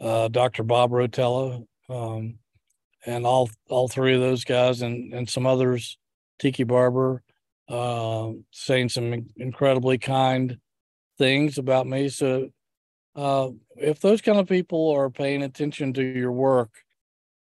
uh, 0.00 0.28
Dr. 0.28 0.62
Bob 0.62 0.90
Rotella, 0.90 1.66
um, 1.88 2.34
and 3.06 3.26
all 3.26 3.50
all 3.68 3.88
three 3.88 4.14
of 4.14 4.20
those 4.20 4.44
guys, 4.44 4.82
and 4.82 5.12
and 5.12 5.28
some 5.28 5.46
others, 5.46 5.98
Tiki 6.38 6.64
Barber, 6.64 7.22
uh, 7.68 8.30
saying 8.52 8.90
some 8.90 9.26
incredibly 9.36 9.98
kind 9.98 10.58
things 11.18 11.58
about 11.58 11.86
me. 11.86 12.08
So, 12.08 12.50
uh, 13.14 13.50
if 13.76 14.00
those 14.00 14.20
kind 14.20 14.38
of 14.38 14.48
people 14.48 14.90
are 14.90 15.10
paying 15.10 15.42
attention 15.42 15.92
to 15.94 16.02
your 16.02 16.32
work, 16.32 16.70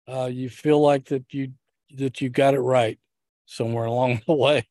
uh, 0.08 0.26
you 0.26 0.48
feel 0.48 0.80
like 0.80 1.06
that 1.06 1.24
you 1.30 1.52
that 1.96 2.20
you 2.20 2.28
got 2.28 2.54
it 2.54 2.60
right 2.60 2.98
somewhere 3.46 3.84
along 3.86 4.22
the 4.26 4.34
way, 4.34 4.66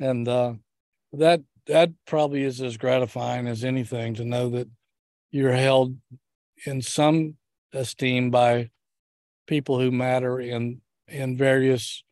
and 0.00 0.26
uh, 0.26 0.54
that 1.12 1.42
that 1.66 1.90
probably 2.06 2.44
is 2.44 2.60
as 2.60 2.76
gratifying 2.76 3.46
as 3.46 3.62
anything 3.62 4.14
to 4.14 4.24
know 4.24 4.48
that 4.48 4.68
you're 5.30 5.52
held 5.52 5.96
in 6.64 6.80
some 6.80 7.36
esteem 7.72 8.30
by 8.30 8.70
people 9.48 9.80
who 9.80 9.90
matter 9.90 10.38
in 10.38 10.80
in 11.08 11.36
various 11.36 12.04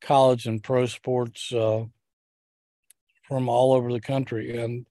college 0.00 0.46
and 0.46 0.62
pro 0.62 0.86
sports 0.86 1.52
uh, 1.52 1.84
from 3.28 3.48
all 3.48 3.72
over 3.74 3.92
the 3.92 4.00
country, 4.00 4.58
and 4.58 4.86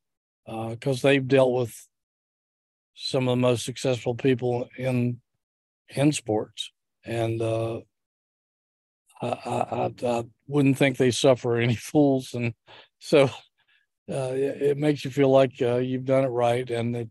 because 0.69 1.03
uh, 1.03 1.09
they've 1.09 1.27
dealt 1.27 1.51
with 1.51 1.87
some 2.95 3.27
of 3.27 3.33
the 3.33 3.41
most 3.41 3.65
successful 3.65 4.15
people 4.15 4.69
in 4.77 5.19
in 5.89 6.11
sports. 6.11 6.71
And 7.05 7.41
uh, 7.41 7.79
I, 9.21 9.27
I, 9.27 9.91
I 10.05 10.23
wouldn't 10.47 10.77
think 10.77 10.97
they 10.97 11.11
suffer 11.11 11.57
any 11.57 11.75
fools, 11.91 12.33
and 12.33 12.53
so 12.99 13.25
uh, 14.09 14.33
it, 14.33 14.61
it, 14.61 14.77
makes 14.77 15.03
you 15.05 15.11
feel 15.11 15.29
like 15.29 15.53
uh, 15.61 15.77
you've 15.77 16.05
done 16.05 16.23
it 16.23 16.27
right, 16.27 16.69
and 16.69 17.09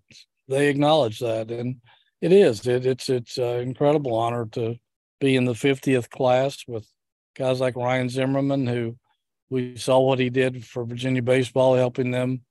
they 0.49 0.69
acknowledge 0.69 1.19
that, 1.21 1.51
and 1.51 1.77
it 2.21 2.33
is. 2.33 2.67
It, 2.67 2.87
it's 2.87 3.09
it's 3.09 3.39
an 3.39 3.61
incredible 3.61 4.15
honor 4.15 4.47
to 4.53 4.77
be 5.21 5.37
in 5.37 5.45
the 5.45 5.53
50th 5.53 6.11
class 6.11 6.65
with 6.67 6.89
guys 7.37 7.61
like 7.61 7.77
Ryan 7.77 8.09
Zimmerman, 8.09 8.67
who 8.67 8.97
we 9.51 9.77
saw 9.77 10.01
what 10.01 10.19
he 10.19 10.31
did 10.31 10.65
for 10.65 10.85
Virginia 10.85 11.23
baseball, 11.23 11.75
helping 11.75 12.11
them 12.11 12.43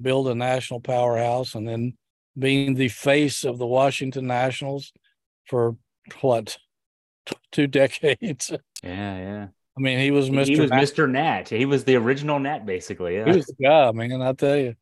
build 0.00 0.28
a 0.28 0.34
national 0.34 0.80
powerhouse, 0.80 1.54
and 1.54 1.68
then 1.68 1.94
being 2.38 2.74
the 2.74 2.88
face 2.88 3.44
of 3.44 3.58
the 3.58 3.66
Washington 3.66 4.26
Nationals 4.26 4.92
for 5.46 5.76
what 6.20 6.56
two 7.50 7.66
decades. 7.68 8.50
Yeah, 8.82 9.18
yeah. 9.18 9.46
I 9.76 9.80
mean, 9.80 9.98
he 9.98 10.10
was 10.10 10.28
Mr. 10.28 10.46
He 10.46 10.60
was 10.60 10.70
Nat. 10.70 10.82
Mr. 10.82 11.10
Nat. 11.10 11.48
He 11.48 11.64
was 11.64 11.84
the 11.84 11.96
original 11.96 12.38
Nat, 12.38 12.66
basically. 12.66 13.16
Yeah. 13.16 13.26
He 13.26 13.36
was 13.36 13.46
the 13.46 13.62
guy, 13.62 13.90
man. 13.92 14.20
I 14.20 14.32
tell 14.32 14.56
you, 14.56 14.74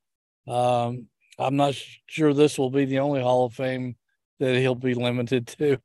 um, 0.52 1.06
I'm 1.38 1.56
not 1.56 1.74
sure 2.06 2.34
this 2.34 2.58
will 2.58 2.70
be 2.70 2.86
the 2.86 2.98
only 2.98 3.22
Hall 3.22 3.46
of 3.46 3.54
Fame 3.54 3.94
that 4.40 4.56
he'll 4.56 4.74
be 4.74 4.94
limited 4.94 5.46
to. 5.46 5.78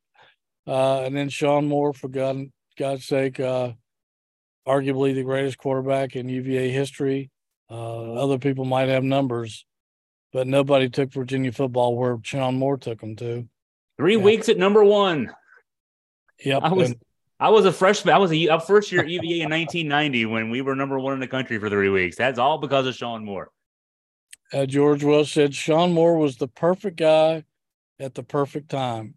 Uh, 0.66 1.02
and 1.02 1.16
then 1.16 1.28
Shawn 1.28 1.68
Moore, 1.68 1.92
for 1.92 2.08
God, 2.08 2.50
God's 2.76 3.06
sake, 3.06 3.38
uh, 3.38 3.72
arguably 4.66 5.14
the 5.14 5.22
greatest 5.22 5.58
quarterback 5.58 6.16
in 6.16 6.28
UVA 6.28 6.70
history. 6.70 7.30
Uh, 7.70 8.14
other 8.14 8.38
people 8.38 8.64
might 8.64 8.88
have 8.88 9.04
numbers, 9.04 9.64
but 10.32 10.46
nobody 10.46 10.88
took 10.88 11.12
Virginia 11.12 11.52
football 11.52 11.96
where 11.96 12.18
Shawn 12.22 12.58
Moore 12.58 12.78
took 12.78 13.00
them 13.00 13.14
to. 13.16 13.48
Three 13.96 14.16
yeah. 14.16 14.22
weeks 14.22 14.48
at 14.48 14.58
number 14.58 14.82
one. 14.82 15.32
Yep. 16.44 16.62
I 16.62 16.72
was 16.72 16.90
and, 16.90 17.00
I 17.38 17.50
was 17.50 17.64
a 17.64 17.72
freshman. 17.72 18.14
I 18.14 18.18
was 18.18 18.32
a, 18.32 18.46
a 18.46 18.60
first 18.60 18.90
year 18.92 19.04
UVA 19.04 19.42
in 19.42 19.50
1990 19.50 20.26
when 20.26 20.50
we 20.50 20.62
were 20.62 20.74
number 20.74 20.98
one 20.98 21.14
in 21.14 21.20
the 21.20 21.28
country 21.28 21.58
for 21.58 21.70
three 21.70 21.88
weeks. 21.88 22.16
That's 22.16 22.38
all 22.38 22.58
because 22.58 22.86
of 22.86 22.94
Shawn 22.94 23.24
Moore. 23.24 23.50
Uh, 24.52 24.66
George 24.66 25.02
Welsh 25.02 25.32
said 25.32 25.54
Shawn 25.54 25.92
Moore 25.92 26.18
was 26.18 26.36
the 26.36 26.48
perfect 26.48 26.98
guy 26.98 27.44
at 27.98 28.14
the 28.14 28.22
perfect 28.22 28.70
time 28.70 29.14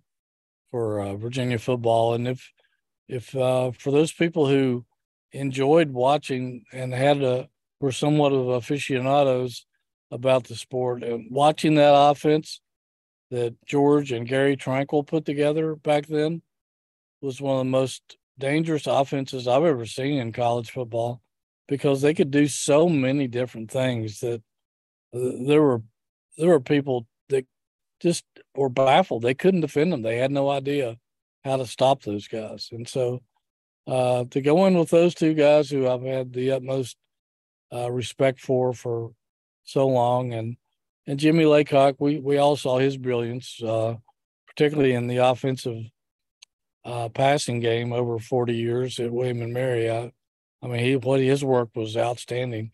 for 0.71 1.01
uh, 1.01 1.15
Virginia 1.15 1.59
football. 1.59 2.13
And 2.13 2.27
if 2.27 2.51
if 3.07 3.35
uh, 3.35 3.71
for 3.71 3.91
those 3.91 4.11
people 4.11 4.47
who 4.47 4.85
enjoyed 5.31 5.91
watching 5.91 6.63
and 6.71 6.93
had 6.93 7.21
a 7.23 7.49
were 7.81 7.91
somewhat 7.91 8.33
of 8.33 8.47
aficionados 8.49 9.65
about 10.11 10.45
the 10.45 10.55
sport 10.55 11.03
and 11.03 11.27
watching 11.31 11.75
that 11.75 11.93
offense 11.95 12.61
that 13.31 13.55
George 13.65 14.11
and 14.11 14.27
Gary 14.27 14.57
Tranquill 14.57 15.05
put 15.05 15.25
together 15.25 15.75
back 15.75 16.07
then 16.07 16.41
was 17.21 17.39
one 17.39 17.59
of 17.59 17.65
the 17.65 17.71
most 17.71 18.17
dangerous 18.37 18.87
offenses 18.87 19.47
I've 19.47 19.63
ever 19.63 19.85
seen 19.85 20.17
in 20.17 20.31
college 20.31 20.71
football 20.71 21.21
because 21.67 22.01
they 22.01 22.13
could 22.13 22.31
do 22.31 22.47
so 22.47 22.89
many 22.89 23.27
different 23.27 23.69
things 23.69 24.19
that 24.21 24.41
uh, 25.13 25.19
there 25.45 25.61
were 25.61 25.83
there 26.37 26.49
were 26.49 26.59
people 26.59 27.05
just 27.99 28.25
were 28.55 28.69
baffled. 28.69 29.23
They 29.23 29.33
couldn't 29.33 29.61
defend 29.61 29.91
them. 29.91 30.01
They 30.01 30.17
had 30.17 30.31
no 30.31 30.49
idea 30.49 30.97
how 31.43 31.57
to 31.57 31.65
stop 31.65 32.03
those 32.03 32.27
guys. 32.27 32.69
And 32.71 32.87
so 32.87 33.21
uh, 33.87 34.25
to 34.31 34.41
go 34.41 34.65
in 34.65 34.77
with 34.77 34.89
those 34.89 35.15
two 35.15 35.33
guys 35.33 35.69
who 35.69 35.87
I've 35.87 36.03
had 36.03 36.33
the 36.33 36.51
utmost 36.51 36.97
uh, 37.73 37.91
respect 37.91 38.39
for 38.39 38.73
for 38.73 39.11
so 39.63 39.87
long, 39.87 40.33
and 40.33 40.57
and 41.07 41.19
Jimmy 41.19 41.45
Laycock, 41.45 41.95
we 41.99 42.19
we 42.19 42.37
all 42.37 42.55
saw 42.55 42.77
his 42.77 42.97
brilliance, 42.97 43.61
uh, 43.63 43.95
particularly 44.47 44.93
in 44.93 45.07
the 45.07 45.17
offensive 45.17 45.85
uh, 46.85 47.09
passing 47.09 47.59
game 47.59 47.91
over 47.93 48.19
40 48.19 48.55
years 48.55 48.99
at 48.99 49.11
William 49.11 49.41
and 49.41 49.53
Mary. 49.53 49.89
I, 49.89 50.11
I 50.61 50.67
mean, 50.67 50.83
he 50.83 50.95
what 50.95 51.19
his 51.19 51.43
work 51.43 51.69
was 51.75 51.97
outstanding. 51.97 52.71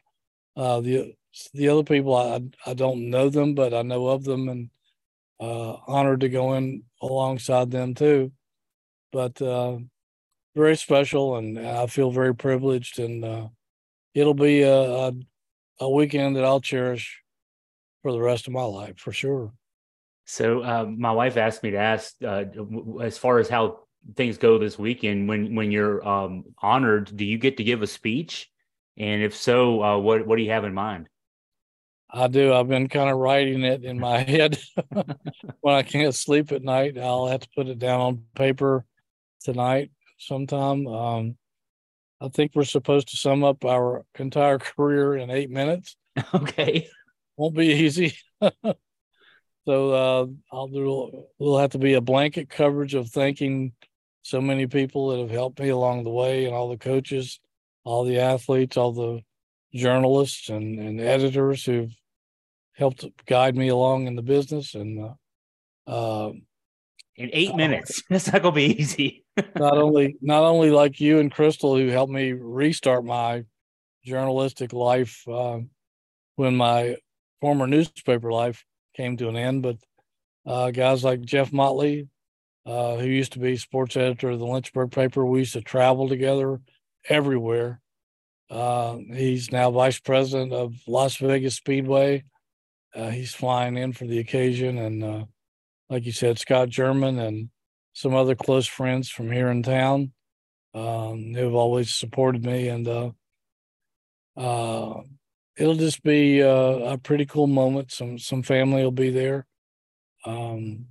Uh, 0.56 0.82
the 0.82 1.16
the 1.54 1.70
other 1.70 1.84
people, 1.84 2.16
I 2.16 2.42
I 2.66 2.74
don't 2.74 3.10
know 3.10 3.30
them, 3.30 3.56
but 3.56 3.74
I 3.74 3.84
know 3.84 4.08
of 4.08 4.24
them, 4.24 4.50
and 4.50 4.70
uh, 5.40 5.76
honored 5.88 6.22
to 6.22 6.30
go 6.30 6.54
in 6.54 6.84
alongside 7.02 7.72
them 7.72 7.94
too. 7.94 8.32
But 9.12 9.42
uh, 9.42 9.78
very 10.56 10.76
special, 10.76 11.38
and 11.38 11.60
I 11.60 11.88
feel 11.88 12.12
very 12.12 12.36
privileged, 12.36 13.00
and 13.00 13.24
uh, 13.24 13.48
it'll 14.14 14.34
be 14.34 14.62
a, 14.62 14.82
a, 14.82 15.14
a 15.82 15.90
weekend 15.90 16.36
that 16.36 16.46
I'll 16.46 16.62
cherish 16.62 17.22
for 18.02 18.12
the 18.12 18.22
rest 18.22 18.48
of 18.48 18.54
my 18.54 18.64
life 18.64 18.98
for 18.98 19.12
sure. 19.12 19.54
So 20.26 20.62
uh, 20.64 20.86
my 20.86 21.12
wife 21.12 21.38
asked 21.38 21.64
me 21.64 21.72
to 21.72 21.78
ask, 21.78 22.16
uh, 22.26 22.46
as 23.02 23.18
far 23.18 23.40
as 23.40 23.48
how 23.48 23.80
things 24.16 24.38
go 24.38 24.58
this 24.58 24.78
weekend, 24.78 25.28
when 25.28 25.56
when 25.56 25.72
you're 25.72 26.06
um, 26.08 26.46
honored, 26.62 27.16
do 27.16 27.26
you 27.26 27.38
get 27.38 27.58
to 27.58 27.64
give 27.64 27.82
a 27.82 27.88
speech? 27.88 28.50
And 28.98 29.22
if 29.22 29.36
so, 29.36 29.84
uh, 29.84 29.98
what 29.98 30.26
what 30.26 30.38
do 30.38 30.44
you 30.44 30.52
have 30.52 30.66
in 30.66 30.74
mind? 30.74 31.10
I 32.16 32.28
do. 32.28 32.54
I've 32.54 32.70
been 32.70 32.88
kind 32.88 33.10
of 33.10 33.18
writing 33.18 33.64
it 33.64 33.84
in 33.84 34.00
my 34.00 34.20
head 34.24 34.58
when 35.60 35.76
I 35.76 35.84
can't 35.84 36.16
sleep 36.16 36.54
at 36.54 36.64
night. 36.64 36.98
I'll 36.98 37.28
have 37.28 37.42
to 37.42 37.50
put 37.54 37.68
it 37.68 37.78
down 37.78 38.00
on 38.00 38.24
paper 38.36 38.86
tonight 39.44 39.92
sometime. 40.18 40.88
Um, 40.88 41.38
I 42.22 42.30
think 42.30 42.54
we're 42.56 42.64
supposed 42.64 43.10
to 43.10 43.18
sum 43.18 43.44
up 43.44 43.66
our 43.66 44.06
entire 44.18 44.60
career 44.60 45.18
in 45.18 45.30
eight 45.30 45.50
minutes. 45.50 45.96
Okay. 46.34 46.88
Won't 47.36 47.58
be 47.58 47.68
easy. 47.68 48.14
so 48.42 49.92
uh, 49.92 50.26
I'll 50.56 50.70
do. 50.70 51.26
Will 51.38 51.58
have 51.60 51.72
to 51.72 51.78
be 51.78 51.96
a 51.96 52.02
blanket 52.02 52.50
coverage 52.50 52.94
of 52.94 53.10
thanking 53.10 53.74
so 54.22 54.40
many 54.40 54.66
people 54.66 55.10
that 55.10 55.20
have 55.20 55.30
helped 55.30 55.60
me 55.60 55.68
along 55.68 56.06
the 56.06 56.10
way, 56.10 56.46
and 56.46 56.56
all 56.56 56.70
the 56.70 56.78
coaches, 56.78 57.42
all 57.84 58.06
the 58.06 58.20
athletes, 58.20 58.78
all 58.78 58.94
the 58.94 59.20
journalists 59.78 60.48
and, 60.48 60.80
and 60.80 61.02
editors 61.02 61.66
who've 61.66 61.94
helped 62.76 63.06
guide 63.26 63.56
me 63.56 63.70
along 63.70 64.08
in 64.08 64.16
the 64.16 64.22
business. 64.22 64.76
And 64.76 65.10
uh, 65.88 66.28
um, 66.28 66.44
in 67.16 67.30
eight 67.34 67.52
uh, 67.52 67.58
minutes, 67.58 68.04
that's 68.10 68.32
not 68.32 68.42
gonna 68.42 68.56
be 68.56 68.80
easy. 68.80 69.26
not 69.56 69.78
only 69.78 70.18
not 70.22 70.44
only 70.44 70.70
like 70.70 71.00
you 71.00 71.20
and 71.20 71.32
Crystal 71.32 71.76
who 71.76 71.88
helped 71.88 72.14
me 72.14 72.34
restart 72.34 73.04
my 73.04 73.44
journalistic 74.06 74.72
life 74.72 75.28
uh, 75.28 75.60
when 76.36 76.56
my 76.56 76.96
former 77.42 77.68
newspaper 77.68 78.32
life 78.32 78.64
came 78.96 79.18
to 79.18 79.28
an 79.28 79.36
end, 79.36 79.62
but 79.62 79.78
uh, 80.46 80.72
guys 80.72 81.04
like 81.04 81.22
Jeff 81.22 81.52
Motley, 81.52 82.08
uh, 82.66 82.96
who 82.96 83.08
used 83.08 83.34
to 83.34 83.40
be 83.40 83.58
sports 83.58 83.98
editor 83.98 84.30
of 84.30 84.40
the 84.40 84.46
Lynchburg 84.46 84.92
paper, 84.92 85.26
we 85.26 85.40
used 85.40 85.54
to 85.54 85.62
travel 85.62 86.08
together 86.08 86.60
everywhere. 87.10 87.82
Uh, 88.50 88.98
he's 89.12 89.52
now 89.52 89.72
vice 89.72 90.00
president 90.00 90.54
of 90.54 90.76
Las 90.88 91.18
Vegas 91.18 91.56
Speedway. 91.56 92.24
Uh, 92.96 93.10
he's 93.10 93.34
flying 93.34 93.76
in 93.76 93.92
for 93.92 94.06
the 94.06 94.20
occasion, 94.20 94.78
and 94.78 95.04
uh, 95.04 95.26
like 95.90 96.06
you 96.06 96.14
said, 96.14 96.40
Scott 96.40 96.70
German 96.70 97.20
and 97.20 97.50
some 97.94 98.16
other 98.16 98.36
close 98.36 98.68
friends 98.68 99.10
from 99.10 99.32
here 99.32 99.50
in 99.50 99.64
town 99.64 100.14
um, 100.74 101.34
who've 101.34 101.56
always 101.56 101.94
supported 101.94 102.46
me, 102.46 102.70
and 102.70 102.88
uh, 102.88 103.12
uh, 104.38 105.02
it'll 105.58 105.76
just 105.76 106.04
be 106.04 106.42
uh, 106.42 106.94
a 106.94 106.98
pretty 106.98 107.26
cool 107.26 107.48
moment. 107.48 107.92
Some 107.92 108.18
some 108.18 108.44
family 108.44 108.84
will 108.84 108.92
be 108.92 109.10
there, 109.10 109.46
um, 110.26 110.86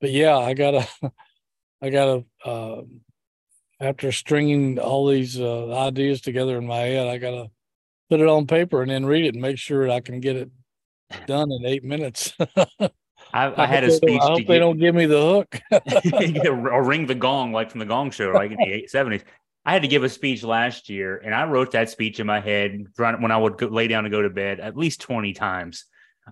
but 0.00 0.10
yeah, 0.10 0.38
I 0.38 0.54
gotta, 0.54 0.88
I 1.82 1.90
gotta. 1.90 2.24
Uh, 2.44 2.82
after 3.82 4.12
stringing 4.12 4.78
all 4.78 5.08
these 5.08 5.40
ideas 5.40 6.20
together 6.20 6.58
in 6.58 6.66
my 6.66 6.80
head, 6.80 7.06
I 7.06 7.16
gotta 7.16 7.50
put 8.10 8.20
it 8.20 8.28
on 8.28 8.46
paper 8.46 8.82
and 8.82 8.90
then 8.90 9.06
read 9.06 9.24
it 9.24 9.32
and 9.32 9.40
make 9.40 9.56
sure 9.56 9.90
I 9.90 10.00
can 10.00 10.20
get 10.20 10.36
it 10.36 10.50
done 11.26 11.52
in 11.52 11.64
eight 11.64 11.84
minutes. 11.84 12.34
I, 13.32 13.62
I, 13.62 13.66
had 13.66 13.84
a 13.84 13.92
speech. 13.92 14.20
I 14.20 14.26
hope 14.26 14.38
they 14.38 14.44
get, 14.44 14.58
don't 14.58 14.78
give 14.78 14.94
me 14.94 15.06
the 15.06 15.20
hook 15.20 15.60
or 16.46 16.84
ring 16.84 17.06
the 17.06 17.14
gong 17.14 17.52
like 17.52 17.70
from 17.70 17.80
the 17.80 17.86
Gong 17.86 18.10
Show, 18.10 18.30
like 18.30 18.50
in 18.50 18.56
the 18.56 18.86
seventies. 18.88 19.22
I 19.64 19.72
had 19.72 19.82
to 19.82 19.88
give 19.88 20.04
a 20.04 20.08
speech 20.08 20.42
last 20.42 20.88
year, 20.88 21.18
and 21.18 21.34
I 21.34 21.44
wrote 21.44 21.72
that 21.72 21.90
speech 21.90 22.18
in 22.18 22.26
my 22.26 22.40
head 22.40 22.86
when 22.96 23.30
I 23.30 23.36
would 23.36 23.58
go, 23.58 23.66
lay 23.66 23.88
down 23.88 24.04
to 24.04 24.10
go 24.10 24.22
to 24.22 24.30
bed 24.30 24.58
at 24.58 24.76
least 24.76 25.00
twenty 25.00 25.32
times. 25.32 25.84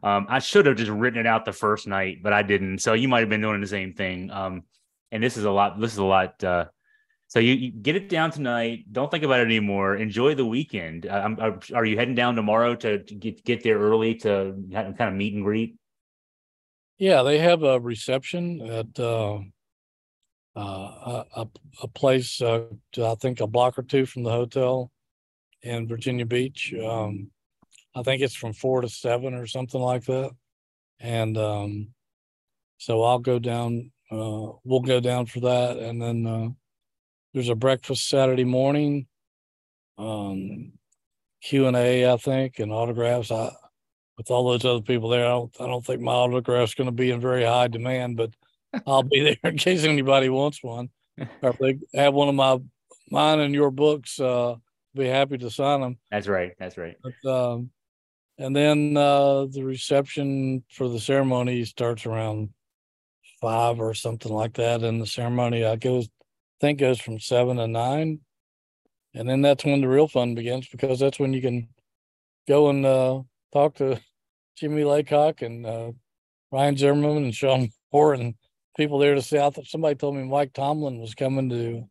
Um, 0.03 0.27
I 0.29 0.39
should 0.39 0.67
have 0.67 0.77
just 0.77 0.91
written 0.91 1.21
it 1.21 1.27
out 1.27 1.45
the 1.45 1.53
first 1.53 1.87
night, 1.87 2.19
but 2.23 2.33
I 2.33 2.43
didn't. 2.43 2.79
So 2.79 2.95
you 2.95 3.09
might 3.09 3.21
have 3.21 3.29
been 3.29 3.41
doing 3.41 3.61
the 3.61 3.67
same 3.67 3.95
thing. 3.95 4.31
Um, 4.31 4.63
and 5.11 5.23
this 5.23 5.37
is 5.37 5.45
a 5.45 5.51
lot. 5.51 5.81
This 5.81 5.93
is 5.93 5.99
a 5.99 6.05
lot. 6.05 6.43
Uh, 6.43 6.67
so 7.29 7.39
you, 7.39 7.53
you, 7.53 7.71
get 7.71 7.95
it 7.95 8.09
down 8.09 8.31
tonight. 8.31 8.91
Don't 8.91 9.11
think 9.11 9.23
about 9.23 9.41
it 9.41 9.45
anymore. 9.45 9.97
Enjoy 9.97 10.35
the 10.35 10.47
weekend. 10.47 11.07
Uh, 11.07 11.29
are, 11.39 11.61
are 11.75 11.85
you 11.85 11.97
heading 11.97 12.15
down 12.15 12.35
tomorrow 12.35 12.75
to, 12.75 13.05
to 13.05 13.15
get 13.15 13.45
get 13.45 13.63
there 13.63 13.79
early 13.79 14.15
to 14.17 14.55
kind 14.73 15.01
of 15.01 15.15
meet 15.15 15.35
and 15.35 15.45
greet? 15.45 15.77
Yeah, 16.99 17.23
they 17.23 17.39
have 17.39 17.63
a 17.63 17.79
reception 17.79 18.61
at 18.63 18.99
uh, 18.99 19.39
uh, 20.57 21.25
a, 21.37 21.49
a 21.83 21.89
place, 21.89 22.41
uh, 22.41 22.65
I 23.01 23.15
think 23.15 23.41
a 23.41 23.47
block 23.47 23.79
or 23.79 23.83
two 23.83 24.07
from 24.07 24.25
the 24.25 24.31
hotel 24.31 24.91
in 25.63 25.87
Virginia 25.87 26.27
Beach. 26.27 26.75
Um, 26.75 27.31
I 27.95 28.03
think 28.03 28.23
it's 28.23 28.35
from 28.35 28.53
four 28.53 28.81
to 28.81 28.89
seven 28.89 29.35
or 29.35 29.47
something 29.47 29.81
like 29.81 30.05
that. 30.07 30.31
And 30.99 31.37
um, 31.39 31.89
so 32.79 33.03
I'll 33.03 33.21
go 33.21 33.39
down, 33.39 33.93
uh, 34.11 34.53
we'll 34.65 34.81
go 34.81 34.99
down 34.99 35.27
for 35.27 35.41
that. 35.41 35.77
And 35.77 36.03
then 36.03 36.27
uh, 36.27 36.49
there's 37.35 37.49
a 37.49 37.55
breakfast 37.55 38.09
Saturday 38.09 38.45
morning, 38.45 39.07
um, 39.97 40.73
Q 41.43 41.67
and 41.67 41.77
A, 41.77 42.11
I 42.11 42.17
think, 42.17 42.59
and 42.59 42.73
autographs. 42.73 43.31
I 43.31 43.51
with 44.19 44.31
all 44.33 44.51
those 44.51 44.65
other 44.65 44.83
people 44.83 45.09
there, 45.09 45.25
I 45.25 45.31
don't, 45.31 45.61
I 45.61 45.67
don't 45.67 45.87
think 45.87 46.01
my 46.01 46.13
autograph's 46.13 46.75
going 46.75 46.89
to 46.89 46.93
be 46.93 47.13
in 47.13 47.21
very 47.21 47.45
high 47.45 47.69
demand, 47.69 48.17
but 48.17 48.33
I'll 48.87 49.05
be 49.05 49.21
there 49.43 49.51
in 49.53 49.57
case 49.57 49.85
anybody 49.85 50.29
wants 50.29 50.63
one. 50.63 50.91
Or 51.43 51.51
if 51.51 51.59
they 51.59 51.79
have 51.95 52.15
one 52.15 52.29
of 52.29 52.35
my 52.37 52.59
mine 53.11 53.41
and 53.41 53.53
your 53.53 53.73
books, 53.73 54.21
uh, 54.21 54.55
be 54.95 55.07
happy 55.07 55.37
to 55.39 55.51
sign 55.51 55.81
them. 55.81 55.99
That's 56.13 56.29
right. 56.29 56.53
That's 56.61 56.79
right. 56.79 56.97
But, 57.03 57.29
um, 57.29 57.71
and 58.39 58.55
then 58.55 58.97
uh, 58.97 59.47
the 59.47 59.65
reception 59.65 60.63
for 60.71 60.89
the 60.89 61.01
ceremony 61.01 61.65
starts 61.65 62.07
around 62.07 62.51
five 63.41 63.81
or 63.81 63.95
something 63.95 64.33
like 64.33 64.55
that. 64.55 64.85
And 64.85 65.01
the 65.01 65.07
ceremony 65.07 65.65
I 65.65 65.75
goes, 65.75 66.09
think 66.61 66.81
goes 66.81 67.01
from 67.01 67.21
seven 67.21 67.57
to 67.57 67.67
nine, 67.67 68.21
and 69.15 69.29
then 69.29 69.43
that's 69.43 69.65
when 69.65 69.81
the 69.81 69.89
real 69.89 70.09
fun 70.09 70.35
begins 70.35 70.69
because 70.69 70.99
that's 70.99 71.19
when 71.19 71.33
you 71.33 71.41
can 71.41 71.69
go 72.47 72.71
and 72.71 72.85
uh, 72.85 73.23
talk 73.53 73.77
to 73.77 74.01
Jimmy 74.57 74.85
Laycock 74.85 75.43
and 75.43 75.67
uh, 75.67 75.93
Ryan 76.51 76.77
Zimmerman 76.77 77.25
and 77.25 77.35
Shawn 77.35 77.71
Moore 77.93 78.15
and 78.15 78.35
people 78.77 78.99
there 78.99 79.15
to 79.15 79.23
see. 79.23 79.39
I 79.39 79.51
thought 79.51 79.67
somebody 79.67 79.95
told 79.95 80.17
me 80.17 80.25
Mike 80.25 80.53
Tomlin 80.53 81.01
was 81.01 81.15
coming 81.15 81.49
to 81.51 81.85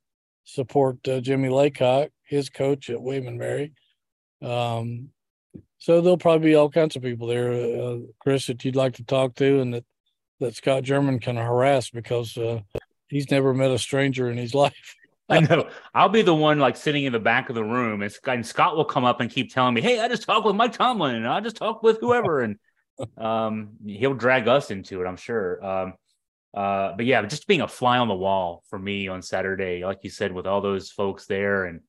support 0.43 1.07
uh, 1.07 1.19
Jimmy 1.19 1.49
Laycock, 1.49 2.09
his 2.23 2.49
coach 2.49 2.89
at 2.89 3.01
William 3.01 3.27
and 3.27 3.37
Mary. 3.37 3.73
Um, 4.41 5.09
so 5.79 6.01
there'll 6.01 6.17
probably 6.17 6.49
be 6.49 6.55
all 6.55 6.69
kinds 6.69 6.95
of 6.95 7.03
people 7.03 7.27
there, 7.27 7.51
uh, 7.51 7.97
Chris, 8.19 8.47
that 8.47 8.63
you'd 8.65 8.75
like 8.75 8.95
to 8.95 9.03
talk 9.03 9.35
to, 9.35 9.59
and 9.59 9.73
that 9.73 9.85
that 10.39 10.55
Scott 10.55 10.83
German 10.83 11.19
can 11.19 11.35
harass 11.35 11.89
because 11.89 12.37
uh, 12.37 12.61
he's 13.09 13.31
never 13.31 13.53
met 13.53 13.71
a 13.71 13.79
stranger 13.79 14.29
in 14.29 14.37
his 14.37 14.53
life. 14.53 14.95
I 15.29 15.41
know. 15.41 15.69
I'll 15.93 16.09
be 16.09 16.21
the 16.21 16.33
one 16.33 16.59
like 16.59 16.77
sitting 16.77 17.03
in 17.03 17.11
the 17.11 17.19
back 17.19 17.49
of 17.49 17.55
the 17.55 17.63
room, 17.63 18.01
and 18.01 18.11
Scott, 18.11 18.35
and 18.35 18.45
Scott 18.45 18.77
will 18.77 18.85
come 18.85 19.03
up 19.03 19.19
and 19.19 19.29
keep 19.29 19.53
telling 19.53 19.73
me, 19.73 19.81
"Hey, 19.81 19.99
I 19.99 20.07
just 20.07 20.23
talked 20.23 20.45
with 20.45 20.55
Mike 20.55 20.71
Tomlin, 20.71 21.15
and 21.15 21.27
I 21.27 21.41
just 21.41 21.57
talked 21.57 21.83
with 21.83 21.99
whoever," 21.99 22.41
and 22.41 22.57
um, 23.17 23.71
he'll 23.85 24.13
drag 24.13 24.47
us 24.47 24.71
into 24.71 25.01
it, 25.01 25.05
I'm 25.05 25.17
sure. 25.17 25.63
Um, 25.63 25.93
uh, 26.53 26.93
but 26.95 27.05
yeah, 27.05 27.21
just 27.23 27.45
being 27.45 27.61
a 27.61 27.67
fly 27.67 27.97
on 27.97 28.07
the 28.07 28.15
wall 28.15 28.63
for 28.69 28.79
me 28.79 29.09
on 29.09 29.21
Saturday, 29.21 29.83
like 29.83 29.99
you 30.03 30.09
said, 30.09 30.31
with 30.31 30.47
all 30.47 30.61
those 30.61 30.91
folks 30.91 31.25
there, 31.25 31.65
and 31.65 31.81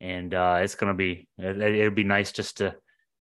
and 0.00 0.34
uh, 0.34 0.58
it's 0.60 0.74
gonna 0.74 0.94
be 0.94 1.28
it, 1.38 1.60
it'd 1.60 1.94
be 1.94 2.04
nice 2.04 2.32
just 2.32 2.56
to 2.56 2.74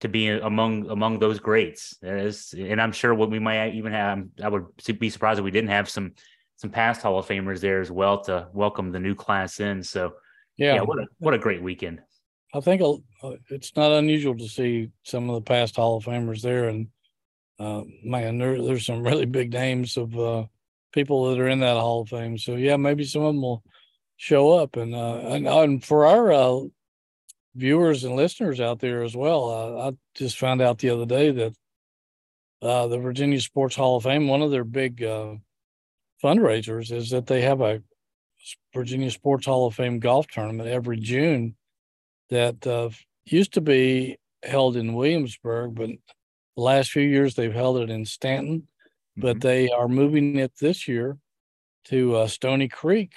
to 0.01 0.09
be 0.09 0.27
among 0.29 0.89
among 0.89 1.19
those 1.19 1.39
greats. 1.39 1.95
and 2.01 2.81
I'm 2.81 2.91
sure 2.91 3.13
what 3.13 3.29
we 3.29 3.39
might 3.39 3.75
even 3.75 3.93
have. 3.93 4.23
I 4.43 4.49
would 4.49 4.65
be 4.99 5.09
surprised 5.09 5.39
if 5.39 5.45
we 5.45 5.51
didn't 5.51 5.69
have 5.69 5.87
some 5.87 6.13
some 6.61 6.69
past 6.69 7.01
Hall 7.01 7.17
of 7.17 7.25
Famers 7.25 7.59
there 7.59 7.81
as 7.81 7.89
well 7.89 8.21
to 8.21 8.47
welcome 8.53 8.91
the 8.91 8.99
new 8.99 9.15
class 9.15 9.59
in. 9.59 9.81
So 9.81 10.13
yeah, 10.57 10.75
yeah 10.75 10.81
what 10.81 10.99
a 10.99 11.07
what 11.17 11.33
a 11.33 11.39
great 11.39 11.63
weekend. 11.63 12.01
I 12.53 12.59
think 12.59 12.83
uh, 12.83 13.31
it's 13.49 13.75
not 13.75 13.91
unusual 13.91 14.37
to 14.37 14.47
see 14.47 14.91
some 15.01 15.27
of 15.27 15.35
the 15.35 15.41
past 15.41 15.77
Hall 15.77 15.97
of 15.97 16.05
Famers 16.05 16.43
there, 16.43 16.69
and 16.69 16.87
uh, 17.59 17.81
man, 18.03 18.37
there, 18.37 18.61
there's 18.61 18.85
some 18.85 19.01
really 19.01 19.25
big 19.25 19.51
names 19.51 19.97
of 19.97 20.15
uh, 20.19 20.45
people 20.91 21.31
that 21.31 21.39
are 21.39 21.47
in 21.47 21.61
that 21.61 21.77
Hall 21.77 22.01
of 22.01 22.09
Fame. 22.09 22.37
So 22.37 22.55
yeah, 22.55 22.75
maybe 22.75 23.05
some 23.05 23.23
of 23.23 23.33
them 23.33 23.41
will 23.41 23.63
show 24.17 24.51
up, 24.51 24.75
and 24.75 24.93
uh, 24.93 25.15
and, 25.15 25.47
and 25.47 25.83
for 25.83 26.05
our 26.05 26.31
uh, 26.31 26.59
viewers 27.55 28.03
and 28.03 28.15
listeners 28.15 28.59
out 28.59 28.79
there 28.79 29.01
as 29.01 29.15
well. 29.15 29.49
Uh, 29.49 29.89
I 29.89 29.91
just 30.13 30.37
found 30.37 30.61
out 30.61 30.77
the 30.77 30.91
other 30.91 31.07
day 31.07 31.31
that 31.31 31.53
uh, 32.61 32.85
the 32.85 32.99
Virginia 32.99 33.41
Sports 33.41 33.75
Hall 33.75 33.97
of 33.97 34.03
Fame, 34.03 34.27
one 34.27 34.43
of 34.43 34.51
their 34.51 34.63
big 34.63 35.01
uh, 35.01 35.37
fundraisers 36.21 36.91
is 36.91 37.09
that 37.09 37.27
they 37.27 37.41
have 37.41 37.61
a 37.61 37.81
Virginia 38.73 39.11
Sports 39.11 39.45
Hall 39.45 39.67
of 39.67 39.75
Fame 39.75 39.99
golf 39.99 40.27
tournament 40.27 40.69
every 40.69 40.97
June 40.97 41.55
that 42.29 42.65
uh, 42.65 42.89
used 43.25 43.53
to 43.53 43.61
be 43.61 44.17
held 44.43 44.75
in 44.75 44.93
Williamsburg, 44.93 45.75
but 45.75 45.89
the 46.55 46.61
last 46.61 46.91
few 46.91 47.03
years 47.03 47.35
they've 47.35 47.53
held 47.53 47.77
it 47.77 47.89
in 47.89 48.05
Staunton. 48.05 48.59
Mm-hmm. 48.59 49.21
But 49.21 49.41
they 49.41 49.69
are 49.69 49.89
moving 49.89 50.37
it 50.37 50.53
this 50.59 50.87
year 50.87 51.17
to 51.85 52.15
uh, 52.15 52.27
Stony 52.27 52.69
Creek, 52.69 53.11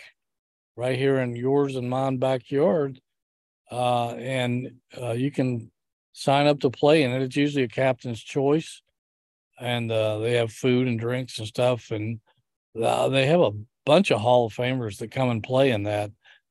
right 0.76 0.98
here 0.98 1.18
in 1.18 1.36
yours 1.36 1.76
and 1.76 1.88
mine 1.88 2.18
backyard 2.18 3.00
uh, 3.70 4.10
and 4.10 4.72
uh, 5.00 5.12
you 5.12 5.30
can 5.30 5.70
sign 6.12 6.46
up 6.46 6.60
to 6.60 6.70
play 6.70 7.02
in 7.02 7.10
it. 7.10 7.22
It's 7.22 7.36
usually 7.36 7.64
a 7.64 7.68
captain's 7.68 8.22
choice, 8.22 8.82
and 9.58 9.90
uh, 9.90 10.18
they 10.18 10.34
have 10.34 10.52
food 10.52 10.86
and 10.86 10.98
drinks 10.98 11.38
and 11.38 11.48
stuff, 11.48 11.90
and 11.90 12.20
uh, 12.80 13.08
they 13.08 13.26
have 13.26 13.40
a 13.40 13.52
bunch 13.84 14.10
of 14.10 14.20
Hall 14.20 14.46
of 14.46 14.54
Famers 14.54 14.98
that 14.98 15.10
come 15.10 15.30
and 15.30 15.42
play 15.42 15.70
in 15.70 15.84
that. 15.84 16.10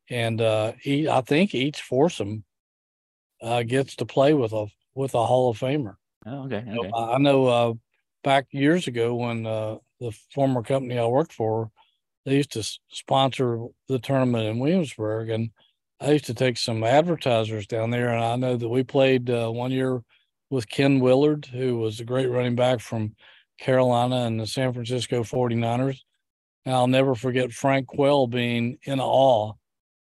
And 0.10 0.42
uh, 0.42 0.74
he, 0.80 1.08
I 1.08 1.22
think 1.22 1.56
each 1.56 1.82
foursome 1.82 2.44
uh, 3.42 3.64
gets 3.64 3.96
to 3.98 4.06
play 4.06 4.34
with 4.34 4.54
a 4.54 4.68
with 4.96 5.16
a 5.16 5.26
Hall 5.26 5.50
of 5.50 5.60
Famer. 5.60 5.96
Oh, 6.26 6.46
okay. 6.46 6.64
okay. 6.68 6.90
So 6.90 6.96
I 6.96 7.18
know 7.18 7.80
back 8.24 8.48
years 8.52 8.88
ago 8.88 9.16
when 9.16 9.44
the 9.44 10.12
former 10.34 10.62
company 10.62 11.00
I 11.00 11.06
worked 11.06 11.34
for, 11.34 11.72
they 12.26 12.36
used 12.36 12.52
to 12.54 12.64
sponsor 12.90 13.68
the 13.88 14.00
tournament 14.00 14.46
in 14.46 14.60
Williamsburg, 14.60 15.30
and 15.30 15.50
I 16.00 16.12
used 16.12 16.26
to 16.26 16.34
take 16.34 16.58
some 16.58 16.84
advertisers 16.84 17.68
down 17.68 17.90
there, 17.90 18.10
and 18.10 18.24
I 18.24 18.36
know 18.36 18.58
that 18.58 18.70
we 18.70 18.84
played 18.84 19.30
uh, 19.30 19.50
one 19.50 19.72
year 19.72 20.04
with 20.50 20.70
Ken 20.70 21.00
Willard, 21.00 21.46
who 21.46 21.78
was 21.78 22.00
a 22.00 22.06
great 22.06 22.30
running 22.30 22.56
back 22.56 22.80
from 22.80 23.16
Carolina 23.58 24.26
and 24.26 24.40
the 24.40 24.48
San 24.48 24.74
Francisco 24.74 25.24
49ers. 25.24 26.00
And 26.66 26.76
I'll 26.76 26.88
never 26.88 27.16
forget 27.16 27.52
Frank 27.52 27.88
Quell 27.88 28.28
being 28.28 28.78
in 28.84 29.00
awe 29.00 29.54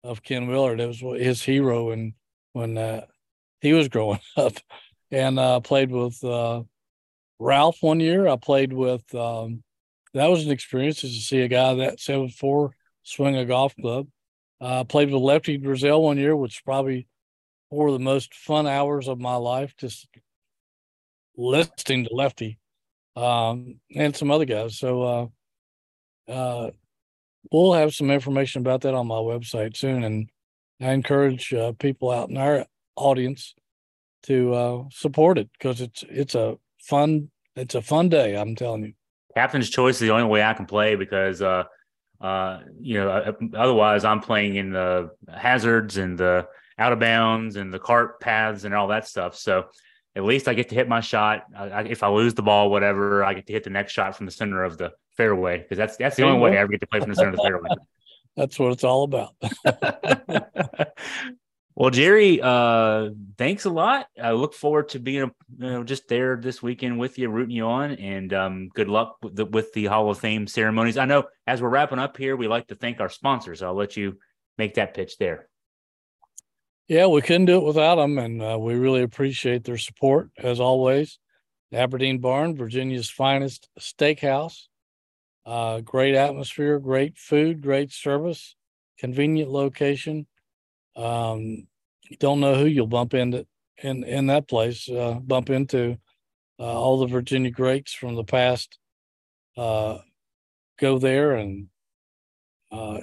of 0.03 0.23
Ken 0.23 0.47
Willard. 0.47 0.79
It 0.79 0.87
was 0.87 1.01
his 1.19 1.41
hero 1.41 1.91
and 1.91 2.13
when 2.53 2.77
uh, 2.77 3.05
he 3.61 3.73
was 3.73 3.89
growing 3.89 4.19
up. 4.37 4.53
And 5.11 5.37
uh, 5.39 5.59
played 5.59 5.91
with 5.91 6.21
uh, 6.23 6.63
Ralph 7.39 7.77
one 7.81 7.99
year. 7.99 8.27
I 8.27 8.37
played 8.37 8.73
with, 8.73 9.13
um, 9.13 9.63
that 10.13 10.27
was 10.27 10.45
an 10.45 10.51
experience 10.51 11.01
to 11.01 11.07
see 11.07 11.41
a 11.41 11.47
guy 11.47 11.73
that 11.75 11.99
seven 11.99 12.29
four 12.29 12.75
swing 13.03 13.35
a 13.35 13.45
golf 13.45 13.75
club. 13.75 14.07
I 14.61 14.65
uh, 14.65 14.83
played 14.85 15.11
with 15.11 15.21
Lefty 15.21 15.59
Driesell 15.59 16.01
one 16.01 16.17
year, 16.17 16.35
which 16.35 16.63
probably 16.63 17.07
four 17.69 17.87
of 17.87 17.93
the 17.93 17.99
most 17.99 18.33
fun 18.33 18.67
hours 18.67 19.07
of 19.07 19.19
my 19.19 19.35
life, 19.35 19.75
just 19.77 20.07
listening 21.37 22.05
to 22.05 22.15
Lefty 22.15 22.57
um, 23.15 23.79
and 23.95 24.15
some 24.15 24.31
other 24.31 24.45
guys. 24.45 24.77
So 24.77 25.31
uh, 26.27 26.71
we'll 27.51 27.73
have 27.73 27.93
some 27.93 28.11
information 28.11 28.61
about 28.61 28.81
that 28.81 28.93
on 28.93 29.07
my 29.07 29.15
website 29.15 29.77
soon. 29.77 30.03
And 30.03 30.29
I 30.81 30.91
encourage 30.91 31.53
uh, 31.53 31.73
people 31.73 32.11
out 32.11 32.29
in 32.29 32.37
our 32.37 32.65
audience 32.95 33.53
to 34.23 34.53
uh, 34.53 34.83
support 34.91 35.37
it 35.37 35.49
because 35.53 35.81
it's 35.81 36.03
it's 36.09 36.35
a 36.35 36.57
fun 36.79 37.29
it's 37.55 37.75
a 37.75 37.81
fun 37.81 38.09
day. 38.09 38.35
I'm 38.35 38.55
telling 38.55 38.83
you. 38.83 38.93
Captain's 39.35 39.69
choice 39.69 39.95
is 39.95 40.01
the 40.01 40.11
only 40.11 40.25
way 40.25 40.43
I 40.43 40.53
can 40.53 40.65
play 40.65 40.95
because 40.95 41.41
uh, 41.41 41.65
uh, 42.21 42.61
you 42.79 42.95
know, 42.95 43.09
uh, 43.09 43.33
otherwise 43.55 44.05
I'm 44.05 44.21
playing 44.21 44.55
in 44.55 44.71
the 44.71 45.11
hazards 45.31 45.97
and 45.97 46.17
the 46.17 46.47
out 46.77 46.91
of 46.91 46.99
bounds 46.99 47.55
and 47.55 47.73
the 47.73 47.79
cart 47.79 48.19
paths 48.19 48.63
and 48.63 48.73
all 48.73 48.87
that 48.87 49.07
stuff. 49.07 49.35
So 49.35 49.65
at 50.15 50.23
least 50.23 50.47
I 50.47 50.53
get 50.53 50.69
to 50.69 50.75
hit 50.75 50.87
my 50.87 51.01
shot. 51.01 51.45
I, 51.55 51.81
if 51.83 52.03
I 52.03 52.09
lose 52.09 52.33
the 52.33 52.41
ball, 52.41 52.69
whatever, 52.69 53.23
I 53.23 53.33
get 53.33 53.47
to 53.47 53.53
hit 53.53 53.63
the 53.63 53.69
next 53.69 53.91
shot 53.93 54.15
from 54.15 54.25
the 54.25 54.31
center 54.31 54.63
of 54.63 54.77
the 54.77 54.91
fairway 55.17 55.59
because 55.59 55.77
that's 55.77 55.97
that's 55.97 56.15
the 56.15 56.23
only 56.23 56.39
way 56.39 56.57
I 56.57 56.61
ever 56.61 56.71
get 56.71 56.81
to 56.81 56.87
play 56.87 56.99
from 56.99 57.09
the 57.09 57.15
center 57.15 57.29
of 57.29 57.35
the 57.35 57.43
fairway. 57.43 57.69
That's 58.37 58.59
what 58.59 58.73
it's 58.73 58.83
all 58.83 59.03
about. 59.05 59.33
Well, 61.77 61.89
Jerry, 61.89 62.39
uh, 62.41 63.09
thanks 63.37 63.65
a 63.65 63.69
lot. 63.69 64.07
I 64.21 64.31
look 64.31 64.53
forward 64.53 64.89
to 64.89 64.99
being 64.99 65.17
you 65.17 65.31
know, 65.59 65.83
just 65.83 66.07
there 66.07 66.37
this 66.37 66.63
weekend 66.63 66.97
with 66.97 67.19
you, 67.19 67.29
rooting 67.29 67.55
you 67.55 67.65
on, 67.65 67.91
and 67.91 68.31
um, 68.33 68.69
good 68.73 68.87
luck 68.87 69.17
with 69.21 69.35
the, 69.35 69.45
with 69.45 69.73
the 69.73 69.85
Hall 69.85 70.09
of 70.09 70.17
Fame 70.17 70.47
ceremonies. 70.47 70.97
I 70.97 71.03
know 71.03 71.25
as 71.45 71.61
we're 71.61 71.67
wrapping 71.67 71.99
up 71.99 72.15
here, 72.15 72.37
we 72.37 72.47
like 72.47 72.67
to 72.67 72.75
thank 72.75 73.01
our 73.01 73.09
sponsors. 73.09 73.61
I'll 73.61 73.75
let 73.75 73.97
you 73.97 74.19
make 74.57 74.75
that 74.75 74.93
pitch 74.93 75.17
there. 75.17 75.49
Yeah, 76.87 77.07
we 77.07 77.21
couldn't 77.21 77.45
do 77.45 77.57
it 77.57 77.63
without 77.63 77.95
them, 77.95 78.17
and 78.19 78.41
uh, 78.41 78.57
we 78.59 78.75
really 78.75 79.01
appreciate 79.01 79.63
their 79.63 79.77
support 79.77 80.29
as 80.37 80.59
always. 80.59 81.17
Aberdeen 81.73 82.19
Barn, 82.19 82.55
Virginia's 82.55 83.09
finest 83.09 83.69
steakhouse. 83.79 84.67
Uh, 85.45 85.81
great 85.81 86.15
atmosphere, 86.15 86.79
great 86.79 87.17
food, 87.17 87.61
great 87.61 87.91
service, 87.91 88.55
convenient 88.99 89.49
location 89.49 90.27
um, 90.95 91.67
you 92.09 92.17
don't 92.19 92.39
know 92.39 92.55
who 92.55 92.65
you'll 92.65 92.87
bump 92.87 93.13
into 93.13 93.45
in 93.81 94.03
in 94.03 94.27
that 94.27 94.47
place. 94.47 94.87
Uh, 94.89 95.19
bump 95.21 95.49
into 95.49 95.97
uh, 96.59 96.63
all 96.63 96.99
the 96.99 97.07
Virginia 97.07 97.51
greats 97.51 97.93
from 97.93 98.15
the 98.15 98.23
past. 98.23 98.77
Uh, 99.57 99.99
go 100.79 100.97
there 100.99 101.33
and 101.33 101.67
uh, 102.71 102.99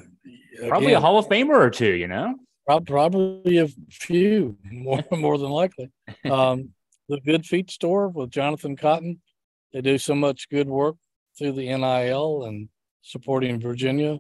probably 0.68 0.88
again, 0.88 0.98
a 0.98 1.00
Hall 1.00 1.18
of 1.18 1.26
Famer 1.26 1.56
or 1.56 1.70
two. 1.70 1.92
You 1.92 2.08
know, 2.08 2.36
probably 2.66 3.58
a 3.58 3.68
few 3.90 4.56
more 4.70 5.04
more 5.10 5.38
than 5.38 5.50
likely. 5.50 5.90
Um, 6.30 6.70
the 7.08 7.20
Good 7.20 7.44
Feet 7.44 7.70
Store 7.70 8.08
with 8.08 8.30
Jonathan 8.30 8.76
Cotton. 8.76 9.20
They 9.72 9.80
do 9.80 9.98
so 9.98 10.14
much 10.14 10.48
good 10.48 10.68
work 10.68 10.96
through 11.36 11.52
the 11.52 11.66
NIL 11.66 12.44
and 12.44 12.68
supporting 13.02 13.60
Virginia. 13.60 14.18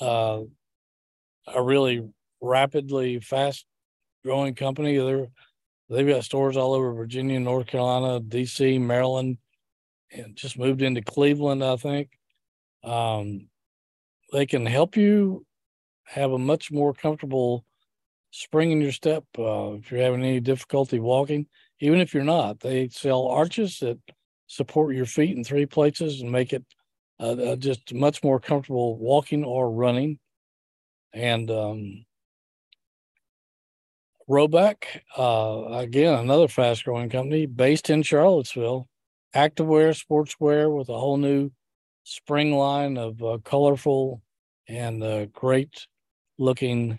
Uh, 0.00 0.40
a 1.46 1.62
really 1.62 2.02
rapidly 2.40 3.20
fast 3.20 3.64
growing 4.24 4.54
company. 4.54 4.98
They're 4.98 5.28
they've 5.88 6.06
got 6.06 6.24
stores 6.24 6.56
all 6.56 6.74
over 6.74 6.92
Virginia, 6.92 7.38
North 7.38 7.66
Carolina, 7.66 8.20
DC, 8.20 8.80
Maryland, 8.80 9.38
and 10.10 10.34
just 10.36 10.58
moved 10.58 10.82
into 10.82 11.02
Cleveland, 11.02 11.62
I 11.62 11.76
think. 11.76 12.10
Um, 12.82 13.48
they 14.32 14.46
can 14.46 14.66
help 14.66 14.96
you 14.96 15.46
have 16.04 16.32
a 16.32 16.38
much 16.38 16.70
more 16.70 16.92
comfortable 16.92 17.64
spring 18.30 18.72
in 18.72 18.80
your 18.80 18.92
step 18.92 19.24
uh, 19.38 19.72
if 19.74 19.90
you're 19.90 20.00
having 20.00 20.22
any 20.22 20.40
difficulty 20.40 20.98
walking. 20.98 21.46
Even 21.80 22.00
if 22.00 22.14
you're 22.14 22.24
not, 22.24 22.60
they 22.60 22.88
sell 22.88 23.26
arches 23.26 23.78
that 23.80 23.98
support 24.46 24.94
your 24.94 25.06
feet 25.06 25.36
in 25.36 25.44
three 25.44 25.66
places 25.66 26.20
and 26.20 26.30
make 26.30 26.52
it 26.52 26.64
uh, 27.20 27.32
uh, 27.32 27.56
just 27.56 27.94
much 27.94 28.22
more 28.22 28.40
comfortable 28.40 28.96
walking 28.98 29.44
or 29.44 29.70
running. 29.70 30.18
And 31.12 31.50
um, 31.50 32.04
Rhoback, 34.28 34.84
uh, 35.16 35.78
again, 35.78 36.14
another 36.14 36.48
fast 36.48 36.84
growing 36.84 37.10
company 37.10 37.46
based 37.46 37.90
in 37.90 38.02
Charlottesville, 38.02 38.88
activewear, 39.34 39.94
sportswear 39.94 40.76
with 40.76 40.88
a 40.88 40.98
whole 40.98 41.18
new 41.18 41.50
spring 42.04 42.52
line 42.52 42.96
of 42.96 43.22
uh, 43.22 43.38
colorful 43.44 44.22
and 44.66 45.02
uh, 45.02 45.26
great 45.26 45.86
looking 46.38 46.98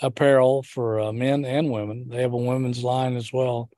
apparel 0.00 0.62
for 0.62 1.00
uh, 1.00 1.12
men 1.12 1.44
and 1.44 1.70
women. 1.70 2.08
They 2.08 2.22
have 2.22 2.32
a 2.32 2.36
women's 2.36 2.82
line 2.82 3.16
as 3.16 3.32
well. 3.32 3.70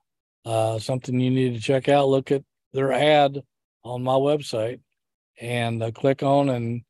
Uh, 0.44 0.78
something 0.78 1.18
you 1.20 1.30
need 1.30 1.54
to 1.54 1.60
check 1.60 1.88
out. 1.88 2.08
Look 2.08 2.30
at 2.32 2.42
their 2.72 2.92
ad 2.92 3.42
on 3.84 4.02
my 4.02 4.14
website 4.14 4.80
and 5.40 5.82
uh, 5.82 5.90
click 5.90 6.22
on. 6.22 6.48
And 6.48 6.82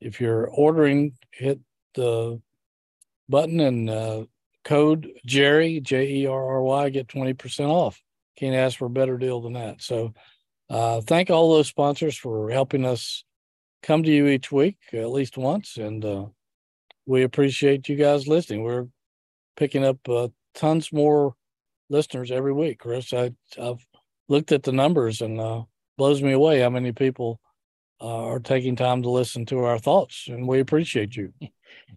if 0.00 0.20
you're 0.20 0.48
ordering, 0.48 1.12
hit 1.30 1.60
the 1.94 2.40
button 3.28 3.60
and 3.60 3.88
uh, 3.88 4.24
code 4.64 5.08
Jerry 5.24 5.80
J 5.80 6.08
E 6.08 6.26
R 6.26 6.44
R 6.44 6.62
Y 6.62 6.88
get 6.90 7.08
twenty 7.08 7.34
percent 7.34 7.70
off. 7.70 8.00
Can't 8.36 8.56
ask 8.56 8.78
for 8.78 8.86
a 8.86 8.90
better 8.90 9.16
deal 9.16 9.40
than 9.40 9.52
that. 9.52 9.80
So, 9.80 10.12
uh, 10.68 11.00
thank 11.02 11.30
all 11.30 11.54
those 11.54 11.68
sponsors 11.68 12.16
for 12.16 12.50
helping 12.50 12.84
us 12.84 13.24
come 13.82 14.02
to 14.02 14.10
you 14.10 14.26
each 14.26 14.50
week 14.50 14.78
at 14.92 15.10
least 15.10 15.36
once, 15.38 15.76
and 15.76 16.04
uh, 16.04 16.26
we 17.06 17.22
appreciate 17.22 17.88
you 17.88 17.96
guys 17.96 18.26
listening. 18.26 18.62
We're 18.62 18.86
picking 19.56 19.84
up 19.84 19.98
uh, 20.08 20.28
tons 20.54 20.92
more 20.92 21.34
listeners 21.90 22.30
every 22.30 22.52
week, 22.52 22.78
Chris. 22.78 23.12
I, 23.12 23.32
I've 23.60 23.86
looked 24.28 24.52
at 24.52 24.62
the 24.62 24.72
numbers 24.72 25.20
and 25.20 25.40
uh, 25.40 25.62
blows 25.98 26.22
me 26.22 26.32
away 26.32 26.60
how 26.60 26.70
many 26.70 26.92
people 26.92 27.40
uh, 28.00 28.24
are 28.24 28.40
taking 28.40 28.76
time 28.76 29.02
to 29.02 29.10
listen 29.10 29.46
to 29.46 29.60
our 29.60 29.78
thoughts, 29.78 30.26
and 30.28 30.48
we 30.48 30.60
appreciate 30.60 31.16
you. 31.16 31.32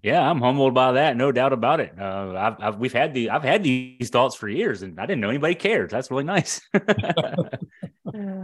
Yeah, 0.04 0.22
I'm 0.22 0.42
humbled 0.42 0.74
by 0.74 0.94
that, 0.94 1.18
no 1.18 1.32
doubt 1.32 1.54
about 1.54 1.80
it. 1.80 1.94
Uh, 2.00 2.34
I've, 2.38 2.56
I've, 2.60 2.78
we've 2.78 2.94
had 2.94 3.14
the 3.14 3.30
I've 3.30 3.44
had 3.44 3.64
these 3.64 4.10
thoughts 4.10 4.36
for 4.36 4.48
years, 4.48 4.84
and 4.84 5.00
I 5.00 5.06
didn't 5.06 5.22
know 5.22 5.30
anybody 5.30 5.56
cared. 5.56 5.90
That's 5.90 6.12
really 6.12 6.24
nice. 6.24 6.62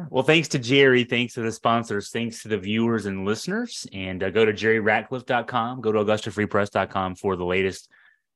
well, 0.10 0.24
thanks 0.24 0.48
to 0.50 0.60
Jerry, 0.60 1.04
thanks 1.04 1.34
to 1.34 1.42
the 1.42 1.52
sponsors, 1.52 2.10
thanks 2.10 2.42
to 2.44 2.48
the 2.48 2.58
viewers 2.58 3.06
and 3.06 3.26
listeners, 3.26 3.88
and 3.94 4.24
uh, 4.24 4.30
go 4.30 4.46
to 4.46 4.54
jerryratcliffe.com, 4.54 5.82
go 5.82 5.92
to 5.92 6.00
augustafreepress.com 6.00 7.16
for 7.16 7.36
the 7.36 7.46
latest 7.46 7.90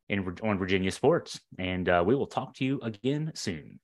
in 0.09 0.37
on 0.43 0.57
Virginia 0.57 0.91
sports, 0.91 1.39
and 1.57 1.89
uh, 1.89 2.03
we 2.05 2.15
will 2.15 2.27
talk 2.27 2.55
to 2.55 2.65
you 2.65 2.79
again 2.81 3.31
soon. 3.35 3.79